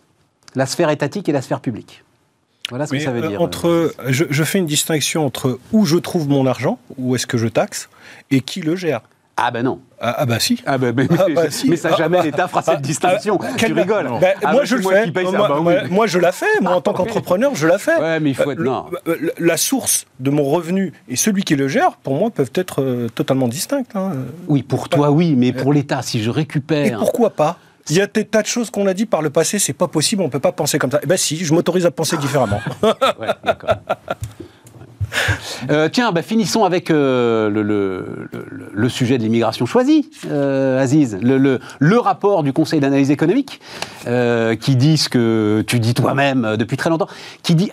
La 0.56 0.66
sphère 0.66 0.90
étatique 0.90 1.30
et 1.30 1.32
la 1.32 1.42
sphère 1.42 1.60
publique. 1.60 2.04
Voilà 2.70 2.88
ce 2.88 2.92
que 2.92 3.00
ça 3.00 3.12
veut 3.12 3.28
dire. 3.28 3.42
Entre, 3.42 3.94
je, 4.08 4.26
je, 4.30 4.44
fais 4.44 4.58
une 4.58 4.66
distinction 4.66 5.26
entre 5.26 5.60
où 5.72 5.86
je 5.86 5.98
trouve 5.98 6.30
mon 6.30 6.46
argent, 6.46 6.80
où 6.98 7.16
est-ce 7.16 7.28
que 7.28 7.38
je 7.38 7.48
taxe, 7.48 7.90
et 8.32 8.42
qui 8.42 8.62
le 8.62 8.76
gère. 8.76 9.02
Ah 9.46 9.52
ben 9.52 9.62
non. 9.62 9.82
Ah, 10.00 10.16
ah 10.20 10.26
bah 10.26 10.40
si. 10.40 10.62
Ah 10.66 10.78
bah, 10.78 10.94
mais, 10.96 11.06
ah 11.20 11.26
bah 11.36 11.52
si. 11.52 11.70
mais, 11.70 11.76
ça 11.76 11.94
jamais 11.98 12.20
ah, 12.22 12.24
l'État 12.24 12.48
fera 12.48 12.62
cette 12.62 12.80
distinction. 12.80 13.38
tu 13.58 13.74
rigoles. 13.74 14.10
Bah, 14.22 14.52
moi 14.54 14.64
je 14.64 14.78
le 14.78 14.82
fais. 14.82 15.12
Moi, 15.12 15.84
moi, 15.90 16.08
je 16.08 16.18
la 16.18 16.32
fais. 16.32 16.46
Moi 16.62 16.74
en 16.74 16.80
tant 16.80 16.94
qu'entrepreneur 16.94 17.54
je 17.54 17.68
la 17.68 17.78
fais. 17.78 17.98
Ouais 17.98 18.22
mais 18.22 18.30
il 18.30 18.36
faut 18.36 18.52
être 18.52 18.64
non. 18.64 18.86
La 19.40 19.58
source 19.58 20.06
de 20.22 20.30
mon 20.30 20.44
revenu 20.44 20.94
et 21.10 21.18
celui 21.18 21.44
qui 21.44 21.58
le 21.58 21.68
gère 21.68 21.98
pour 21.98 22.16
moi 22.16 22.30
peuvent 22.30 22.52
être 22.56 22.82
euh, 22.82 23.10
totalement 23.10 23.50
distincts. 23.50 23.84
Hein. 23.96 24.14
Oui 24.48 24.64
pour 24.64 24.88
toi 24.88 25.12
oui 25.12 25.36
mais 25.38 25.52
pour 25.52 25.74
l'État 25.74 26.02
si 26.02 26.24
je 26.24 26.30
récupère. 26.30 26.86
Et 26.86 26.92
pourquoi 26.92 27.32
pas? 27.32 27.58
Il 27.90 27.98
y 27.98 28.02
a 28.02 28.08
des 28.08 28.24
tas 28.24 28.42
de 28.42 28.48
choses 28.48 28.70
qu'on 28.70 28.88
a 28.88 28.94
dit 28.94 29.06
par 29.06 29.22
le 29.22 29.30
passé, 29.30 29.60
c'est 29.60 29.74
pas 29.74 29.90
possible, 29.90 30.22
on 30.22 30.30
peut 30.30 30.40
pas 30.40 30.54
penser 30.54 30.80
comme 30.80 30.90
ça. 30.90 31.02
Eh 31.04 31.06
ben 31.06 31.18
si, 31.18 31.44
je 31.44 31.54
m'autorise 31.54 31.86
à 31.86 31.92
penser 31.92 32.16
différemment. 32.16 32.62
ouais, 32.84 33.28
d'accord. 33.44 33.72
Euh, 35.70 35.90
tiens, 35.90 36.12
bah, 36.12 36.22
finissons 36.22 36.66
avec 36.66 36.90
euh, 36.90 37.50
le, 37.50 38.90
sujet 38.90 39.18
de 39.18 39.24
l'immigration 39.24 39.66
choisie, 39.66 40.10
euh, 40.30 40.80
Aziz. 40.80 41.18
Le, 41.22 41.98
rapport 41.98 42.44
du 42.44 42.52
Conseil 42.54 42.80
d'analyse 42.80 43.12
économique, 43.12 43.62
qui 44.06 44.76
dit 44.76 44.98
ce 44.98 45.10
que 45.10 45.64
tu 45.66 45.80
dis 45.80 45.94
toi-même 45.94 46.58
depuis 46.58 46.78
très 46.78 46.90
longtemps, 46.90 47.08
qui 47.44 47.56
dit 47.56 47.72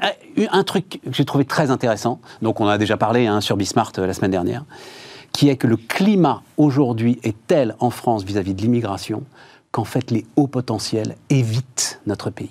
un, 0.50 0.64
truc 0.64 1.00
que 1.04 1.12
j'ai 1.12 1.24
trouvé 1.24 1.44
très 1.44 1.70
intéressant, 1.70 2.20
donc 2.42 2.60
on 2.60 2.68
a 2.68 2.78
déjà 2.78 2.96
parlé 2.96 3.26
hein, 3.26 3.40
sur 3.40 3.56
Bismart 3.56 3.92
la 3.96 4.14
semaine 4.14 4.30
dernière, 4.30 4.64
qui 5.32 5.48
est 5.48 5.56
que 5.56 5.66
le 5.66 5.76
climat 5.76 6.42
aujourd'hui 6.56 7.18
est 7.24 7.36
tel 7.48 7.74
en 7.80 7.90
France 7.90 8.24
vis 8.24 8.36
à 8.36 8.42
-vis 8.42 8.54
de 8.54 8.62
l'immigration 8.62 9.24
qu'en 9.72 9.84
fait 9.84 10.10
les 10.10 10.24
hauts 10.36 10.48
potentiels 10.48 11.16
évitent 11.28 12.00
notre 12.06 12.30
pays. 12.30 12.50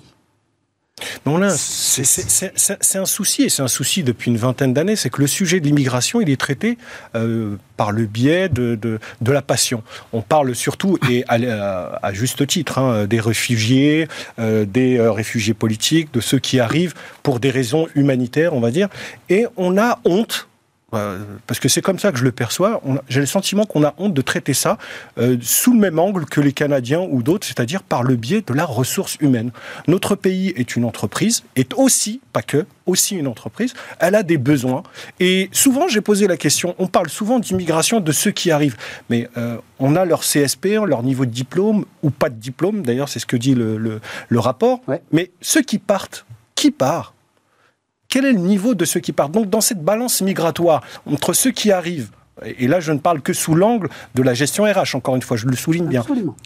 Non, 1.26 1.38
là, 1.38 1.50
c'est 1.50 2.98
un 2.98 3.06
souci, 3.06 3.42
et 3.42 3.48
c'est 3.48 3.62
un 3.62 3.68
souci 3.68 4.02
depuis 4.02 4.30
une 4.30 4.36
vingtaine 4.36 4.72
d'années, 4.72 4.96
c'est 4.96 5.10
que 5.10 5.20
le 5.20 5.26
sujet 5.26 5.60
de 5.60 5.66
l'immigration, 5.66 6.20
il 6.20 6.30
est 6.30 6.40
traité 6.40 6.78
euh, 7.14 7.56
par 7.76 7.92
le 7.92 8.06
biais 8.06 8.48
de, 8.48 8.74
de, 8.74 8.98
la 9.32 9.42
passion. 9.42 9.82
On 10.12 10.22
parle 10.22 10.54
surtout, 10.54 10.98
et 11.08 11.24
à, 11.28 12.12
juste 12.12 12.46
titre, 12.46 12.78
hein, 12.78 13.06
des 13.06 13.20
réfugiés, 13.20 14.08
euh, 14.38 14.64
des 14.64 14.98
euh, 14.98 15.12
réfugiés 15.12 15.54
politiques, 15.54 16.12
de 16.12 16.20
ceux 16.20 16.38
qui 16.38 16.60
arrivent 16.60 16.94
pour 17.22 17.40
des 17.40 17.50
raisons 17.50 17.88
humanitaires, 17.94 18.54
on 18.54 18.60
va 18.60 18.70
dire, 18.70 18.88
et 19.28 19.46
on 19.56 19.78
a 19.78 19.98
honte 20.04 20.49
parce 20.90 21.60
que 21.60 21.68
c'est 21.68 21.82
comme 21.82 21.98
ça 21.98 22.12
que 22.12 22.18
je 22.18 22.24
le 22.24 22.32
perçois, 22.32 22.82
j'ai 23.08 23.20
le 23.20 23.26
sentiment 23.26 23.64
qu'on 23.64 23.84
a 23.84 23.94
honte 23.98 24.14
de 24.14 24.22
traiter 24.22 24.54
ça 24.54 24.78
euh, 25.18 25.36
sous 25.40 25.72
le 25.72 25.78
même 25.78 25.98
angle 25.98 26.24
que 26.24 26.40
les 26.40 26.52
Canadiens 26.52 27.00
ou 27.00 27.22
d'autres, 27.22 27.46
c'est-à-dire 27.46 27.82
par 27.82 28.02
le 28.02 28.16
biais 28.16 28.42
de 28.46 28.52
la 28.52 28.64
ressource 28.64 29.16
humaine. 29.20 29.50
Notre 29.86 30.14
pays 30.14 30.52
est 30.56 30.76
une 30.76 30.84
entreprise, 30.84 31.44
est 31.56 31.74
aussi, 31.74 32.20
pas 32.32 32.42
que, 32.42 32.66
aussi 32.86 33.16
une 33.16 33.28
entreprise, 33.28 33.74
elle 34.00 34.14
a 34.14 34.22
des 34.22 34.38
besoins. 34.38 34.82
Et 35.20 35.48
souvent, 35.52 35.86
j'ai 35.88 36.00
posé 36.00 36.26
la 36.26 36.36
question, 36.36 36.74
on 36.78 36.86
parle 36.86 37.08
souvent 37.08 37.38
d'immigration 37.38 38.00
de 38.00 38.12
ceux 38.12 38.32
qui 38.32 38.50
arrivent, 38.50 38.76
mais 39.08 39.28
euh, 39.36 39.58
on 39.78 39.96
a 39.96 40.04
leur 40.04 40.20
CSP, 40.20 40.66
leur 40.86 41.02
niveau 41.02 41.24
de 41.24 41.30
diplôme, 41.30 41.84
ou 42.02 42.10
pas 42.10 42.30
de 42.30 42.34
diplôme, 42.34 42.82
d'ailleurs 42.82 43.08
c'est 43.08 43.18
ce 43.18 43.26
que 43.26 43.36
dit 43.36 43.54
le, 43.54 43.78
le, 43.78 44.38
rapport, 44.38 44.80
mais 45.12 45.30
ceux 45.40 45.62
qui 45.62 45.78
partent, 45.78 46.26
qui 46.54 46.70
part 46.70 47.14
quel 48.10 48.26
est 48.26 48.32
le 48.32 48.40
niveau 48.40 48.74
de 48.74 48.84
ceux 48.84 49.00
qui 49.00 49.12
partent 49.12 49.32
Donc 49.32 49.48
dans 49.48 49.60
cette 49.60 49.82
balance 49.82 50.20
migratoire 50.20 50.82
entre 51.06 51.32
ceux 51.32 51.52
qui 51.52 51.72
arrivent, 51.72 52.10
et 52.44 52.66
là 52.66 52.80
je 52.80 52.92
ne 52.92 52.98
parle 52.98 53.22
que 53.22 53.32
sous 53.32 53.54
l'angle 53.54 53.88
de 54.14 54.22
la 54.22 54.34
gestion 54.34 54.64
RH, 54.64 54.96
encore 54.96 55.16
une 55.16 55.22
fois, 55.22 55.36
je 55.36 55.46
le 55.46 55.56
souligne 55.56 55.86
bien. 55.86 56.00
Absolument. 56.00 56.36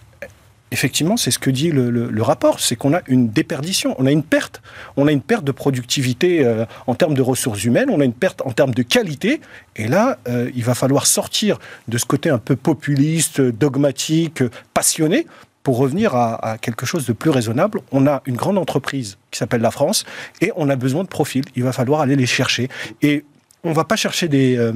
Effectivement, 0.75 1.17
c'est 1.17 1.31
ce 1.31 1.39
que 1.39 1.51
dit 1.51 1.71
le, 1.71 2.23
rapport, 2.23 2.59
c'est 2.59 2.75
qu'on 2.75 2.95
a 2.95 3.01
une 3.07 3.29
déperdition, 3.29 3.95
on 3.99 4.07
a 4.07 4.11
une 4.11 4.25
perte, 4.25 4.61
on 4.97 5.07
a 5.07 5.13
une 5.13 5.21
perte 5.21 5.45
de 5.45 5.53
productivité 5.53 6.45
euh, 6.45 6.65
en 6.89 6.97
termes 6.97 7.15
de 7.15 7.23
ressources 7.23 7.63
humaines, 7.63 7.91
on 7.91 8.01
a 8.01 8.05
une 8.05 8.13
perte 8.13 8.43
en 8.45 8.51
termes 8.51 8.75
de 8.75 8.83
qualité, 8.83 9.41
et 9.77 9.87
là, 9.87 10.19
euh, 10.27 10.51
il 10.53 10.65
va 10.65 10.75
falloir 10.75 11.07
sortir 11.07 11.61
de 11.87 11.97
ce 11.97 12.05
côté 12.05 12.29
un 12.29 12.39
peu 12.39 12.57
populiste, 12.57 13.41
dogmatique, 13.41 14.43
passionné, 14.73 15.27
pour 15.65 15.79
revenir 15.79 16.15
à, 16.15 16.59
quelque 16.61 16.87
chose 16.87 17.07
de 17.07 17.15
plus 17.15 17.31
raisonnable, 17.31 17.81
on 17.91 18.07
a 18.07 18.23
une 18.27 18.37
grande 18.37 18.59
entreprise 18.59 19.17
qui 19.31 19.39
s'appelle 19.39 19.63
la 19.63 19.71
France 19.71 20.05
et 20.43 20.53
on 20.57 20.69
a 20.69 20.77
besoin 20.77 21.03
de 21.03 21.09
profils. 21.09 21.45
Il 21.57 21.65
va 21.65 21.73
falloir 21.73 22.03
aller 22.03 22.17
les 22.17 22.27
chercher. 22.27 22.69
Et 23.01 23.25
on 23.65 23.71
ne 23.71 23.75
va 23.75 23.85
pas 23.85 23.97
chercher 23.97 24.29
des... 24.29 24.57
Euh, 24.57 24.73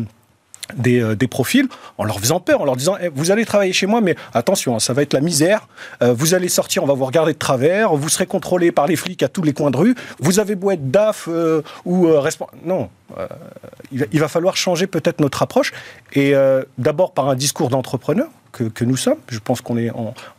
euh, 0.86 1.14
des, 1.14 1.28
profils 1.28 1.66
en 1.96 2.04
leur 2.04 2.20
faisant 2.20 2.40
peur, 2.40 2.60
en 2.60 2.66
leur 2.66 2.76
disant 2.76 2.98
eh, 3.00 3.08
vous 3.08 3.30
allez 3.30 3.46
travailler 3.46 3.72
chez 3.72 3.86
moi, 3.86 4.02
mais 4.02 4.16
attention, 4.34 4.76
hein, 4.76 4.80
ça 4.80 4.92
va 4.92 5.00
être 5.00 5.14
la 5.14 5.22
misère. 5.22 5.66
Euh, 6.02 6.12
vous 6.12 6.34
allez 6.34 6.50
sortir, 6.50 6.82
on 6.82 6.86
va 6.86 6.92
vous 6.92 7.06
regarder 7.06 7.32
de 7.32 7.38
travers. 7.38 7.94
Vous 7.94 8.10
serez 8.10 8.26
contrôlé 8.26 8.70
par 8.70 8.86
les 8.86 8.96
flics 8.96 9.22
à 9.22 9.28
tous 9.28 9.42
les 9.42 9.54
coins 9.54 9.70
de 9.70 9.78
rue. 9.78 9.94
Vous 10.20 10.40
avez 10.40 10.56
beau 10.56 10.70
être 10.70 10.90
DAF 10.90 11.26
ou 11.86 12.20
responsable. 12.20 12.58
Non, 12.66 12.90
il 13.90 14.20
va, 14.20 14.28
falloir 14.28 14.58
changer 14.58 14.86
peut-être 14.86 15.20
notre 15.20 15.40
approche 15.40 15.72
et 16.12 16.34
d'abord 16.76 17.12
par 17.12 17.30
un 17.30 17.34
discours 17.34 17.70
d'entrepreneur 17.70 18.28
que, 18.52 18.84
nous 18.84 18.96
sommes. 18.96 19.18
Je 19.28 19.38
pense 19.38 19.60
qu'on 19.60 19.76
est, 19.76 19.90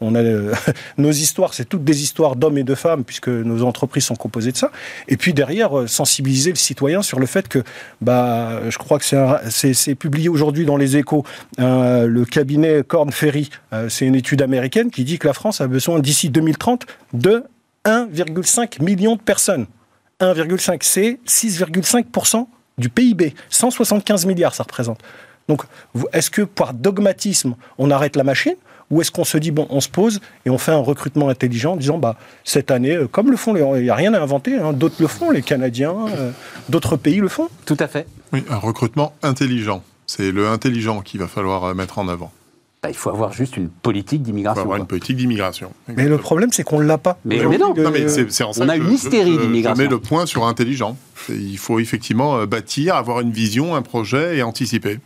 on, 0.01 0.15
a 0.15 0.19
euh, 0.19 0.53
nos 0.97 1.11
histoires, 1.11 1.53
c'est 1.53 1.65
toutes 1.65 1.83
des 1.83 2.03
histoires 2.03 2.35
d'hommes 2.35 2.57
et 2.57 2.63
de 2.63 2.75
femmes 2.75 3.03
puisque 3.03 3.29
nos 3.29 3.63
entreprises 3.63 4.05
sont 4.05 4.15
composées 4.15 4.51
de 4.51 4.57
ça. 4.57 4.71
Et 5.07 5.17
puis 5.17 5.33
derrière, 5.33 5.77
euh, 5.77 5.87
sensibiliser 5.87 6.49
le 6.49 6.55
citoyen 6.55 7.01
sur 7.01 7.19
le 7.19 7.25
fait 7.25 7.47
que, 7.47 7.63
bah, 8.01 8.69
je 8.69 8.77
crois 8.77 8.99
que 8.99 9.05
c'est 9.49 9.95
publié 9.95 10.29
aujourd'hui 10.29 10.65
dans 10.65 10.77
les 10.77 10.97
Échos, 10.97 11.23
euh, 11.59 12.07
le 12.07 12.25
cabinet 12.25 12.83
Corn 12.83 13.11
Ferry, 13.11 13.49
c'est 13.87 14.05
une 14.05 14.15
étude 14.15 14.41
américaine 14.41 14.91
qui 14.91 15.03
dit 15.03 15.19
que 15.19 15.27
la 15.27 15.33
France 15.33 15.61
a 15.61 15.67
besoin 15.67 15.99
d'ici 15.99 16.29
2030 16.29 16.85
de 17.13 17.43
1,5 17.85 18.81
million 18.81 19.15
de 19.15 19.21
personnes. 19.21 19.67
1,5, 20.19 20.79
c'est 20.81 21.19
6,5% 21.25 22.47
du 22.77 22.89
PIB. 22.89 23.35
175 23.49 24.25
milliards, 24.25 24.55
ça 24.55 24.63
représente. 24.63 24.99
Donc, 25.49 25.63
est-ce 26.13 26.29
que 26.29 26.43
par 26.43 26.73
dogmatisme, 26.73 27.55
on 27.77 27.91
arrête 27.91 28.15
la 28.15 28.23
machine 28.23 28.55
ou 28.91 29.01
est-ce 29.01 29.11
qu'on 29.11 29.23
se 29.23 29.37
dit, 29.37 29.51
bon, 29.51 29.67
on 29.69 29.81
se 29.81 29.89
pose 29.89 30.19
et 30.45 30.49
on 30.49 30.57
fait 30.57 30.71
un 30.71 30.79
recrutement 30.79 31.29
intelligent 31.29 31.73
en 31.73 31.75
disant, 31.75 31.97
bah, 31.97 32.15
cette 32.43 32.71
année, 32.71 32.95
euh, 32.95 33.07
comme 33.07 33.29
le 33.29 33.37
font, 33.37 33.55
il 33.55 33.83
n'y 33.83 33.89
a 33.89 33.95
rien 33.95 34.13
à 34.13 34.19
inventer, 34.19 34.55
hein, 34.55 34.73
d'autres 34.73 34.95
le 34.99 35.07
font, 35.07 35.31
les 35.31 35.41
Canadiens, 35.41 35.95
euh, 36.15 36.31
d'autres 36.69 36.95
pays 36.95 37.17
le 37.17 37.27
font. 37.27 37.49
Tout 37.65 37.77
à 37.79 37.87
fait. 37.87 38.07
Oui, 38.33 38.43
un 38.49 38.57
recrutement 38.57 39.13
intelligent. 39.21 39.83
C'est 40.07 40.31
le 40.31 40.47
intelligent 40.47 41.01
qu'il 41.01 41.19
va 41.19 41.27
falloir 41.27 41.65
euh, 41.65 41.73
mettre 41.73 41.99
en 41.99 42.07
avant. 42.07 42.31
Bah, 42.81 42.89
il 42.89 42.95
faut 42.95 43.09
avoir 43.09 43.33
juste 43.33 43.57
une 43.57 43.69
politique 43.69 44.23
d'immigration. 44.23 44.61
Il 44.61 44.63
faut 44.63 44.69
avoir 44.69 44.79
une 44.79 44.87
politique 44.87 45.17
d'immigration. 45.17 45.71
Mais 45.87 46.07
le 46.07 46.17
problème, 46.17 46.49
c'est 46.51 46.63
qu'on 46.63 46.79
ne 46.79 46.85
l'a 46.85 46.97
pas. 46.97 47.19
Mais, 47.25 47.37
non, 47.57 47.75
c'est 48.07 48.43
en 48.43 48.53
ça 48.53 48.63
on 48.63 48.69
a 48.69 48.77
une 48.77 48.91
hystérie 48.91 49.37
d'immigration. 49.37 49.75
Je 49.75 49.83
mets 49.83 49.89
le 49.89 49.99
point 49.99 50.25
sur 50.25 50.45
intelligent. 50.45 50.97
Il 51.29 51.57
faut 51.57 51.79
effectivement 51.79 52.45
bâtir, 52.45 52.95
avoir 52.95 53.19
une 53.19 53.31
vision, 53.31 53.75
un 53.75 53.81
projet 53.81 54.37
et 54.37 54.43
anticiper. 54.43 54.99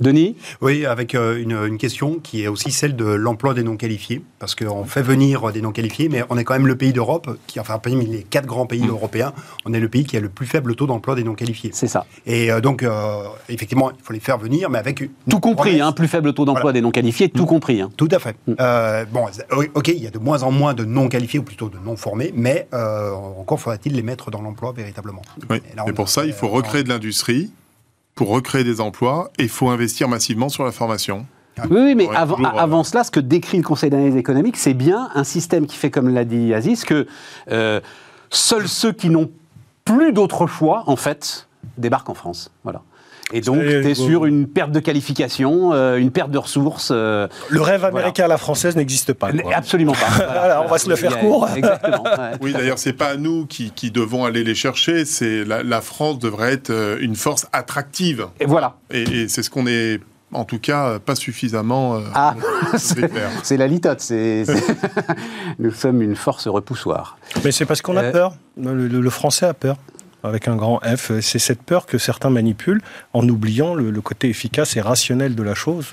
Denis 0.00 0.36
Oui, 0.60 0.86
avec 0.86 1.14
euh, 1.14 1.42
une, 1.42 1.76
question 1.76 2.18
qui 2.22 2.42
est 2.42 2.48
aussi 2.48 2.70
celle 2.70 2.94
de 2.94 3.04
l'emploi 3.04 3.54
des 3.54 3.62
non-qualifiés, 3.62 4.22
parce 4.38 4.54
qu'on 4.54 4.84
fait 4.84 5.02
venir 5.02 5.50
des 5.52 5.60
non-qualifiés, 5.60 6.08
mais 6.08 6.22
on 6.30 6.38
est 6.38 6.44
quand 6.44 6.54
même 6.54 6.66
le 6.66 6.76
pays 6.76 6.92
d'Europe, 6.92 7.36
qui, 7.46 7.58
enfin 7.58 7.78
parmi 7.78 8.06
les 8.06 8.22
quatre 8.22 8.46
grands 8.46 8.66
pays 8.66 8.82
mm. 8.82 8.90
européens, 8.90 9.32
on 9.64 9.72
est 9.72 9.80
le 9.80 9.88
pays 9.88 10.04
qui 10.04 10.16
a 10.16 10.20
le 10.20 10.28
plus 10.28 10.46
faible 10.46 10.74
taux 10.76 10.86
d'emploi 10.86 11.14
des 11.14 11.24
non-qualifiés. 11.24 11.70
C'est 11.72 11.88
ça. 11.88 12.06
Et 12.26 12.50
euh, 12.50 12.60
donc, 12.60 12.82
euh, 12.82 13.24
effectivement, 13.48 13.90
il 13.90 14.02
faut 14.02 14.12
les 14.12 14.20
faire 14.20 14.38
venir, 14.38 14.70
mais 14.70 14.78
avec... 14.78 15.02
tout 15.28 15.40
compris, 15.40 15.80
hein, 15.80 15.92
plus 15.92 16.08
faible 16.08 16.32
taux 16.32 16.44
d'emploi 16.44 16.72
des 16.72 16.80
non-qualifiés, 16.80 17.28
tout 17.28 17.44
mm. 17.44 17.46
compris. 17.46 17.80
Hein. 17.80 17.90
Tout 17.96 18.08
à 18.12 18.18
fait. 18.18 18.36
Mm. 18.46 18.54
bon, 19.12 19.26
ok, 19.74 19.88
il 19.88 20.02
y 20.02 20.06
a 20.06 20.10
de 20.10 20.18
moins 20.18 20.42
en 20.42 20.52
moins 20.52 20.74
de 20.74 20.84
non-qualifiés, 20.84 21.40
ou 21.40 21.44
plutôt 21.44 21.68
de 21.68 21.78
non-formés, 21.84 22.32
mais 22.36 22.68
encore 22.72 23.60
faudra-t-il 23.60 23.94
les 23.94 24.02
mettre 24.02 24.30
dans 24.30 24.42
l'emploi 24.42 24.72
véritablement. 24.72 25.22
Oui, 25.50 25.60
et, 25.86 25.92
pour 25.92 26.08
ça, 26.08 26.24
il 26.24 26.32
faut 26.32 26.48
recréer 26.48 26.84
de 26.84 26.88
l'industrie, 26.88 27.50
pour 28.18 28.30
recréer 28.30 28.64
des 28.64 28.80
emplois 28.80 29.30
et 29.38 29.44
il 29.44 29.48
faut 29.48 29.68
investir 29.68 30.08
massivement 30.08 30.48
sur 30.48 30.64
la 30.64 30.72
formation. 30.72 31.24
Oui, 31.70 31.94
mais 31.94 32.08
avant, 32.08 32.36
avant, 32.42 32.82
cela, 32.82 33.04
ce 33.04 33.12
que 33.12 33.20
décrit 33.20 33.58
le 33.58 33.62
Conseil 33.62 33.90
d'analyse 33.90 34.16
économique, 34.16 34.56
c'est 34.56 34.74
bien 34.74 35.08
un 35.14 35.22
système 35.22 35.66
qui 35.68 35.76
fait, 35.76 35.92
comme 35.92 36.12
l'a 36.12 36.24
dit 36.24 36.52
Aziz, 36.52 36.82
que 36.82 37.06
euh, 37.52 37.80
seuls 38.30 38.66
ceux 38.66 38.90
qui 38.90 39.08
n'ont 39.08 39.30
plus 39.84 40.12
d'autre 40.12 40.48
choix, 40.48 40.82
en 40.88 40.96
fait, 40.96 41.46
débarquent 41.76 42.10
en 42.10 42.14
France. 42.14 42.50
Voilà. 42.64 42.82
Et 43.32 43.40
donc, 43.42 43.60
tu 43.60 43.86
es 43.86 43.94
sur 43.94 44.24
une 44.24 44.46
perte 44.46 44.72
de 44.72 44.80
qualification, 44.80 45.72
euh, 45.74 45.96
une 45.96 46.10
perte 46.10 46.30
de 46.30 46.38
ressources. 46.38 46.90
Euh, 46.90 47.28
le 47.50 47.60
rêve 47.60 47.84
américain 47.84 48.24
à 48.24 48.28
la 48.28 48.38
française 48.38 48.74
n'existe 48.74 49.12
pas. 49.12 49.30
Absolument 49.54 49.92
pas. 49.92 50.62
on 50.64 50.68
va 50.68 50.78
se 50.78 50.88
le 50.88 50.96
faire 50.96 51.18
court. 51.18 51.48
Exactement. 51.54 52.04
Oui, 52.40 52.52
d'ailleurs, 52.52 52.78
c'est 52.78 52.92
pas 52.92 53.16
nous 53.16 53.46
qui, 53.46 53.90
devons 53.90 54.24
aller 54.24 54.44
les 54.44 54.54
chercher. 54.54 55.04
C'est 55.04 55.44
la, 55.44 55.80
France 55.80 56.18
devrait 56.18 56.52
être 56.52 56.70
euh, 56.70 56.98
une 57.00 57.16
force 57.16 57.46
attractive. 57.52 58.26
Et 58.40 58.46
voilà. 58.46 58.76
Et, 58.90 59.28
c'est 59.28 59.42
ce 59.42 59.50
qu'on 59.50 59.66
est 59.66 60.00
en 60.32 60.44
tout 60.44 60.58
cas, 60.58 60.98
pas 60.98 61.14
suffisamment. 61.14 62.00
ah, 62.14 62.34
c'est 62.76 63.56
la 63.56 63.66
litote. 63.66 64.12
Nous 65.58 65.70
sommes 65.70 66.02
une 66.02 66.16
force 66.16 66.48
repoussoire. 66.48 67.18
Mais 67.44 67.52
c'est 67.52 67.64
parce 67.64 67.80
qu'on 67.80 67.96
a 67.96 68.04
peur. 68.04 68.34
le, 68.56 69.10
Français 69.10 69.46
a 69.46 69.54
peur. 69.54 69.76
Avec 70.22 70.48
un 70.48 70.56
grand 70.56 70.80
F. 70.84 71.12
C'est 71.20 71.38
cette 71.38 71.62
peur 71.62 71.86
que 71.86 71.98
certains 71.98 72.30
manipulent 72.30 72.82
en 73.12 73.28
oubliant 73.28 73.74
le, 73.74 73.98
côté 74.00 74.28
efficace 74.28 74.76
et 74.76 74.80
rationnel 74.80 75.34
de 75.34 75.42
la 75.42 75.54
chose. 75.54 75.92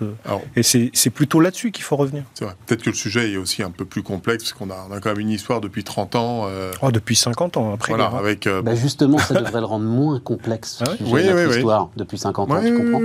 et 0.55 0.63
c'est 0.63 1.09
plutôt 1.09 1.39
là-dessus 1.39 1.71
qu'il 1.71 1.83
faut 1.83 1.95
revenir. 1.95 2.23
C'est 2.33 2.45
vrai. 2.45 2.55
Peut-être 2.65 2.83
que 2.83 2.89
le 2.89 2.95
sujet 2.95 3.31
est 3.31 3.37
aussi 3.37 3.63
un 3.63 3.71
peu 3.71 3.85
plus 3.85 4.03
complexe, 4.03 4.43
parce 4.43 4.53
qu'on 4.53 4.69
a, 4.69 4.87
on 4.89 4.93
a 4.93 4.99
quand 4.99 5.09
même 5.09 5.19
une 5.19 5.29
histoire 5.29 5.61
depuis 5.61 5.83
30 5.83 6.15
ans. 6.15 6.45
Euh, 6.47 6.71
oh, 6.81 6.91
depuis 6.91 7.15
50 7.15 7.57
ans, 7.57 7.73
après. 7.73 7.93
Voilà, 7.93 8.07
avec, 8.17 8.47
euh, 8.47 8.61
bah, 8.61 8.75
justement, 8.75 9.17
ça 9.17 9.33
devrait 9.41 9.59
le 9.59 9.65
rendre 9.65 9.85
moins 9.85 10.19
complexe. 10.19 10.79
Ah 10.85 10.91
oui, 11.01 11.23
oui, 11.23 11.55
histoire 11.55 11.89
depuis 11.95 12.17
50 12.17 12.51
ans, 12.51 12.61
tu 12.61 12.77
comprends 12.77 13.01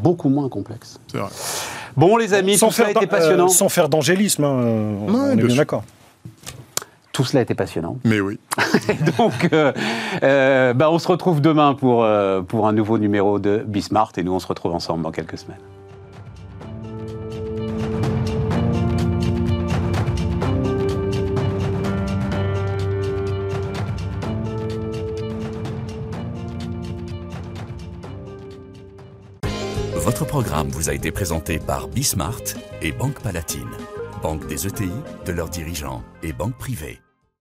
Beaucoup 0.00 0.28
moins 0.28 0.48
complexe. 0.48 0.98
C'est 1.10 1.18
vrai. 1.18 1.30
Bon, 1.96 2.16
les 2.16 2.34
amis, 2.34 2.56
sans 2.56 2.68
tout 2.68 2.74
ça 2.74 2.86
a 2.86 2.90
été 2.90 3.06
passionnant. 3.06 3.48
sans 3.48 3.68
faire 3.68 3.88
d'angélisme, 3.88 4.44
hein, 4.44 5.06
on 5.08 5.30
est 5.30 5.36
bien 5.36 5.56
d'accord. 5.56 5.84
Tout 7.20 7.26
cela 7.26 7.40
a 7.40 7.42
été 7.42 7.54
passionnant. 7.54 7.98
Mais 8.04 8.18
oui. 8.18 8.38
donc, 9.18 9.50
euh, 9.52 9.74
euh, 10.22 10.72
bah, 10.72 10.90
on 10.90 10.98
se 10.98 11.06
retrouve 11.06 11.42
demain 11.42 11.74
pour, 11.74 12.02
euh, 12.02 12.40
pour 12.40 12.66
un 12.66 12.72
nouveau 12.72 12.96
numéro 12.96 13.38
de 13.38 13.62
Bismart 13.66 14.12
et 14.16 14.22
nous, 14.22 14.32
on 14.32 14.38
se 14.38 14.46
retrouve 14.46 14.74
ensemble 14.74 15.02
dans 15.02 15.10
quelques 15.10 15.36
semaines. 15.36 15.58
Votre 29.94 30.24
programme 30.24 30.68
vous 30.68 30.88
a 30.88 30.94
été 30.94 31.10
présenté 31.10 31.58
par 31.58 31.86
Bismart 31.88 32.40
et 32.80 32.92
Banque 32.92 33.20
Palatine, 33.20 33.68
banque 34.22 34.46
des 34.46 34.66
ETI, 34.66 34.88
de 35.26 35.32
leurs 35.32 35.50
dirigeants 35.50 36.02
et 36.22 36.32
banque 36.32 36.56
privée. 36.56 36.98